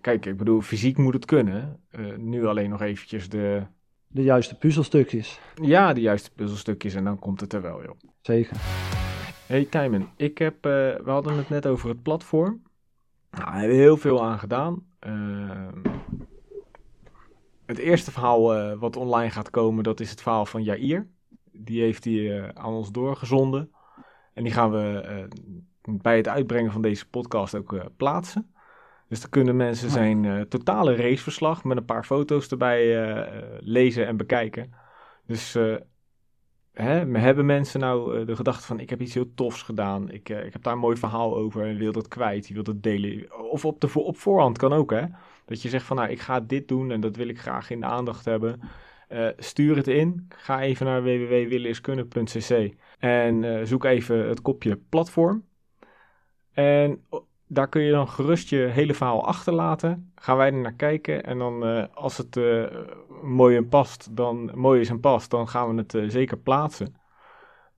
Kijk, 0.00 0.26
ik 0.26 0.36
bedoel, 0.36 0.60
fysiek 0.60 0.96
moet 0.96 1.14
het 1.14 1.24
kunnen. 1.24 1.80
Eh, 1.90 2.16
nu 2.16 2.46
alleen 2.46 2.70
nog 2.70 2.80
eventjes 2.80 3.28
de, 3.28 3.62
De 4.06 4.22
juiste 4.22 4.58
puzzelstukjes. 4.58 5.40
ja, 5.62 5.92
de 5.92 6.00
juiste 6.00 6.30
puzzelstukjes 6.30 6.94
en 6.94 7.04
dan 7.04 7.18
komt 7.18 7.40
het 7.40 7.52
er 7.52 7.62
wel, 7.62 7.82
joh. 7.82 7.96
Zeker. 8.20 8.56
Hey 9.46 9.64
Tijmen, 9.64 10.08
ik 10.16 10.38
heb, 10.38 10.54
eh, 10.54 10.70
we 10.70 11.10
hadden 11.10 11.36
het 11.36 11.48
net 11.48 11.66
over 11.66 11.88
het 11.88 12.02
platform. 12.02 12.62
Nou, 13.30 13.52
we 13.52 13.58
hebben 13.58 13.76
heel 13.76 13.96
veel 13.96 14.24
aan 14.24 14.38
gedaan. 14.38 14.86
Ehm, 14.98 15.82
het 17.66 17.78
eerste 17.78 18.10
verhaal 18.10 18.54
eh, 18.54 18.78
wat 18.78 18.96
online 18.96 19.30
gaat 19.30 19.50
komen, 19.50 19.84
dat 19.84 20.00
is 20.00 20.10
het 20.10 20.22
verhaal 20.22 20.46
van 20.46 20.62
Jair. 20.62 21.06
Die 21.64 21.80
heeft 21.82 22.04
hij 22.04 22.38
eh, 22.38 22.48
aan 22.48 22.72
ons 22.72 22.90
doorgezonden. 22.90 23.70
En 24.34 24.44
die 24.44 24.52
gaan 24.52 24.70
we 24.70 25.00
eh, 25.00 25.24
bij 25.82 26.16
het 26.16 26.28
uitbrengen 26.28 26.72
van 26.72 26.82
deze 26.82 27.08
podcast 27.08 27.54
ook 27.54 27.72
eh, 27.72 27.84
plaatsen. 27.96 28.54
Dus 29.08 29.20
dan 29.20 29.30
kunnen 29.30 29.56
mensen 29.56 29.90
zijn 29.90 30.48
totale 30.48 30.96
raceverslag 30.96 31.64
met 31.64 31.76
een 31.76 31.84
paar 31.84 32.04
foto's 32.04 32.48
erbij 32.48 33.28
lezen 33.60 34.06
en 34.06 34.16
bekijken. 34.16 34.72
Dus 35.26 35.52
hè, 36.72 37.18
hebben 37.18 37.46
mensen 37.46 37.80
nou 37.80 38.24
de 38.24 38.36
gedachte 38.36 38.66
van 38.66 38.80
ik 38.80 38.90
heb 38.90 39.00
iets 39.00 39.14
heel 39.14 39.34
tofs 39.34 39.62
gedaan. 39.62 40.10
Ik, 40.10 40.28
ik 40.28 40.52
heb 40.52 40.62
daar 40.62 40.72
een 40.72 40.78
mooi 40.78 40.96
verhaal 40.96 41.36
over 41.36 41.66
en 41.66 41.76
wil 41.76 41.92
dat 41.92 42.08
kwijt. 42.08 42.48
Je 42.48 42.54
wilt 42.54 42.66
het 42.66 42.82
delen. 42.82 43.40
Of 43.50 43.64
op, 43.64 43.80
de, 43.80 43.90
op 43.94 44.18
voorhand 44.18 44.58
kan 44.58 44.72
ook 44.72 44.90
hè. 44.90 45.04
Dat 45.44 45.62
je 45.62 45.68
zegt 45.68 45.86
van 45.86 45.96
nou 45.96 46.08
ik 46.08 46.20
ga 46.20 46.40
dit 46.40 46.68
doen 46.68 46.90
en 46.90 47.00
dat 47.00 47.16
wil 47.16 47.28
ik 47.28 47.40
graag 47.40 47.70
in 47.70 47.80
de 47.80 47.86
aandacht 47.86 48.24
hebben. 48.24 48.60
Eh, 49.10 49.28
stuur 49.36 49.76
het 49.76 49.88
in. 49.88 50.28
Ga 50.36 50.60
even 50.60 50.86
naar 50.86 51.02
www.willeniskunnen.cc 51.02 52.74
en 52.98 53.44
eh, 53.44 53.64
zoek 53.64 53.84
even 53.84 54.28
het 54.28 54.42
kopje 54.42 54.76
platform. 54.88 55.44
En 56.52 57.04
daar 57.46 57.68
kun 57.68 57.82
je 57.82 57.90
dan 57.90 58.08
gerust 58.08 58.48
je 58.48 58.56
hele 58.56 58.94
verhaal 58.94 59.26
achterlaten. 59.26 60.12
Gaan 60.14 60.36
wij 60.36 60.46
er 60.46 60.60
naar 60.60 60.72
kijken. 60.72 61.24
En 61.24 61.38
dan 61.38 61.64
eh, 61.64 61.84
als 61.94 62.16
het 62.16 62.40
mooi 63.22 63.56
en 63.56 63.68
past, 63.68 64.16
dan 64.16 64.50
mooi 64.54 64.80
is 64.80 64.88
en 64.88 65.00
past, 65.00 65.30
dan 65.30 65.48
gaan 65.48 65.74
we 65.74 65.82
het 65.86 66.12
zeker 66.12 66.38
plaatsen. 66.38 66.94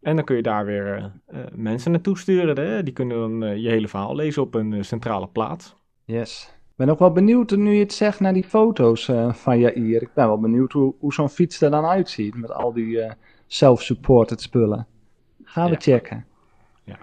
En 0.00 0.16
dan 0.16 0.24
kun 0.24 0.36
je 0.36 0.42
daar 0.42 0.64
weer 0.64 1.12
mensen 1.52 1.90
naartoe 1.90 2.18
sturen. 2.18 2.58
Hè? 2.58 2.82
Die 2.82 2.92
kunnen 2.92 3.40
dan 3.40 3.60
je 3.60 3.68
hele 3.68 3.88
verhaal 3.88 4.14
lezen 4.14 4.42
op 4.42 4.54
een 4.54 4.84
centrale 4.84 5.28
plaats. 5.28 5.76
Yes. 6.04 6.61
Ik 6.82 6.88
ben 6.88 6.96
ook 6.96 7.02
wel 7.02 7.12
benieuwd 7.12 7.50
nu 7.50 7.72
je 7.72 7.80
het 7.80 7.92
zegt 7.92 8.20
naar 8.20 8.32
die 8.32 8.44
foto's 8.44 9.08
uh, 9.08 9.32
van 9.32 9.58
Jair. 9.58 10.02
Ik 10.02 10.14
ben 10.14 10.26
wel 10.26 10.40
benieuwd 10.40 10.72
hoe, 10.72 10.94
hoe 10.98 11.12
zo'n 11.12 11.28
fiets 11.28 11.60
er 11.60 11.70
dan 11.70 11.84
uitziet 11.84 12.34
met 12.34 12.52
al 12.52 12.72
die 12.72 12.86
uh, 12.86 13.10
self-supported 13.46 14.40
spullen. 14.40 14.86
Gaan 15.42 15.70
we 15.70 15.76
checken. 15.76 16.26
Ja. 16.84 16.98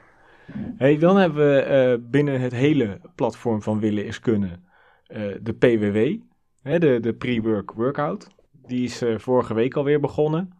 Hey, 0.77 0.97
dan 0.97 1.17
hebben 1.17 1.47
we 1.47 1.97
uh, 1.99 2.09
binnen 2.09 2.41
het 2.41 2.51
hele 2.51 2.99
platform 3.15 3.61
van 3.61 3.80
Willen 3.80 4.05
is 4.05 4.19
Kunnen 4.19 4.63
de 5.41 5.53
PWW, 5.59 6.21
hè, 6.61 6.80
de, 6.80 6.99
de 6.99 7.13
pre-work 7.13 7.71
workout. 7.71 8.27
Die 8.51 8.84
is 8.84 9.03
vorige 9.17 9.53
week 9.53 9.75
alweer 9.75 9.99
begonnen. 9.99 10.53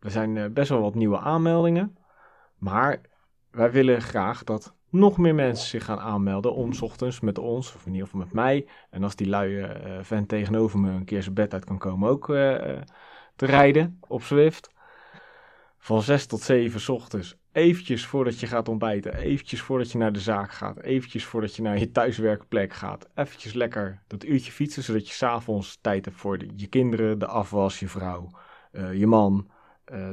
er 0.00 0.10
zijn 0.10 0.52
best 0.52 0.68
wel 0.68 0.80
wat 0.80 0.94
nieuwe 0.94 1.18
aanmeldingen. 1.18 1.96
Maar 2.58 3.00
wij 3.50 3.70
willen 3.70 4.02
graag 4.02 4.44
dat 4.44 4.74
nog 4.90 5.18
meer 5.18 5.34
mensen 5.34 5.68
zich 5.68 5.84
gaan 5.84 6.00
aanmelden 6.00 6.54
om 6.54 6.72
s 6.72 6.82
ochtends 6.82 7.20
met 7.20 7.38
ons, 7.38 7.74
of 7.74 7.86
in 7.86 7.92
ieder 7.92 8.06
geval 8.06 8.24
met 8.24 8.32
mij, 8.32 8.66
en 8.90 9.02
als 9.02 9.16
die 9.16 9.28
luie 9.28 9.58
uh, 9.58 9.98
vent 10.00 10.28
tegenover 10.28 10.78
me 10.78 10.90
een 10.90 11.04
keer 11.04 11.22
zijn 11.22 11.34
bed 11.34 11.52
uit 11.52 11.64
kan 11.64 11.78
komen, 11.78 12.08
ook 12.08 12.28
uh, 12.28 12.36
te 13.36 13.46
rijden 13.46 13.98
op 14.08 14.22
Zwift. 14.22 14.70
Van 15.78 16.02
6 16.02 16.26
tot 16.26 16.40
7 16.40 16.80
s 16.80 16.88
ochtends, 16.88 17.36
eventjes 17.52 18.06
voordat 18.06 18.40
je 18.40 18.46
gaat 18.46 18.68
ontbijten, 18.68 19.14
eventjes 19.14 19.60
voordat 19.60 19.92
je 19.92 19.98
naar 19.98 20.12
de 20.12 20.20
zaak 20.20 20.52
gaat, 20.52 20.80
eventjes 20.80 21.24
voordat 21.24 21.56
je 21.56 21.62
naar 21.62 21.78
je 21.78 21.90
thuiswerkplek 21.90 22.72
gaat, 22.72 23.08
eventjes 23.14 23.52
lekker 23.52 24.02
dat 24.06 24.24
uurtje 24.24 24.52
fietsen, 24.52 24.82
zodat 24.82 25.08
je 25.08 25.14
s'avonds 25.14 25.78
tijd 25.80 26.04
hebt 26.04 26.16
voor 26.16 26.38
je 26.56 26.66
kinderen, 26.66 27.18
de 27.18 27.26
afwas, 27.26 27.80
je 27.80 27.88
vrouw, 27.88 28.30
uh, 28.72 28.94
je 28.94 29.06
man, 29.06 29.50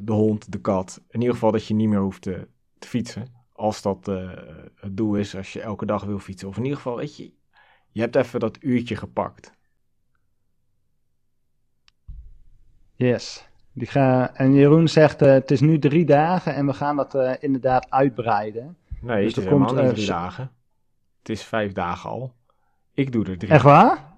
de 0.01 0.11
hond, 0.11 0.51
de 0.51 0.61
kat. 0.61 1.01
In 1.09 1.19
ieder 1.19 1.33
geval 1.33 1.51
dat 1.51 1.67
je 1.67 1.73
niet 1.73 1.89
meer 1.89 1.99
hoeft 1.99 2.21
te 2.21 2.47
fietsen. 2.79 3.36
Als 3.57 3.81
dat 3.81 4.07
uh, 4.07 4.31
het 4.75 4.97
doel 4.97 5.15
is, 5.15 5.35
als 5.35 5.53
je 5.53 5.61
elke 5.61 5.85
dag 5.85 6.03
wil 6.03 6.19
fietsen. 6.19 6.47
Of 6.47 6.57
in 6.57 6.63
ieder 6.63 6.77
geval, 6.77 6.95
weet 6.95 7.17
je, 7.17 7.33
je 7.91 8.01
hebt 8.01 8.15
even 8.15 8.39
dat 8.39 8.57
uurtje 8.63 8.95
gepakt. 8.95 9.53
Yes. 12.93 13.49
Die 13.73 13.87
ga... 13.87 14.33
En 14.33 14.53
Jeroen 14.53 14.87
zegt, 14.87 15.21
uh, 15.21 15.31
het 15.31 15.51
is 15.51 15.61
nu 15.61 15.79
drie 15.79 16.05
dagen 16.05 16.55
en 16.55 16.65
we 16.65 16.73
gaan 16.73 16.95
dat 16.95 17.15
uh, 17.15 17.33
inderdaad 17.39 17.89
uitbreiden. 17.89 18.77
Nee, 19.01 19.23
dus 19.23 19.35
het 19.35 19.43
is 19.43 19.51
komt, 19.51 19.75
niet 19.75 19.93
drie 19.93 20.07
dagen. 20.07 20.51
Het 21.19 21.29
is 21.29 21.43
vijf 21.43 21.71
dagen 21.71 22.09
al. 22.09 22.33
Ik 22.93 23.11
doe 23.11 23.25
er 23.25 23.37
drie. 23.37 23.51
Echt 23.51 23.63
waar? 23.63 24.17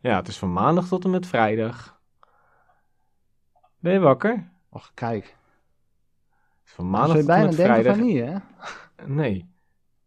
Ja, 0.00 0.16
het 0.16 0.28
is 0.28 0.38
van 0.38 0.52
maandag 0.52 0.88
tot 0.88 1.04
en 1.04 1.10
met 1.10 1.26
vrijdag. 1.26 2.00
Ben 3.78 3.92
je 3.92 3.98
wakker? 3.98 4.50
Och, 4.68 4.90
kijk. 4.94 5.36
Van 6.80 6.90
maandag 6.90 7.16
tot 7.16 7.28
en 7.28 7.44
met 7.44 7.54
vrijdag. 7.54 7.96
Van 7.96 8.06
niet, 8.06 8.20
hè? 8.20 8.36
Nee, 9.06 9.50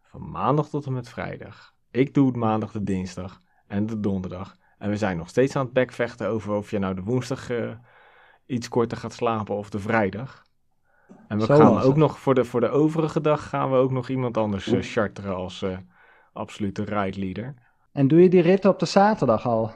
van 0.01 0.32
maandag 0.32 0.69
tot 0.69 0.86
en 0.86 0.93
met 0.93 1.09
vrijdag. 1.09 1.74
Ik 1.91 2.13
doe 2.13 2.28
het 2.28 2.36
maandag, 2.36 2.71
de 2.71 2.84
dinsdag 2.84 3.41
en 3.67 3.86
de 3.86 3.99
donderdag. 3.99 4.55
En 4.78 4.89
we 4.89 4.97
zijn 4.97 5.17
nog 5.17 5.30
steeds 5.30 5.55
aan 5.55 5.63
het 5.63 5.74
bekvechten 5.74 6.28
over 6.28 6.53
of 6.53 6.71
je 6.71 6.80
nou 6.80 6.95
de 6.95 7.01
woensdag 7.01 7.49
uh, 7.49 7.71
iets 8.45 8.69
korter 8.69 8.97
gaat 8.97 9.13
slapen 9.13 9.55
of 9.55 9.69
de 9.69 9.80
vrijdag. 9.80 10.43
En 11.28 11.38
we 11.38 11.45
Zo 11.45 11.55
gaan 11.55 11.82
ook 11.82 11.95
nog 11.95 12.19
voor 12.19 12.36
de, 12.36 12.45
voor 12.45 12.59
de 12.59 12.69
overige 12.69 13.21
dag 13.21 13.49
gaan 13.49 13.71
we 13.71 13.78
ook 13.78 13.91
nog 13.91 14.09
iemand 14.09 14.38
anders 14.38 14.67
uh, 14.67 14.82
charteren 14.82 15.36
als 15.36 15.61
uh, 15.61 15.78
absolute 16.34 16.84
ride 16.84 17.19
leader. 17.19 17.53
En 17.91 18.07
doe 18.07 18.21
je 18.21 18.30
die 18.30 18.41
ritten 18.41 18.69
op 18.69 18.80
de 18.80 18.86
zaterdag 18.86 19.45
al? 19.47 19.71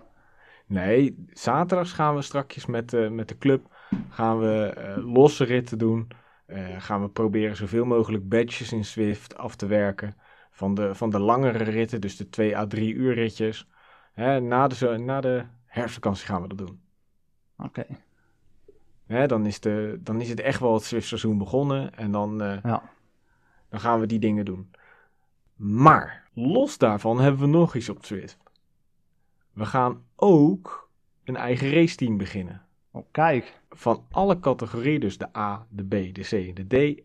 Nee, 0.67 1.25
zaterdags 1.29 1.91
gaan 1.91 2.15
we 2.15 2.21
strakjes 2.21 2.65
met, 2.65 3.11
met 3.11 3.27
de 3.27 3.37
club 3.37 3.75
gaan 4.09 4.39
we 4.39 4.73
losse 5.05 5.43
ritten 5.43 5.77
doen. 5.77 6.07
Uh, 6.47 6.81
gaan 6.81 7.01
we 7.01 7.09
proberen 7.09 7.55
zoveel 7.55 7.85
mogelijk 7.85 8.29
badges 8.29 8.71
in 8.71 8.85
Swift 8.85 9.37
af 9.37 9.55
te 9.55 9.65
werken. 9.65 10.15
Van 10.51 10.73
de, 10.73 10.95
van 10.95 11.09
de 11.09 11.19
langere 11.19 11.63
ritten, 11.63 12.01
dus 12.01 12.17
de 12.17 12.29
2 12.29 12.57
à 12.57 12.67
3 12.67 12.93
uur 12.93 13.13
ritjes. 13.13 13.67
Hè, 14.13 14.39
na, 14.39 14.67
de, 14.67 14.97
na 14.97 15.21
de 15.21 15.45
herfstvakantie 15.65 16.25
gaan 16.25 16.41
we 16.41 16.47
dat 16.47 16.57
doen. 16.57 16.81
Oké. 17.57 17.85
Okay. 19.07 19.27
Dan, 19.27 19.45
is 19.45 19.59
de, 19.59 19.99
dan 19.99 20.21
is 20.21 20.29
het 20.29 20.39
echt 20.39 20.59
wel 20.59 20.73
het 20.73 20.83
Swift 20.83 21.07
seizoen 21.07 21.37
begonnen. 21.37 21.95
En 21.95 22.11
dan, 22.11 22.41
uh, 22.43 22.57
ja. 22.63 22.89
dan 23.69 23.79
gaan 23.79 23.99
we 23.99 24.05
die 24.05 24.19
dingen 24.19 24.45
doen. 24.45 24.71
Maar 25.55 26.29
los 26.33 26.77
daarvan 26.77 27.19
hebben 27.19 27.41
we 27.41 27.47
nog 27.47 27.75
iets 27.75 27.89
op 27.89 28.05
Swift. 28.05 28.37
We 29.53 29.65
gaan 29.65 30.03
ook 30.15 30.89
een 31.23 31.35
eigen 31.35 31.71
raceteam 31.71 32.17
beginnen. 32.17 32.66
Oh, 32.97 33.05
kijk. 33.11 33.61
Van 33.69 34.05
alle 34.11 34.39
categorieën, 34.39 34.99
dus 34.99 35.17
de 35.17 35.37
A, 35.37 35.67
de 35.69 35.83
B, 35.83 35.89
de 35.89 36.21
C, 36.21 36.55
de 36.55 36.67
D 36.67 37.01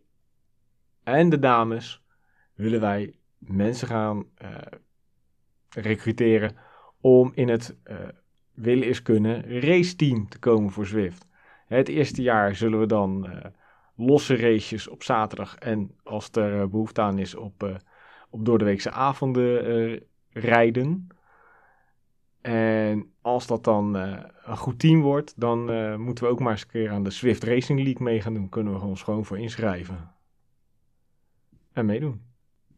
en 1.02 1.28
de 1.28 1.38
dames, 1.38 2.04
willen 2.54 2.80
wij 2.80 3.18
mensen 3.38 3.88
gaan 3.88 4.24
uh, 4.42 4.56
recruteren 5.68 6.56
om 7.00 7.32
in 7.34 7.48
het 7.48 7.76
uh, 7.84 7.96
willen 8.54 8.88
is 8.88 9.02
kunnen 9.02 9.60
raceteam 9.60 10.28
te 10.28 10.38
komen 10.38 10.70
voor 10.70 10.86
Zwift. 10.86 11.26
Het 11.66 11.88
eerste 11.88 12.22
jaar 12.22 12.54
zullen 12.54 12.80
we 12.80 12.86
dan 12.86 13.26
uh, 13.26 13.44
losse 13.96 14.36
races 14.36 14.88
op 14.88 15.02
zaterdag 15.02 15.56
en 15.56 15.96
als 16.02 16.30
er 16.30 16.68
behoefte 16.68 17.00
aan 17.00 17.18
is 17.18 17.34
op, 17.34 17.80
op 18.30 18.44
doordeweekse 18.44 18.90
avonden 18.90 20.00
rijden. 20.30 21.06
En 22.40 23.11
als 23.22 23.46
dat 23.46 23.64
dan 23.64 23.96
uh, 23.96 24.12
een 24.44 24.56
goed 24.56 24.78
team 24.78 25.00
wordt, 25.00 25.34
dan 25.36 25.70
uh, 25.70 25.96
moeten 25.96 26.24
we 26.24 26.30
ook 26.30 26.40
maar 26.40 26.52
eens 26.52 26.62
een 26.62 26.68
keer 26.68 26.90
aan 26.90 27.02
de 27.02 27.10
Swift 27.10 27.44
Racing 27.44 27.82
League 27.82 28.02
mee 28.02 28.20
gaan 28.20 28.34
doen. 28.34 28.48
Kunnen 28.48 28.72
we 28.72 28.86
ons 28.86 29.02
gewoon 29.02 29.24
voor 29.24 29.38
inschrijven. 29.38 30.10
En 31.72 31.86
meedoen. 31.86 32.20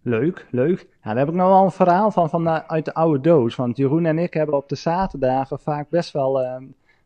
Leuk, 0.02 0.46
leuk. 0.50 0.80
Ja, 0.80 1.10
daar 1.10 1.16
heb 1.16 1.28
ik 1.28 1.34
nog 1.34 1.48
wel 1.48 1.64
een 1.64 1.70
verhaal 1.70 2.10
van, 2.10 2.28
van 2.28 2.48
uit 2.48 2.84
de 2.84 2.94
oude 2.94 3.20
doos. 3.20 3.56
Want 3.56 3.76
Jeroen 3.76 4.06
en 4.06 4.18
ik 4.18 4.34
hebben 4.34 4.56
op 4.56 4.68
de 4.68 4.74
zaterdagen 4.74 5.58
vaak 5.58 5.88
best 5.88 6.12
wel 6.12 6.42
uh, 6.42 6.56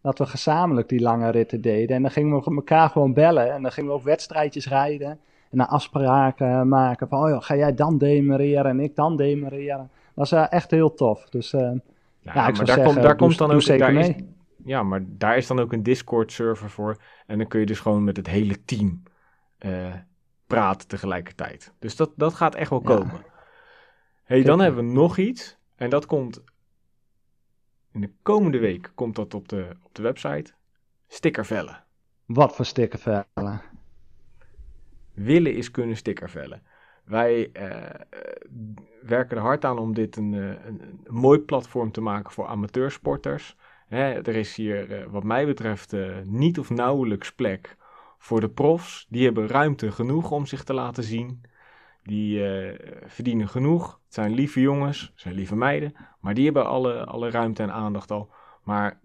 dat 0.02 0.18
we 0.18 0.26
gezamenlijk 0.26 0.88
die 0.88 1.00
lange 1.00 1.30
ritten 1.30 1.60
deden. 1.60 1.96
En 1.96 2.02
dan 2.02 2.10
gingen 2.10 2.38
we 2.38 2.54
elkaar 2.54 2.90
gewoon 2.90 3.12
bellen. 3.12 3.52
En 3.52 3.62
dan 3.62 3.72
gingen 3.72 3.90
we 3.90 3.96
ook 3.96 4.04
wedstrijdjes 4.04 4.68
rijden. 4.68 5.10
En 5.50 5.58
dan 5.58 5.68
afspraken 5.68 6.68
maken 6.68 7.08
van, 7.08 7.22
oh 7.22 7.28
joh, 7.28 7.42
ga 7.42 7.56
jij 7.56 7.74
dan 7.74 7.98
demereren 7.98 8.70
en 8.70 8.80
ik 8.80 8.96
dan 8.96 9.16
demereren. 9.16 9.90
Dat 10.14 10.30
was 10.30 10.48
echt 10.48 10.70
heel 10.70 10.94
tof. 10.94 11.28
Dus 11.28 11.54
ja, 12.34 12.50
maar 12.50 12.64
daar, 12.64 12.82
komt, 12.82 13.02
daar 13.02 13.16
komt 13.16 13.38
dan 13.38 13.50
ook... 13.50 13.64
Daar 13.64 13.94
is, 13.94 14.14
ja, 14.64 14.82
maar 14.82 15.00
daar 15.06 15.36
is 15.36 15.46
dan 15.46 15.58
ook 15.58 15.72
een 15.72 15.82
Discord-server 15.82 16.70
voor. 16.70 16.96
En 17.26 17.38
dan 17.38 17.46
kun 17.46 17.60
je 17.60 17.66
dus 17.66 17.80
gewoon 17.80 18.04
met 18.04 18.16
het 18.16 18.26
hele 18.26 18.64
team 18.64 19.02
uh, 19.58 19.94
praten 20.46 20.88
tegelijkertijd. 20.88 21.72
Dus 21.78 21.96
dat, 21.96 22.12
dat 22.16 22.34
gaat 22.34 22.54
echt 22.54 22.70
wel 22.70 22.80
komen. 22.80 23.24
hey, 24.22 24.42
dan 24.42 24.60
hebben 24.60 24.86
we 24.86 24.92
nog 24.92 25.18
iets. 25.18 25.58
En 25.76 25.90
dat 25.90 26.06
komt... 26.06 26.42
In 27.92 28.00
de 28.00 28.12
komende 28.22 28.58
week 28.58 28.92
komt 28.94 29.16
dat 29.16 29.34
op 29.34 29.48
de, 29.48 29.76
op 29.82 29.94
de 29.94 30.02
website. 30.02 30.52
Stickervellen. 31.06 31.84
Wat 32.26 32.56
voor 32.56 32.64
stickervellen? 32.64 33.26
Willen 35.14 35.54
is 35.54 35.70
kunnen 35.70 35.96
stickervellen. 35.96 36.62
Wij 37.08 37.50
uh, 37.52 37.76
werken 39.02 39.36
er 39.36 39.42
hard 39.42 39.64
aan 39.64 39.78
om 39.78 39.94
dit 39.94 40.16
een, 40.16 40.34
eh, 40.34 40.40
een, 40.40 40.80
een, 40.82 41.00
mooi 41.06 41.38
platform 41.38 41.90
te 41.92 42.00
maken 42.00 42.32
voor 42.32 42.46
amateursporters. 42.46 43.56
Hè, 43.86 44.12
er 44.12 44.36
is 44.36 44.56
hier, 44.56 44.90
uh, 44.90 45.04
wat 45.10 45.24
mij 45.24 45.46
betreft, 45.46 45.94
niet 46.24 46.58
of 46.58 46.70
nauwelijks 46.70 47.32
plek 47.32 47.76
voor 48.18 48.40
de 48.40 48.48
profs. 48.48 49.06
Die 49.08 49.24
hebben 49.24 49.48
ruimte 49.48 49.92
genoeg 49.92 50.30
om 50.30 50.46
zich 50.46 50.64
te 50.64 50.74
laten 50.74 51.04
zien. 51.04 51.40
Die 52.02 52.42
verdienen 53.06 53.48
genoeg. 53.48 54.00
Het 54.04 54.14
zijn 54.14 54.32
lieve 54.32 54.60
jongens, 54.60 55.00
het 55.00 55.20
zijn 55.20 55.34
lieve 55.34 55.56
meiden. 55.56 55.94
Maar 56.20 56.34
die 56.34 56.44
hebben 56.44 56.66
alle, 56.66 57.04
alle 57.04 57.30
ruimte 57.30 57.62
en 57.62 57.72
aandacht 57.72 58.10
al. 58.10 58.30
Maar 58.62 59.00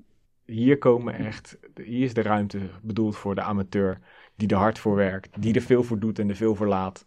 hier 0.45 0.77
komen 0.77 1.13
echt, 1.13 1.57
hier 1.75 2.03
is 2.03 2.13
de 2.13 2.21
ruimte 2.21 2.59
bedoeld 2.81 3.15
voor 3.15 3.35
de 3.35 3.41
amateur. 3.41 3.99
Die 4.35 4.47
er 4.47 4.57
hard 4.57 4.79
voor 4.79 4.95
werkt, 4.95 5.41
die 5.41 5.53
er 5.53 5.61
veel 5.61 5.83
voor 5.83 5.99
doet 5.99 6.19
en 6.19 6.29
er 6.29 6.35
veel 6.35 6.55
voor 6.55 6.67
laat. 6.67 7.05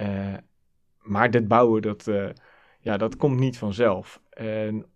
Uh, 0.00 0.34
maar 0.98 1.30
dit 1.30 1.48
bouwen, 1.48 1.82
dat, 1.82 2.06
uh, 2.06 2.28
ja, 2.80 2.96
dat 2.96 3.16
komt 3.16 3.38
niet 3.38 3.58
vanzelf. 3.58 4.20
En 4.30 4.86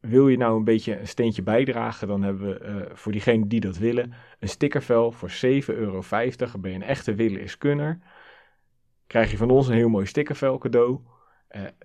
wil 0.00 0.28
je 0.28 0.36
nou 0.36 0.56
een 0.56 0.64
beetje 0.64 1.00
een 1.00 1.08
steentje 1.08 1.42
bijdragen, 1.42 2.08
dan 2.08 2.22
hebben 2.22 2.48
we 2.48 2.64
uh, 2.64 2.96
voor 2.96 3.12
diegenen 3.12 3.48
die 3.48 3.60
dat 3.60 3.78
willen 3.78 4.14
een 4.38 4.48
stickervel 4.48 5.12
voor 5.12 5.30
7,50 5.30 5.36
euro. 5.66 6.02
Ben 6.58 6.70
je 6.70 6.76
een 6.76 6.82
echte 6.82 7.14
willen 7.14 7.40
is 7.40 7.58
kunner. 7.58 7.98
Krijg 9.06 9.30
je 9.30 9.36
van 9.36 9.50
ons 9.50 9.68
een 9.68 9.74
heel 9.74 9.88
mooi 9.88 10.06
stickervel 10.06 10.58
cadeau. 10.58 11.00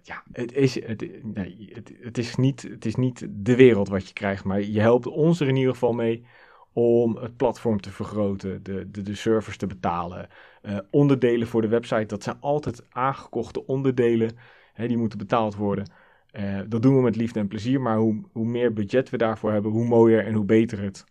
Ja, 0.04 0.24
het 0.32 0.54
is, 0.54 0.86
het, 0.86 1.24
nee, 1.24 1.70
het, 1.74 1.94
het, 2.02 2.18
is 2.18 2.36
niet, 2.36 2.62
het 2.62 2.86
is 2.86 2.96
niet 2.96 3.28
de 3.30 3.56
wereld 3.56 3.88
wat 3.88 4.08
je 4.08 4.14
krijgt, 4.14 4.44
maar 4.44 4.62
je 4.62 4.80
helpt 4.80 5.08
ons 5.08 5.40
er 5.40 5.48
in 5.48 5.56
ieder 5.56 5.74
geval 5.74 5.94
mee 5.94 6.26
om 6.74 7.16
het 7.16 7.38
platform 7.38 7.82
te 7.82 7.92
vergroten, 7.92 8.64
de, 8.64 8.92
de, 8.92 9.02
de 9.02 9.16
servers 9.16 9.58
te 9.58 9.68
betalen. 9.68 10.28
Uh, 10.62 10.78
onderdelen 10.92 11.48
voor 11.48 11.62
de 11.62 11.68
website, 11.68 12.06
dat 12.06 12.24
zijn 12.24 12.38
altijd 12.40 12.86
aangekochte 12.90 13.66
onderdelen. 13.66 14.32
Hè, 14.74 14.88
die 14.88 14.98
moeten 14.98 15.18
betaald 15.18 15.56
worden. 15.56 15.92
Uh, 16.32 16.60
dat 16.68 16.82
doen 16.82 16.96
we 16.96 17.02
met 17.02 17.16
liefde 17.16 17.40
en 17.40 17.48
plezier, 17.48 17.82
maar 17.82 17.98
hoe, 17.98 18.24
hoe 18.32 18.46
meer 18.46 18.74
budget 18.74 19.10
we 19.10 19.18
daarvoor 19.18 19.52
hebben, 19.52 19.72
hoe 19.72 19.86
mooier 19.86 20.26
en 20.26 20.34
hoe 20.34 20.46
beter 20.46 20.82
het 20.82 21.04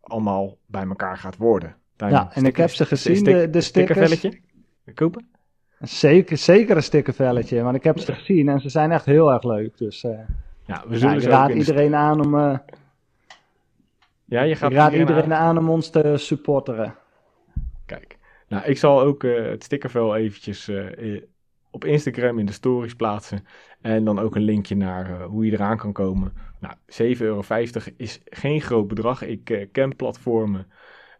allemaal 0.00 0.58
bij 0.66 0.86
elkaar 0.86 1.16
gaat 1.16 1.36
worden. 1.36 1.76
ja, 1.96 2.30
en 2.32 2.44
ik 2.44 2.56
heb 2.56 2.70
ze 2.70 2.86
gezien, 2.86 3.24
de, 3.24 3.50
de 3.50 3.60
stickers. 3.60 4.28
kopen? 4.94 5.26
Zeker, 5.80 6.36
zeker 6.36 6.76
een 6.76 6.82
stickervelletje, 6.82 7.62
want 7.62 7.76
ik 7.76 7.84
heb 7.84 7.98
ze 7.98 8.12
gezien 8.12 8.48
en 8.48 8.60
ze 8.60 8.68
zijn 8.68 8.92
echt 8.92 9.04
heel 9.04 9.32
erg 9.32 9.42
leuk. 9.42 9.78
Dus 9.78 10.04
uh, 10.04 10.10
ja, 10.66 10.84
we 10.86 10.92
ja, 10.92 10.98
zullen 10.98 11.14
ik 11.14 11.20
ze 11.20 11.28
raad 11.28 11.50
iedereen 11.50 11.94
aan 11.94 12.24
om, 12.24 12.60
Ja, 14.26 14.42
je 14.42 14.56
gaat 14.56 14.70
ik 14.70 14.76
raad 14.76 14.92
iedereen 14.92 15.16
iedereen 15.16 15.38
aan 15.38 15.58
om 15.58 15.70
ons 15.70 15.90
te 15.90 16.16
supporteren. 16.16 16.94
Kijk, 17.86 18.18
nou, 18.48 18.64
ik 18.64 18.78
zal 18.78 19.00
ook 19.00 19.24
eh, 19.24 19.44
het 19.44 19.64
stickervel 19.64 20.16
eventjes 20.16 20.68
eh, 20.68 21.22
op 21.70 21.84
Instagram 21.84 22.38
in 22.38 22.46
de 22.46 22.52
stories 22.52 22.94
plaatsen. 22.94 23.46
En 23.80 24.04
dan 24.04 24.18
ook 24.18 24.34
een 24.34 24.42
linkje 24.42 24.76
naar 24.76 25.10
eh, 25.10 25.26
hoe 25.26 25.46
je 25.46 25.52
eraan 25.52 25.76
kan 25.76 25.92
komen. 25.92 26.32
Nou, 26.60 26.74
7,50 27.14 27.20
euro 27.20 27.42
is 27.96 28.20
geen 28.24 28.60
groot 28.60 28.88
bedrag. 28.88 29.22
Ik 29.22 29.68
ken 29.72 29.96
platformen. 29.96 30.66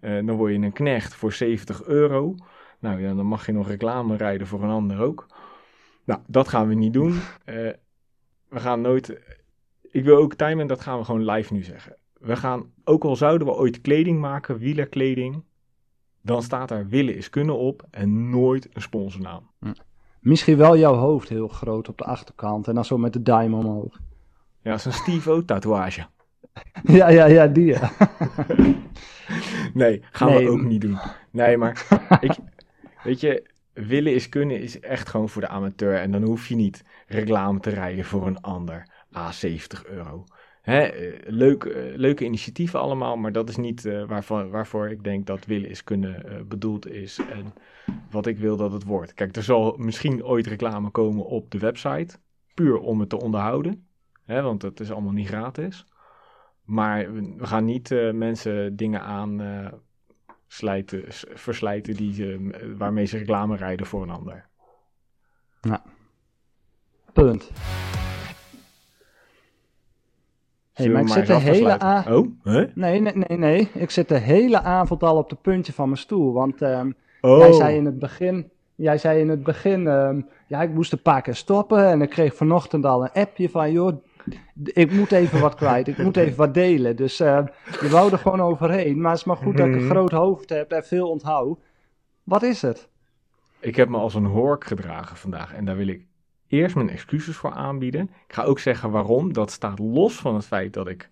dan 0.00 0.30
word 0.30 0.52
je 0.52 0.58
een 0.58 0.72
knecht 0.72 1.14
voor 1.14 1.32
70 1.32 1.84
euro. 1.84 2.34
Nou 2.78 3.00
ja, 3.00 3.14
dan 3.14 3.26
mag 3.26 3.46
je 3.46 3.52
nog 3.52 3.68
reclame 3.68 4.16
rijden 4.16 4.46
voor 4.46 4.62
een 4.62 4.70
ander 4.70 5.00
ook. 5.00 5.26
Nou, 6.04 6.20
dat 6.26 6.48
gaan 6.48 6.68
we 6.68 6.74
niet 6.74 6.92
doen. 6.92 7.20
We 8.48 8.60
gaan 8.60 8.80
nooit... 8.80 9.20
Ik 9.82 10.04
wil 10.04 10.16
ook 10.16 10.34
timen, 10.34 10.66
dat 10.66 10.80
gaan 10.80 10.98
we 10.98 11.04
gewoon 11.04 11.24
live 11.24 11.52
nu 11.52 11.62
zeggen. 11.62 11.96
We 12.26 12.36
gaan, 12.36 12.72
ook 12.84 13.04
al 13.04 13.16
zouden 13.16 13.46
we 13.46 13.52
ooit 13.54 13.80
kleding 13.80 14.20
maken, 14.20 14.58
wielerkleding, 14.58 15.44
dan 16.22 16.42
staat 16.42 16.68
daar 16.68 16.86
willen 16.86 17.16
is 17.16 17.30
kunnen 17.30 17.58
op 17.58 17.86
en 17.90 18.30
nooit 18.30 18.68
een 18.72 18.82
sponsornaam. 18.82 19.50
Misschien 20.20 20.56
wel 20.56 20.76
jouw 20.76 20.94
hoofd 20.94 21.28
heel 21.28 21.48
groot 21.48 21.88
op 21.88 21.98
de 21.98 22.04
achterkant 22.04 22.68
en 22.68 22.74
dan 22.74 22.84
zo 22.84 22.98
met 22.98 23.12
de 23.12 23.22
duim 23.22 23.54
omhoog. 23.54 23.98
Ja, 24.62 24.70
dat 24.70 24.78
is 24.78 24.84
een 24.84 24.92
Steve 24.92 25.30
O 25.30 25.44
tatoeage. 25.44 26.06
ja, 26.98 27.08
ja, 27.08 27.26
ja, 27.26 27.46
die 27.46 27.64
ja. 27.64 27.90
Nee, 29.74 30.02
gaan 30.10 30.28
Nee. 30.28 30.44
we 30.44 30.50
ook 30.50 30.62
niet 30.62 30.80
doen. 30.80 30.98
Nee, 31.30 31.56
maar 31.56 31.86
ik, 32.20 32.32
weet 33.02 33.20
je, 33.20 33.50
willen 33.72 34.14
is 34.14 34.28
kunnen 34.28 34.60
is 34.60 34.80
echt 34.80 35.08
gewoon 35.08 35.28
voor 35.28 35.42
de 35.42 35.48
amateur. 35.48 35.94
En 35.94 36.10
dan 36.10 36.22
hoef 36.22 36.46
je 36.46 36.54
niet 36.54 36.84
reclame 37.06 37.60
te 37.60 37.70
rijden 37.70 38.04
voor 38.04 38.26
een 38.26 38.40
ander. 38.40 38.88
A 39.16 39.32
70 39.32 39.86
euro. 39.86 40.24
Hè, 40.66 40.80
eh, 40.80 41.28
eh, 41.28 41.96
leuke 41.96 42.24
initiatieven 42.24 42.80
allemaal, 42.80 43.16
maar 43.16 43.32
dat 43.32 43.48
is 43.48 43.56
niet 43.56 43.84
eh, 43.84 44.20
waarvoor 44.50 44.88
ik 44.88 45.04
denk 45.04 45.26
dat 45.26 45.44
willen 45.44 45.70
is 45.70 45.84
kunnen 45.84 46.44
bedoeld 46.48 46.88
is. 46.88 47.18
En 47.18 47.54
wat 48.10 48.26
ik 48.26 48.38
wil 48.38 48.56
dat 48.56 48.72
het 48.72 48.84
wordt. 48.84 49.14
Kijk, 49.14 49.36
er 49.36 49.42
zal 49.42 49.76
misschien 49.78 50.24
ooit 50.24 50.46
reclame 50.46 50.90
komen 50.90 51.26
op 51.26 51.50
de 51.50 51.58
website. 51.58 52.16
Puur 52.54 52.78
om 52.78 53.00
het 53.00 53.08
te 53.08 53.20
onderhouden. 53.20 53.86
Hè, 54.24 54.42
want 54.42 54.62
het 54.62 54.80
is 54.80 54.92
allemaal 54.92 55.12
niet 55.12 55.28
gratis. 55.28 55.86
Maar 56.64 57.12
we 57.14 57.46
gaan 57.46 57.64
niet 57.64 57.90
mensen 58.12 58.76
dingen 58.76 59.02
aan 59.02 59.40
slijten, 60.46 61.04
verslijten 61.34 61.94
die 61.94 62.38
waarmee 62.76 63.04
ze 63.04 63.18
reclame 63.18 63.56
rijden 63.56 63.86
voor 63.86 64.02
een 64.02 64.10
ander. 64.10 64.48
Punt. 67.12 67.50
Hey, 70.76 70.88
maar 70.88 71.02
ik 71.02 71.08
zit 71.08 71.26
de 71.26 71.34
hele 71.34 71.72
afsluiten? 71.78 72.12
a- 72.12 72.16
Oh, 72.16 72.26
hè? 72.42 72.64
Nee, 72.74 73.00
nee, 73.00 73.12
nee, 73.14 73.38
nee. 73.38 73.68
Ik 73.74 73.90
zit 73.90 74.08
de 74.08 74.18
hele 74.18 74.62
avond 74.62 75.02
al 75.02 75.16
op 75.16 75.28
de 75.28 75.36
puntje 75.42 75.72
van 75.72 75.86
mijn 75.88 75.98
stoel. 76.00 76.32
Want 76.32 76.62
ehm, 76.62 76.90
Oh, 77.20 77.38
jij 77.38 77.52
zei 77.52 77.76
in 77.76 77.84
het 77.84 77.98
begin, 77.98 78.50
jij 78.74 78.98
zei 78.98 79.20
in 79.20 79.28
het 79.28 79.42
begin 79.42 79.86
ehm, 79.86 80.20
ja, 80.46 80.62
ik 80.62 80.70
moest 80.70 80.92
een 80.92 81.02
paar 81.02 81.22
keer 81.22 81.34
stoppen. 81.34 81.86
En 81.88 82.02
ik 82.02 82.10
kreeg 82.10 82.34
vanochtend 82.34 82.84
al 82.84 83.02
een 83.02 83.12
appje 83.12 83.48
van, 83.50 83.72
joh, 83.72 84.04
ik 84.64 84.92
moet 84.92 85.12
even 85.12 85.40
wat 85.40 85.54
kwijt. 85.54 85.88
Ik 85.88 85.98
moet 85.98 86.16
even 86.16 86.36
wat 86.36 86.54
delen. 86.54 86.96
Dus 86.96 87.20
ehm, 87.20 87.46
je 87.80 87.88
wou 87.88 88.12
er 88.12 88.18
gewoon 88.18 88.40
overheen. 88.40 89.00
Maar 89.00 89.10
het 89.10 89.20
is 89.20 89.26
maar 89.26 89.36
goed 89.36 89.56
dat 89.56 89.66
ik 89.66 89.72
een 89.74 89.80
Mhm. 89.80 89.90
groot 89.90 90.10
hoofd 90.12 90.48
heb 90.48 90.70
en 90.72 90.84
veel 90.84 91.08
onthoud. 91.10 91.58
Wat 92.24 92.42
is 92.42 92.62
het? 92.62 92.88
ik 93.60 93.76
heb 93.76 93.88
me 93.88 93.96
als 93.98 94.14
een 94.14 94.24
hork 94.26 94.64
gedragen 94.64 95.16
vandaag 95.16 95.54
en 95.54 95.64
daar 95.64 95.76
wil 95.76 95.86
ik 95.88 96.06
eerst 96.48 96.74
mijn 96.74 96.90
excuses 96.90 97.36
voor 97.36 97.52
aanbieden. 97.52 98.10
Ik 98.26 98.34
ga 98.34 98.42
ook 98.42 98.58
zeggen 98.58 98.90
waarom. 98.90 99.32
Dat 99.32 99.50
staat 99.50 99.78
los 99.78 100.14
van 100.14 100.34
het 100.34 100.46
feit 100.46 100.72
dat 100.72 100.88
ik 100.88 101.08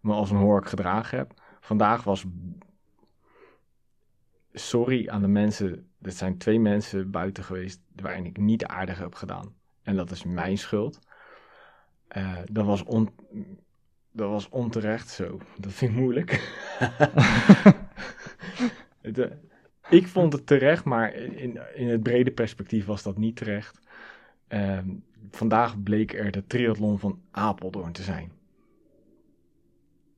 me 0.00 0.12
als 0.12 0.30
een 0.30 0.36
hork 0.36 0.68
gedragen 0.68 1.18
heb. 1.18 1.32
Vandaag 1.60 2.04
was. 2.04 2.24
Sorry 4.52 5.08
aan 5.08 5.20
de 5.20 5.28
mensen. 5.28 5.90
Er 6.02 6.12
zijn 6.12 6.38
twee 6.38 6.60
mensen 6.60 7.10
buiten 7.10 7.44
geweest 7.44 7.80
waarin 7.96 8.24
ik 8.24 8.36
niet 8.36 8.64
aardig 8.64 8.98
heb 8.98 9.14
gedaan. 9.14 9.54
En 9.82 9.96
dat 9.96 10.10
is 10.10 10.24
mijn 10.24 10.58
schuld. 10.58 10.98
Eh, 12.08 12.36
dat, 12.52 12.64
was 12.64 12.82
on, 12.84 13.10
dat 14.10 14.30
was 14.30 14.48
onterecht 14.48 15.08
zo. 15.08 15.38
Dat 15.58 15.72
vind 15.72 15.90
ik 15.90 15.96
moeilijk. 15.96 16.30
Ik 19.90 20.06
vond 20.06 20.32
het 20.32 20.46
terecht, 20.46 20.84
maar 20.84 21.14
in, 21.14 21.58
in 21.74 21.88
het 21.88 22.02
brede 22.02 22.30
perspectief 22.30 22.86
was 22.86 23.02
dat 23.02 23.16
niet 23.16 23.36
terecht. 23.36 23.80
Ehm, 24.48 24.88
vandaag 25.30 25.82
bleek 25.82 26.12
er 26.14 26.30
de 26.30 26.46
triathlon 26.46 26.98
van 26.98 27.20
Apeldoorn 27.30 27.92
te 27.92 28.02
zijn. 28.02 28.32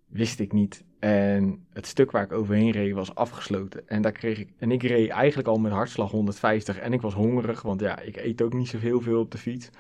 Wist 0.06 0.40
ik 0.40 0.52
niet. 0.52 0.84
En 0.98 1.66
het 1.72 1.86
stuk 1.86 2.10
waar 2.10 2.22
ik 2.22 2.32
overheen 2.32 2.70
reed 2.70 2.94
was 2.94 3.14
afgesloten. 3.14 3.88
En, 3.88 4.02
daar 4.02 4.12
kreeg 4.12 4.38
ik, 4.38 4.48
en 4.58 4.70
ik 4.70 4.82
reed 4.82 5.08
eigenlijk 5.08 5.48
al 5.48 5.58
met 5.58 5.72
hartslag 5.72 6.10
150 6.10 6.78
en 6.78 6.92
ik 6.92 7.00
was 7.00 7.14
hongerig, 7.14 7.62
want 7.62 7.80
ja, 7.80 8.00
ik 8.00 8.16
eet 8.16 8.42
ook 8.42 8.52
niet 8.52 8.68
zoveel 8.68 9.00
veel 9.00 9.20
op 9.20 9.30
de 9.30 9.38
fiets. 9.38 9.70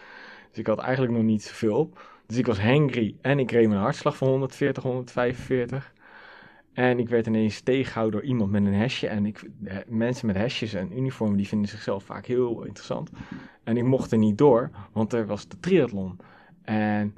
Dus 0.48 0.58
ik 0.58 0.66
had 0.66 0.78
eigenlijk 0.78 1.12
nog 1.12 1.22
niet 1.22 1.42
zoveel 1.42 1.76
op. 1.76 2.20
Dus 2.26 2.36
ik 2.36 2.46
was 2.46 2.60
hangry 2.60 3.16
en 3.20 3.38
ik 3.38 3.50
reed 3.50 3.68
mijn 3.68 3.80
hartslag 3.80 4.16
van 4.16 4.28
140, 4.28 4.82
145. 4.82 5.92
En 6.72 6.98
ik 6.98 7.08
werd 7.08 7.26
ineens 7.26 7.60
tegengehouden 7.60 8.20
door 8.20 8.28
iemand 8.28 8.50
met 8.50 8.64
een 8.64 8.74
hesje. 8.74 9.08
En 9.08 9.26
ik, 9.26 9.50
eh, 9.64 9.76
mensen 9.86 10.26
met 10.26 10.36
hesjes 10.36 10.74
en 10.74 10.98
uniformen 10.98 11.36
die 11.36 11.48
vinden 11.48 11.68
zichzelf 11.68 12.04
vaak 12.04 12.26
heel 12.26 12.64
interessant. 12.64 13.10
En 13.64 13.76
ik 13.76 13.84
mocht 13.84 14.12
er 14.12 14.18
niet 14.18 14.38
door, 14.38 14.70
want 14.92 15.12
er 15.12 15.26
was 15.26 15.48
de 15.48 15.58
triathlon. 15.60 16.18
En, 16.62 17.14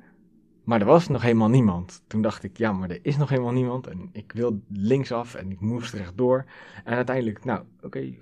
maar 0.65 0.81
er 0.81 0.87
was 0.87 1.09
nog 1.09 1.23
helemaal 1.23 1.49
niemand. 1.49 2.03
Toen 2.07 2.23
dacht 2.23 2.43
ik, 2.43 2.57
ja, 2.57 2.73
maar 2.73 2.91
er 2.91 2.99
is 3.03 3.17
nog 3.17 3.29
helemaal 3.29 3.53
niemand. 3.53 3.87
En 3.87 4.09
ik 4.13 4.33
wil 4.33 4.63
linksaf 4.69 5.35
en 5.35 5.51
ik 5.51 5.61
moest 5.61 5.95
rechtdoor. 5.95 6.45
En 6.85 6.95
uiteindelijk, 6.95 7.45
nou, 7.45 7.65
oké. 7.81 8.15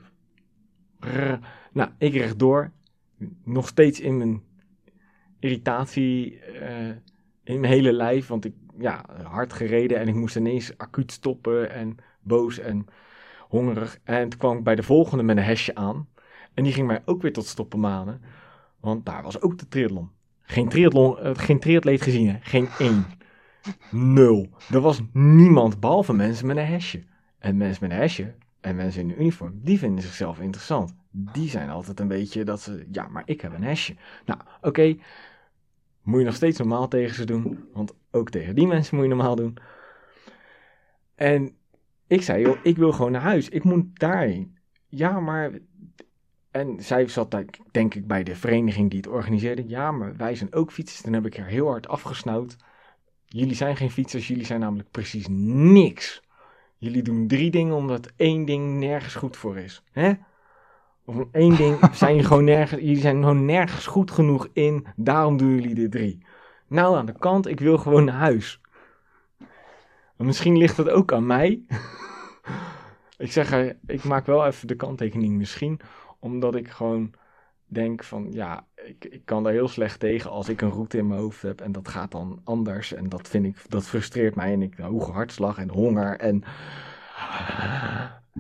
Nou, 1.73 1.91
ik 1.99 2.13
rechtdoor. 2.15 2.73
Nog 3.45 3.69
steeds 3.69 4.01
in 4.01 4.17
mijn 4.17 4.43
irritatie 5.39 6.41
eh, 6.41 6.89
in 7.45 7.61
mijn 7.61 7.73
hele 7.73 7.93
lijf. 7.93 8.27
Want 8.27 8.45
ik, 8.45 8.55
ja, 8.81 9.05
hard 9.23 9.53
gereden 9.53 9.99
en 9.99 10.09
ik 10.09 10.15
moest 10.15 10.37
ineens 10.37 10.79
acuut 10.79 11.13
stoppen 11.13 11.71
en 11.71 11.97
boos 12.21 12.59
en 12.59 12.87
hongerig. 13.49 13.99
En 14.05 14.29
toen 14.29 14.39
kwam 14.39 14.57
ik 14.57 14.65
bij 14.65 14.75
de 14.75 14.83
volgende 14.83 15.23
met 15.23 15.37
een 15.37 15.43
hesje 15.43 15.75
aan. 15.75 16.09
En 16.55 16.65
die 16.65 16.73
ging 16.73 16.87
mij 16.87 17.03
ook 17.05 17.23
weer 17.23 17.33
tot 17.33 17.47
stoppen 17.47 17.81
manen. 17.81 18.23
Want 18.81 19.07
daar 19.07 19.23
was 19.23 19.41
ook 19.41 19.59
de 19.59 19.69
triathlon. 19.69 20.11
Geen, 20.43 20.69
triathlon, 20.69 21.19
eh, 21.19 21.31
geen 21.35 21.61
triatleet 21.61 22.03
gezien, 22.03 22.29
hè? 22.29 22.37
Geen 22.41 22.69
één. 22.79 23.07
Nul. 23.91 24.49
Er 24.71 24.81
was 24.81 25.01
niemand 25.13 25.81
behalve 25.81 26.13
mensen 26.13 26.47
met 26.47 26.57
een 26.57 26.67
hesje. 26.67 27.03
En 27.39 27.57
mensen 27.57 27.79
met 27.81 27.91
een 27.91 28.03
hesje 28.03 28.35
en 28.61 28.77
mensen 28.77 29.03
in 29.03 29.11
een 29.11 29.21
uniform, 29.21 29.61
die 29.63 29.79
vinden 29.79 30.03
zichzelf 30.03 30.41
interessant. 30.41 30.95
Die 31.11 31.49
zijn 31.49 31.71
altijd 31.71 32.01
een 32.01 32.09
beetje 32.09 32.45
dat 32.45 32.61
ze, 32.61 32.87
ja, 32.91 33.09
maar 33.09 33.23
ik 33.25 33.41
heb 33.41 33.55
een 33.55 33.63
hesje. 33.63 33.97
Nou, 34.27 34.41
oké, 34.61 34.97
moet 36.03 36.19
je 36.19 36.25
nog 36.25 36.35
steeds 36.35 36.59
normaal 36.59 36.89
tegen 36.89 37.15
ze 37.15 37.25
doen. 37.25 37.69
Want 37.73 37.93
ook 38.11 38.31
tegen 38.31 38.55
die 38.55 38.67
mensen 38.67 38.97
moet 38.97 39.05
je 39.05 39.15
normaal 39.15 39.37
doen. 39.37 39.57
En 41.15 41.57
ik 42.07 42.23
zei, 42.23 42.43
joh, 42.43 42.57
ik 42.63 42.77
wil 42.77 42.93
gewoon 42.93 43.13
naar 43.13 43.21
huis. 43.21 43.49
Ik 43.49 43.65
moet 43.65 43.99
daarheen. 43.99 44.57
Ja, 44.89 45.21
maar... 45.21 45.59
En 46.51 46.83
zij 46.83 47.09
zat 47.09 47.31
daar, 47.31 47.45
denk 47.71 47.95
ik, 47.95 48.07
bij 48.07 48.23
de 48.23 48.37
vereniging 48.37 48.91
die 48.91 48.99
het 48.99 49.09
organiseerde. 49.09 49.69
Ja, 49.69 49.93
maar 49.93 50.17
wij 50.17 50.35
zijn 50.35 50.55
ook 50.55 50.73
fietsers. 50.73 51.03
Dan 51.03 51.13
heb 51.13 51.27
ik 51.27 51.37
haar 51.37 51.47
heel 51.47 51.67
hard 51.67 51.89
afgesnauwd. 51.89 52.57
Jullie 53.25 53.55
zijn 53.55 53.77
geen 53.77 53.91
fietsers. 53.91 54.29
Jullie 54.29 54.45
zijn 54.45 54.61
namelijk 54.61 54.91
precies 54.91 55.27
niks. 55.31 56.23
Jullie 56.77 57.03
doen 57.03 57.27
drie 57.27 57.51
dingen 57.51 57.75
omdat 57.75 58.13
één 58.17 58.45
ding 58.45 58.79
nergens 58.79 59.15
goed 59.15 59.37
voor 59.37 59.59
is. 59.59 59.83
Hè? 59.93 60.13
Of 61.11 61.25
één 61.33 61.57
ding 61.57 61.79
zijn 61.93 62.11
jullie 62.11 62.27
gewoon 62.27 62.45
nergens, 62.45 62.81
jullie 62.81 63.01
zijn 63.01 63.17
gewoon 63.17 63.45
nergens 63.45 63.87
goed 63.87 64.11
genoeg 64.11 64.49
in. 64.53 64.87
Daarom 64.97 65.37
doen 65.37 65.55
jullie 65.55 65.75
de 65.75 65.89
drie. 65.89 66.19
Nou, 66.67 66.97
aan 66.97 67.07
de 67.07 67.19
kant, 67.19 67.47
ik 67.47 67.61
wil 67.61 67.79
gewoon 67.79 68.05
naar 68.05 68.15
huis. 68.15 68.61
Maar 70.17 70.27
misschien 70.27 70.57
ligt 70.59 70.77
dat 70.77 70.91
ook 70.91 71.13
aan 71.13 71.27
mij. 71.27 71.63
ik 73.19 73.33
zeg, 73.33 73.75
ik 73.87 74.05
maak 74.05 74.27
wel 74.27 74.47
even 74.47 74.67
de 74.67 74.75
kanttekening 74.75 75.37
misschien. 75.37 75.81
Omdat 76.19 76.55
ik 76.55 76.69
gewoon 76.69 77.11
denk 77.67 78.05
van, 78.05 78.27
ja, 78.33 78.67
ik, 78.75 79.05
ik 79.05 79.25
kan 79.25 79.43
daar 79.43 79.53
heel 79.53 79.69
slecht 79.69 80.01
tegen 80.01 80.31
als 80.31 80.49
ik 80.49 80.61
een 80.61 80.71
route 80.71 80.99
in 80.99 81.07
mijn 81.07 81.21
hoofd 81.21 81.43
heb. 81.43 81.61
En 81.61 81.73
dat 81.73 81.89
gaat 81.89 82.11
dan 82.11 82.41
anders. 82.45 82.93
En 82.93 83.09
dat 83.09 83.29
vind 83.29 83.45
ik, 83.45 83.57
dat 83.69 83.85
frustreert 83.85 84.35
mij. 84.35 84.53
En 84.53 84.63
ik, 84.63 84.75
hoge 84.77 85.13
hartslag 85.13 85.59
en 85.59 85.71
honger. 85.71 86.19
En, 86.19 86.43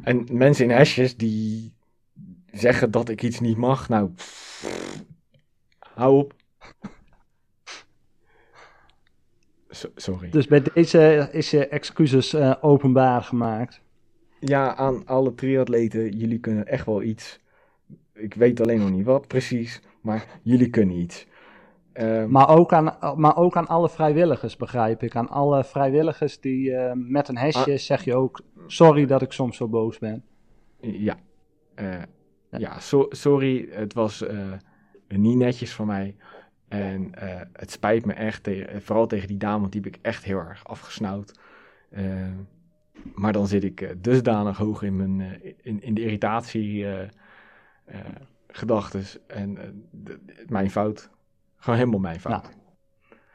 en 0.03 0.27
mensen 0.33 0.65
in 0.65 0.77
hesjes 0.77 1.17
die 1.17 1.79
zeggen 2.53 2.91
dat 2.91 3.09
ik 3.09 3.23
iets 3.23 3.41
niet 3.41 3.57
mag. 3.57 3.89
Nou, 3.89 4.11
hou 5.95 6.19
op. 6.19 6.35
So- 9.69 9.91
sorry. 9.95 10.31
Dus 10.31 10.47
bij 10.47 10.63
deze 10.75 11.29
is 11.33 11.51
je 11.51 11.69
excuses 11.69 12.33
eh, 12.35 12.55
openbaar 12.61 13.23
gemaakt. 13.23 13.81
Ja, 14.41 14.75
aan 14.77 15.07
alle 15.07 15.35
triatleten, 15.35 16.17
jullie 16.17 16.39
kunnen 16.39 16.67
echt 16.67 16.87
wel 16.87 17.03
iets. 17.03 17.41
ik 18.15 18.35
weet 18.35 18.61
alleen 18.61 18.79
nog 18.81 18.91
niet 18.91 19.05
wat 19.05 19.27
precies, 19.29 19.81
maar 20.01 20.27
jullie 20.43 20.71
kunnen 20.71 20.97
iets. 20.97 21.27
Ehm, 21.93 22.31
Maar 22.31 22.49
ook, 22.49 22.73
aan, 22.73 22.97
maar 23.21 23.37
ook 23.37 23.57
aan 23.57 23.67
alle 23.67 23.89
vrijwilligers, 23.89 24.57
begrijp 24.57 25.03
ik. 25.03 25.17
Aan 25.17 25.29
alle 25.29 25.65
vrijwilligers 25.65 26.41
die 26.41 26.75
eh, 26.75 26.93
met 26.95 27.29
een 27.29 27.39
hesje 27.39 27.77
zeg 27.77 28.05
je 28.05 28.15
ook... 28.15 28.41
Sorry 28.67 29.07
dat 29.07 29.23
ik 29.23 29.33
soms 29.33 29.57
zo 29.57 29.69
boos 29.69 29.99
ben. 29.99 30.25
Ja, 30.81 31.19
Eh, 31.75 32.03
ja 32.51 32.81
so- 32.81 33.07
sorry, 33.11 33.69
het 33.71 33.95
was 33.95 34.23
eh, 34.23 34.53
niet 35.09 35.37
netjes 35.37 35.73
van 35.73 35.87
mij. 35.87 36.17
En 36.69 37.15
eh, 37.15 37.41
het 37.53 37.71
spijt 37.71 38.05
me 38.05 38.13
echt, 38.13 38.43
tegen, 38.43 38.83
vooral 38.83 39.07
tegen 39.07 39.29
die 39.29 39.37
dame, 39.37 39.61
want 39.61 39.73
die 39.73 39.81
heb 39.85 39.95
ik 39.95 39.99
echt 40.03 40.25
heel 40.25 40.39
erg 40.39 40.65
afgesnauwd. 40.67 41.39
Eh, 41.91 42.05
maar 43.15 43.33
dan 43.33 43.47
zit 43.47 43.65
ik 43.65 43.95
dusdanig 44.05 44.57
hoog 44.57 44.83
in, 44.83 44.97
mijn, 44.97 45.41
in, 45.63 45.83
in 45.83 45.95
de 45.95 46.03
irritatie 46.03 46.87
gedachtes. 48.49 49.19
En 49.27 49.59
mijn 50.47 50.71
fout. 50.71 51.11
Gewoon 51.57 51.79
helemaal 51.79 52.01
mijn 52.01 52.21
fout. 52.21 52.43
Nou, 52.43 52.55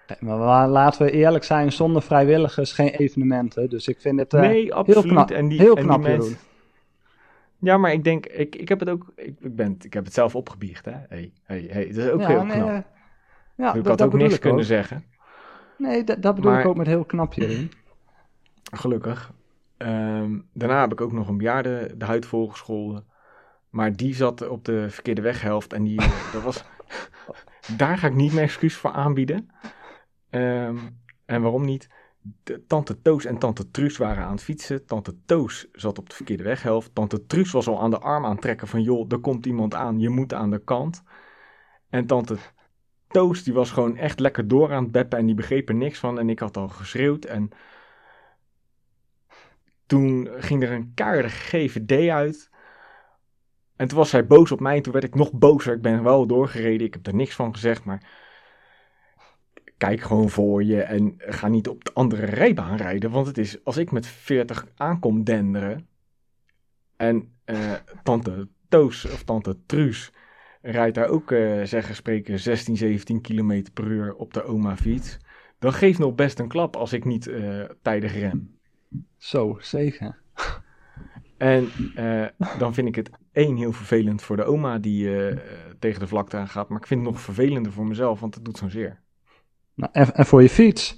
Nee, 0.08 0.38
Maar 0.38 0.68
laten 0.68 1.06
we 1.06 1.12
eerlijk 1.12 1.44
zijn, 1.44 1.72
zonder 1.72 2.02
vrijwilligers 2.02 2.72
geen 2.72 2.90
evenementen. 2.90 3.70
Dus 3.70 3.88
ik 3.88 4.02
vind 4.02 4.20
het 4.20 4.32
nee, 4.32 4.74
absoluut. 4.74 5.04
heel 5.04 5.12
knap, 5.12 5.32
en 5.32 5.48
die, 5.48 5.60
heel 5.60 5.70
en 5.70 5.76
die 5.76 5.86
knap 5.86 6.02
mensen-. 6.02 6.38
Ja, 7.60 7.78
maar 7.78 7.92
ik 7.92 8.04
denk, 8.04 8.26
ik, 8.26 8.56
ik 8.56 8.70
heb 8.70 8.80
het 8.80 8.90
ook, 8.90 9.12
ik, 9.16 9.36
ik, 9.40 9.56
ben, 9.56 9.76
ik 9.82 9.94
heb 9.94 10.06
het 10.06 10.14
zelf 10.14 10.36
opgebiecht, 10.36 10.86
hè. 10.86 10.92
Hey, 11.10 11.34
hey, 11.44 11.68
hey, 11.70 11.88
dat 11.88 11.96
is 12.06 12.10
ook 12.10 12.20
Ja, 12.22 12.28
heel 12.28 12.46
knap. 12.46 12.70
eh, 12.70 12.78
ja, 13.56 13.74
ik 13.74 13.86
had 13.88 14.02
ook 14.02 14.14
niks 14.14 14.34
ik 14.34 14.40
kunnen 14.40 14.60
ook. 14.60 14.66
zeggen, 14.66 15.06
Nee, 15.78 16.04
dat, 16.04 16.22
dat 16.22 16.36
bedoel 16.36 16.60
ik 16.60 16.66
ook 16.66 16.78
met 16.78 16.88
heel 16.88 17.06
knap, 17.06 17.34
Jeroen. 17.34 17.72
gelukkig. 18.74 19.34
Ehm, 19.78 20.40
daarna 20.54 20.82
heb 20.82 20.92
ik 20.92 21.02
ook 21.02 21.12
nog 21.12 21.28
een 21.28 21.38
bejaarde 21.38 21.94
de 21.98 22.06
huid 22.06 22.26
volgescholden. 22.26 23.06
Maar 23.70 23.96
die 23.96 24.16
zat 24.16 24.48
op 24.48 24.66
de 24.66 24.90
verkeerde 24.90 25.22
weghelft 25.22 25.74
en 25.74 25.84
die, 25.84 26.00
eh, 26.02 26.34
dat 26.34 26.44
was, 26.44 26.64
daar 27.78 27.98
ga 27.98 28.08
ik 28.08 28.14
niet 28.16 28.34
mijn 28.34 28.46
excuus 28.46 28.76
voor 28.76 28.92
aanbieden. 28.92 29.50
Ehm, 30.30 30.78
en 31.26 31.42
waarom 31.42 31.66
niet? 31.66 31.90
Tante 32.68 33.02
Toos 33.02 33.26
en 33.26 33.38
tante 33.38 33.72
Truus 33.72 33.98
waren 33.98 34.24
aan 34.24 34.32
het 34.32 34.44
fietsen. 34.44 34.86
Tante 34.86 35.16
Toos 35.26 35.68
zat 35.72 35.98
op 35.98 36.10
de 36.10 36.16
verkeerde 36.16 36.44
weghelft. 36.44 36.96
Tante 36.96 37.26
Truus 37.26 37.52
was 37.52 37.68
al 37.68 37.82
aan 37.82 37.90
de 37.90 38.00
arm 38.00 38.26
aan 38.26 38.32
het 38.32 38.42
trekken 38.42 38.68
van... 38.68 38.82
joh, 38.82 39.12
er 39.12 39.20
komt 39.20 39.46
iemand 39.46 39.74
aan, 39.74 40.00
je 40.00 40.10
moet 40.10 40.34
aan 40.34 40.50
de 40.50 40.64
kant. 40.64 41.04
En 41.90 42.06
tante 42.06 42.38
Toos 43.08 43.44
die 43.44 43.54
was 43.54 43.72
gewoon 43.72 43.98
echt 43.98 44.20
lekker 44.20 44.48
door 44.48 44.74
aan 44.74 44.84
het 44.84 44.92
beppen... 44.92 45.20
en 45.20 45.26
die 45.26 45.36
begreep 45.36 45.70
er 45.70 45.76
niks 45.76 46.00
van. 46.00 46.20
En 46.20 46.30
ik 46.30 46.40
had 46.40 46.58
al 46.58 46.68
geschreeuwd 46.68 47.26
en... 47.26 47.50
Toen 49.86 50.28
ging 50.38 50.64
er 50.64 50.72
een 50.72 50.92
keiharde 50.94 51.30
GVD 51.30 52.10
uit... 52.10 52.54
En 53.76 53.88
toen 53.88 53.98
was 53.98 54.10
zij 54.10 54.28
boos 54.28 54.52
op 54.52 54.60
mij. 54.60 54.82
Toen 54.82 54.94
werd 54.94 55.06
ik 55.06 55.16
nog 55.16 55.32
bozer. 55.32 55.74
Ik 55.74 55.82
ben 55.82 56.04
wel 56.04 56.28
doorgereden. 56.28 56.88
Ik 56.88 56.94
heb 56.94 57.08
er 57.08 57.16
niks 57.16 57.36
van 57.36 57.54
gezegd. 57.54 57.86
Maar 57.86 58.25
kijk 59.78 60.02
gewoon 60.02 60.30
voor 60.30 60.64
je. 60.64 60.82
En 60.82 61.16
ga 61.18 61.48
niet 61.48 61.68
op 61.68 61.86
de 61.86 61.94
andere 61.94 62.26
rijbaan 62.26 62.78
rijden. 62.78 63.12
Want 63.12 63.28
het 63.28 63.38
is 63.38 63.64
als 63.64 63.78
ik 63.78 63.92
met 63.92 64.08
40 64.08 64.68
aankom 64.76 65.24
denderen. 65.24 65.88
En 66.96 67.34
eh, 67.44 67.74
tante 68.04 68.48
Toos 68.70 69.06
of 69.06 69.24
tante 69.24 69.58
Truus 69.66 70.12
rijdt 70.62 70.96
daar 70.96 71.08
ook, 71.08 71.32
eh 71.32 71.64
zeggen 71.64 71.96
spreken, 71.96 72.40
16, 72.40 72.78
17 72.78 73.22
km 73.22 73.64
per 73.74 73.88
uur 73.88 74.16
op 74.16 74.34
de 74.34 74.44
oma 74.44 74.78
fiets. 74.78 75.18
Dan 75.60 75.74
geeft 75.74 76.00
nog 76.00 76.16
best 76.16 76.40
een 76.40 76.48
klap 76.48 76.76
als 76.76 76.94
ik 76.94 77.06
niet 77.06 77.28
eh, 77.28 77.62
tijdig 77.82 78.14
rem. 78.14 78.58
Zo, 79.18 79.58
zeker. 79.60 80.24
En 81.38 81.70
dan 82.60 82.74
vind 82.74 82.88
ik 82.88 82.96
het 82.96 83.10
één 83.32 83.56
heel 83.56 83.72
vervelend 83.72 84.22
voor 84.22 84.36
de 84.36 84.44
oma 84.44 84.78
die 84.78 85.10
tegen 85.80 86.00
de 86.00 86.08
vlakte 86.08 86.38
aan 86.38 86.48
gaat. 86.48 86.70
Maar 86.70 86.80
ik 86.80 86.88
vind 86.88 87.02
het 87.02 87.10
nog 87.10 87.22
vervelender 87.22 87.72
voor 87.72 87.86
mezelf, 87.86 88.20
want 88.20 88.36
het 88.36 88.46
doet 88.46 88.58
zo'n 88.58 88.70
zeer. 88.70 89.04
Nou, 89.76 89.92
en, 89.94 90.14
en 90.16 90.26
voor 90.26 90.42
je 90.42 90.50
fiets? 90.50 90.96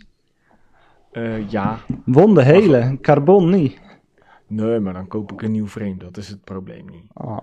Eh, 1.11 1.49
ja, 1.49 1.79
Wonden 2.05 2.45
helen, 2.45 3.01
carbon 3.01 3.49
niet. 3.49 3.79
nee, 4.47 4.79
maar 4.79 4.93
dan 4.93 5.07
koop 5.07 5.31
ik 5.31 5.41
een 5.41 5.51
nieuw 5.51 5.67
frame. 5.67 5.97
Dat 5.97 6.17
is 6.17 6.27
het 6.29 6.43
probleem 6.43 6.85
niet. 6.89 7.05
Oh, 7.13 7.37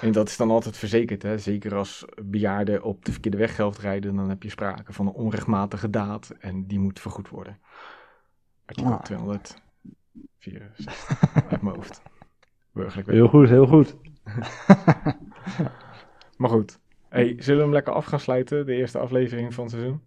En 0.00 0.12
dat 0.12 0.28
is 0.28 0.36
dan 0.36 0.50
altijd 0.50 0.76
verzekerd, 0.76 1.22
hè? 1.22 1.38
zeker 1.38 1.74
als 1.74 2.04
bejaarden 2.24 2.82
op 2.82 3.04
de 3.04 3.12
verkeerde 3.12 3.36
weghelft 3.36 3.78
rijden, 3.78 4.16
dan 4.16 4.28
heb 4.28 4.42
je 4.42 4.50
sprake 4.50 4.92
van 4.92 5.06
een 5.06 5.12
onrechtmatige 5.12 5.90
daad 5.90 6.34
en 6.40 6.66
die 6.66 6.78
moet 6.78 7.00
vergoed 7.00 7.28
worden. 7.28 7.58
Artikel 8.66 8.92
Ah. 8.92 9.00
264 9.02 11.44
uit 11.50 11.62
mijn 11.62 11.74
hoofd. 11.76 12.02
Burgerlijk 12.72 13.08
heel 13.10 13.28
goed, 13.28 13.48
heel 13.48 13.66
goed. 13.66 13.96
Maar 16.36 16.50
goed, 16.50 16.78
hey, 17.08 17.34
zullen 17.38 17.56
we 17.58 17.62
hem 17.64 17.72
lekker 17.72 17.92
af 17.92 18.04
gaan 18.04 18.20
sluiten, 18.20 18.66
de 18.66 18.74
eerste 18.74 18.98
aflevering 18.98 19.54
van 19.54 19.64
het 19.64 19.72
seizoen? 19.72 20.00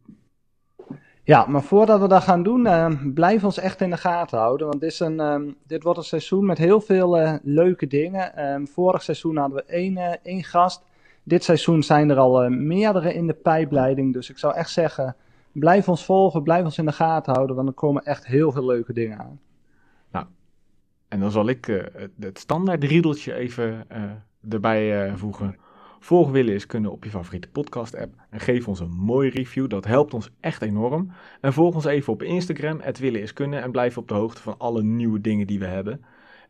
Ja, 1.23 1.45
maar 1.45 1.63
voordat 1.63 2.01
we 2.01 2.07
dat 2.07 2.23
gaan 2.23 2.43
doen, 2.43 2.65
eh, 2.65 2.87
blijf 3.13 3.43
ons 3.43 3.57
echt 3.57 3.81
in 3.81 3.89
de 3.89 3.97
gaten 3.97 4.37
houden. 4.39 4.67
Want 4.67 4.79
dit, 4.81 4.91
is 4.91 4.99
een, 4.99 5.19
ehm, 5.19 5.51
dit 5.67 5.83
wordt 5.83 5.97
een 5.99 6.03
seizoen 6.05 6.45
met 6.45 6.57
heel 6.57 6.81
veel 6.81 7.17
eh, 7.17 7.33
leuke 7.43 7.87
dingen. 7.87 8.35
Ehm, 8.35 8.65
vorig 8.65 9.01
seizoen 9.03 9.37
hadden 9.37 9.57
we 9.57 9.63
één, 9.63 9.97
eh, 9.97 10.15
één 10.23 10.43
gast. 10.43 10.83
Dit 11.23 11.43
seizoen 11.43 11.83
zijn 11.83 12.09
er 12.09 12.17
al 12.17 12.43
eh, 12.43 12.49
meerdere 12.49 13.13
in 13.13 13.27
de 13.27 13.33
pijpleiding. 13.33 14.13
Dus 14.13 14.29
ik 14.29 14.37
zou 14.37 14.55
echt 14.55 14.69
zeggen, 14.69 15.15
blijf 15.51 15.89
ons 15.89 16.05
volgen, 16.05 16.43
blijf 16.43 16.63
ons 16.63 16.77
in 16.77 16.85
de 16.85 16.91
gaten 16.91 17.33
houden. 17.33 17.55
Want 17.55 17.67
er 17.67 17.73
komen 17.73 18.03
echt 18.03 18.25
heel 18.25 18.51
veel 18.51 18.65
leuke 18.65 18.93
dingen 18.93 19.19
aan. 19.19 19.39
En 21.07 21.19
dan 21.19 21.31
zal 21.31 21.49
ik 21.49 21.65
het- 22.19 22.39
standaard 22.39 22.83
riedeltje 22.83 23.33
even 23.33 23.85
erbij 24.49 25.11
voegen. 25.15 25.55
Volg 26.03 26.31
willen 26.31 26.53
is 26.53 26.65
kunnen 26.65 26.91
op 26.91 27.03
je 27.03 27.09
favoriete 27.09 27.49
podcast 27.49 27.95
app. 27.95 28.13
En 28.29 28.39
geef 28.39 28.67
ons 28.67 28.79
een 28.79 28.91
mooie 28.91 29.29
review, 29.29 29.69
dat 29.69 29.85
helpt 29.85 30.13
ons 30.13 30.29
echt 30.39 30.61
enorm. 30.61 31.11
En 31.41 31.53
volg 31.53 31.75
ons 31.75 31.85
even 31.85 32.13
op 32.13 32.23
Instagram, 32.23 32.79
het 32.79 32.99
willen 32.99 33.21
is 33.21 33.33
kunnen. 33.33 33.61
En 33.61 33.71
blijf 33.71 33.97
op 33.97 34.07
de 34.07 34.13
hoogte 34.13 34.41
van 34.41 34.57
alle 34.57 34.83
nieuwe 34.83 35.21
dingen 35.21 35.47
die 35.47 35.59
we 35.59 35.65
hebben. 35.65 36.01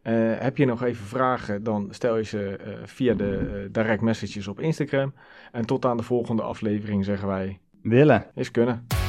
Eh, 0.01 0.13
heb 0.39 0.57
je 0.57 0.65
nog 0.65 0.83
even 0.83 1.05
vragen, 1.05 1.63
dan 1.63 1.87
stel 1.89 2.17
je 2.17 2.23
ze 2.23 2.57
eh, 2.57 2.73
via 2.83 3.13
de 3.13 3.37
eh, 3.37 3.73
direct 3.73 4.01
messages 4.01 4.47
op 4.47 4.59
Instagram. 4.59 5.13
En 5.51 5.65
tot 5.65 5.85
aan 5.85 5.97
de 5.97 6.03
volgende 6.03 6.41
aflevering 6.41 7.05
zeggen 7.05 7.27
wij, 7.27 7.59
Willen. 7.81 8.25
is 8.35 8.51
kunnen. 8.51 9.00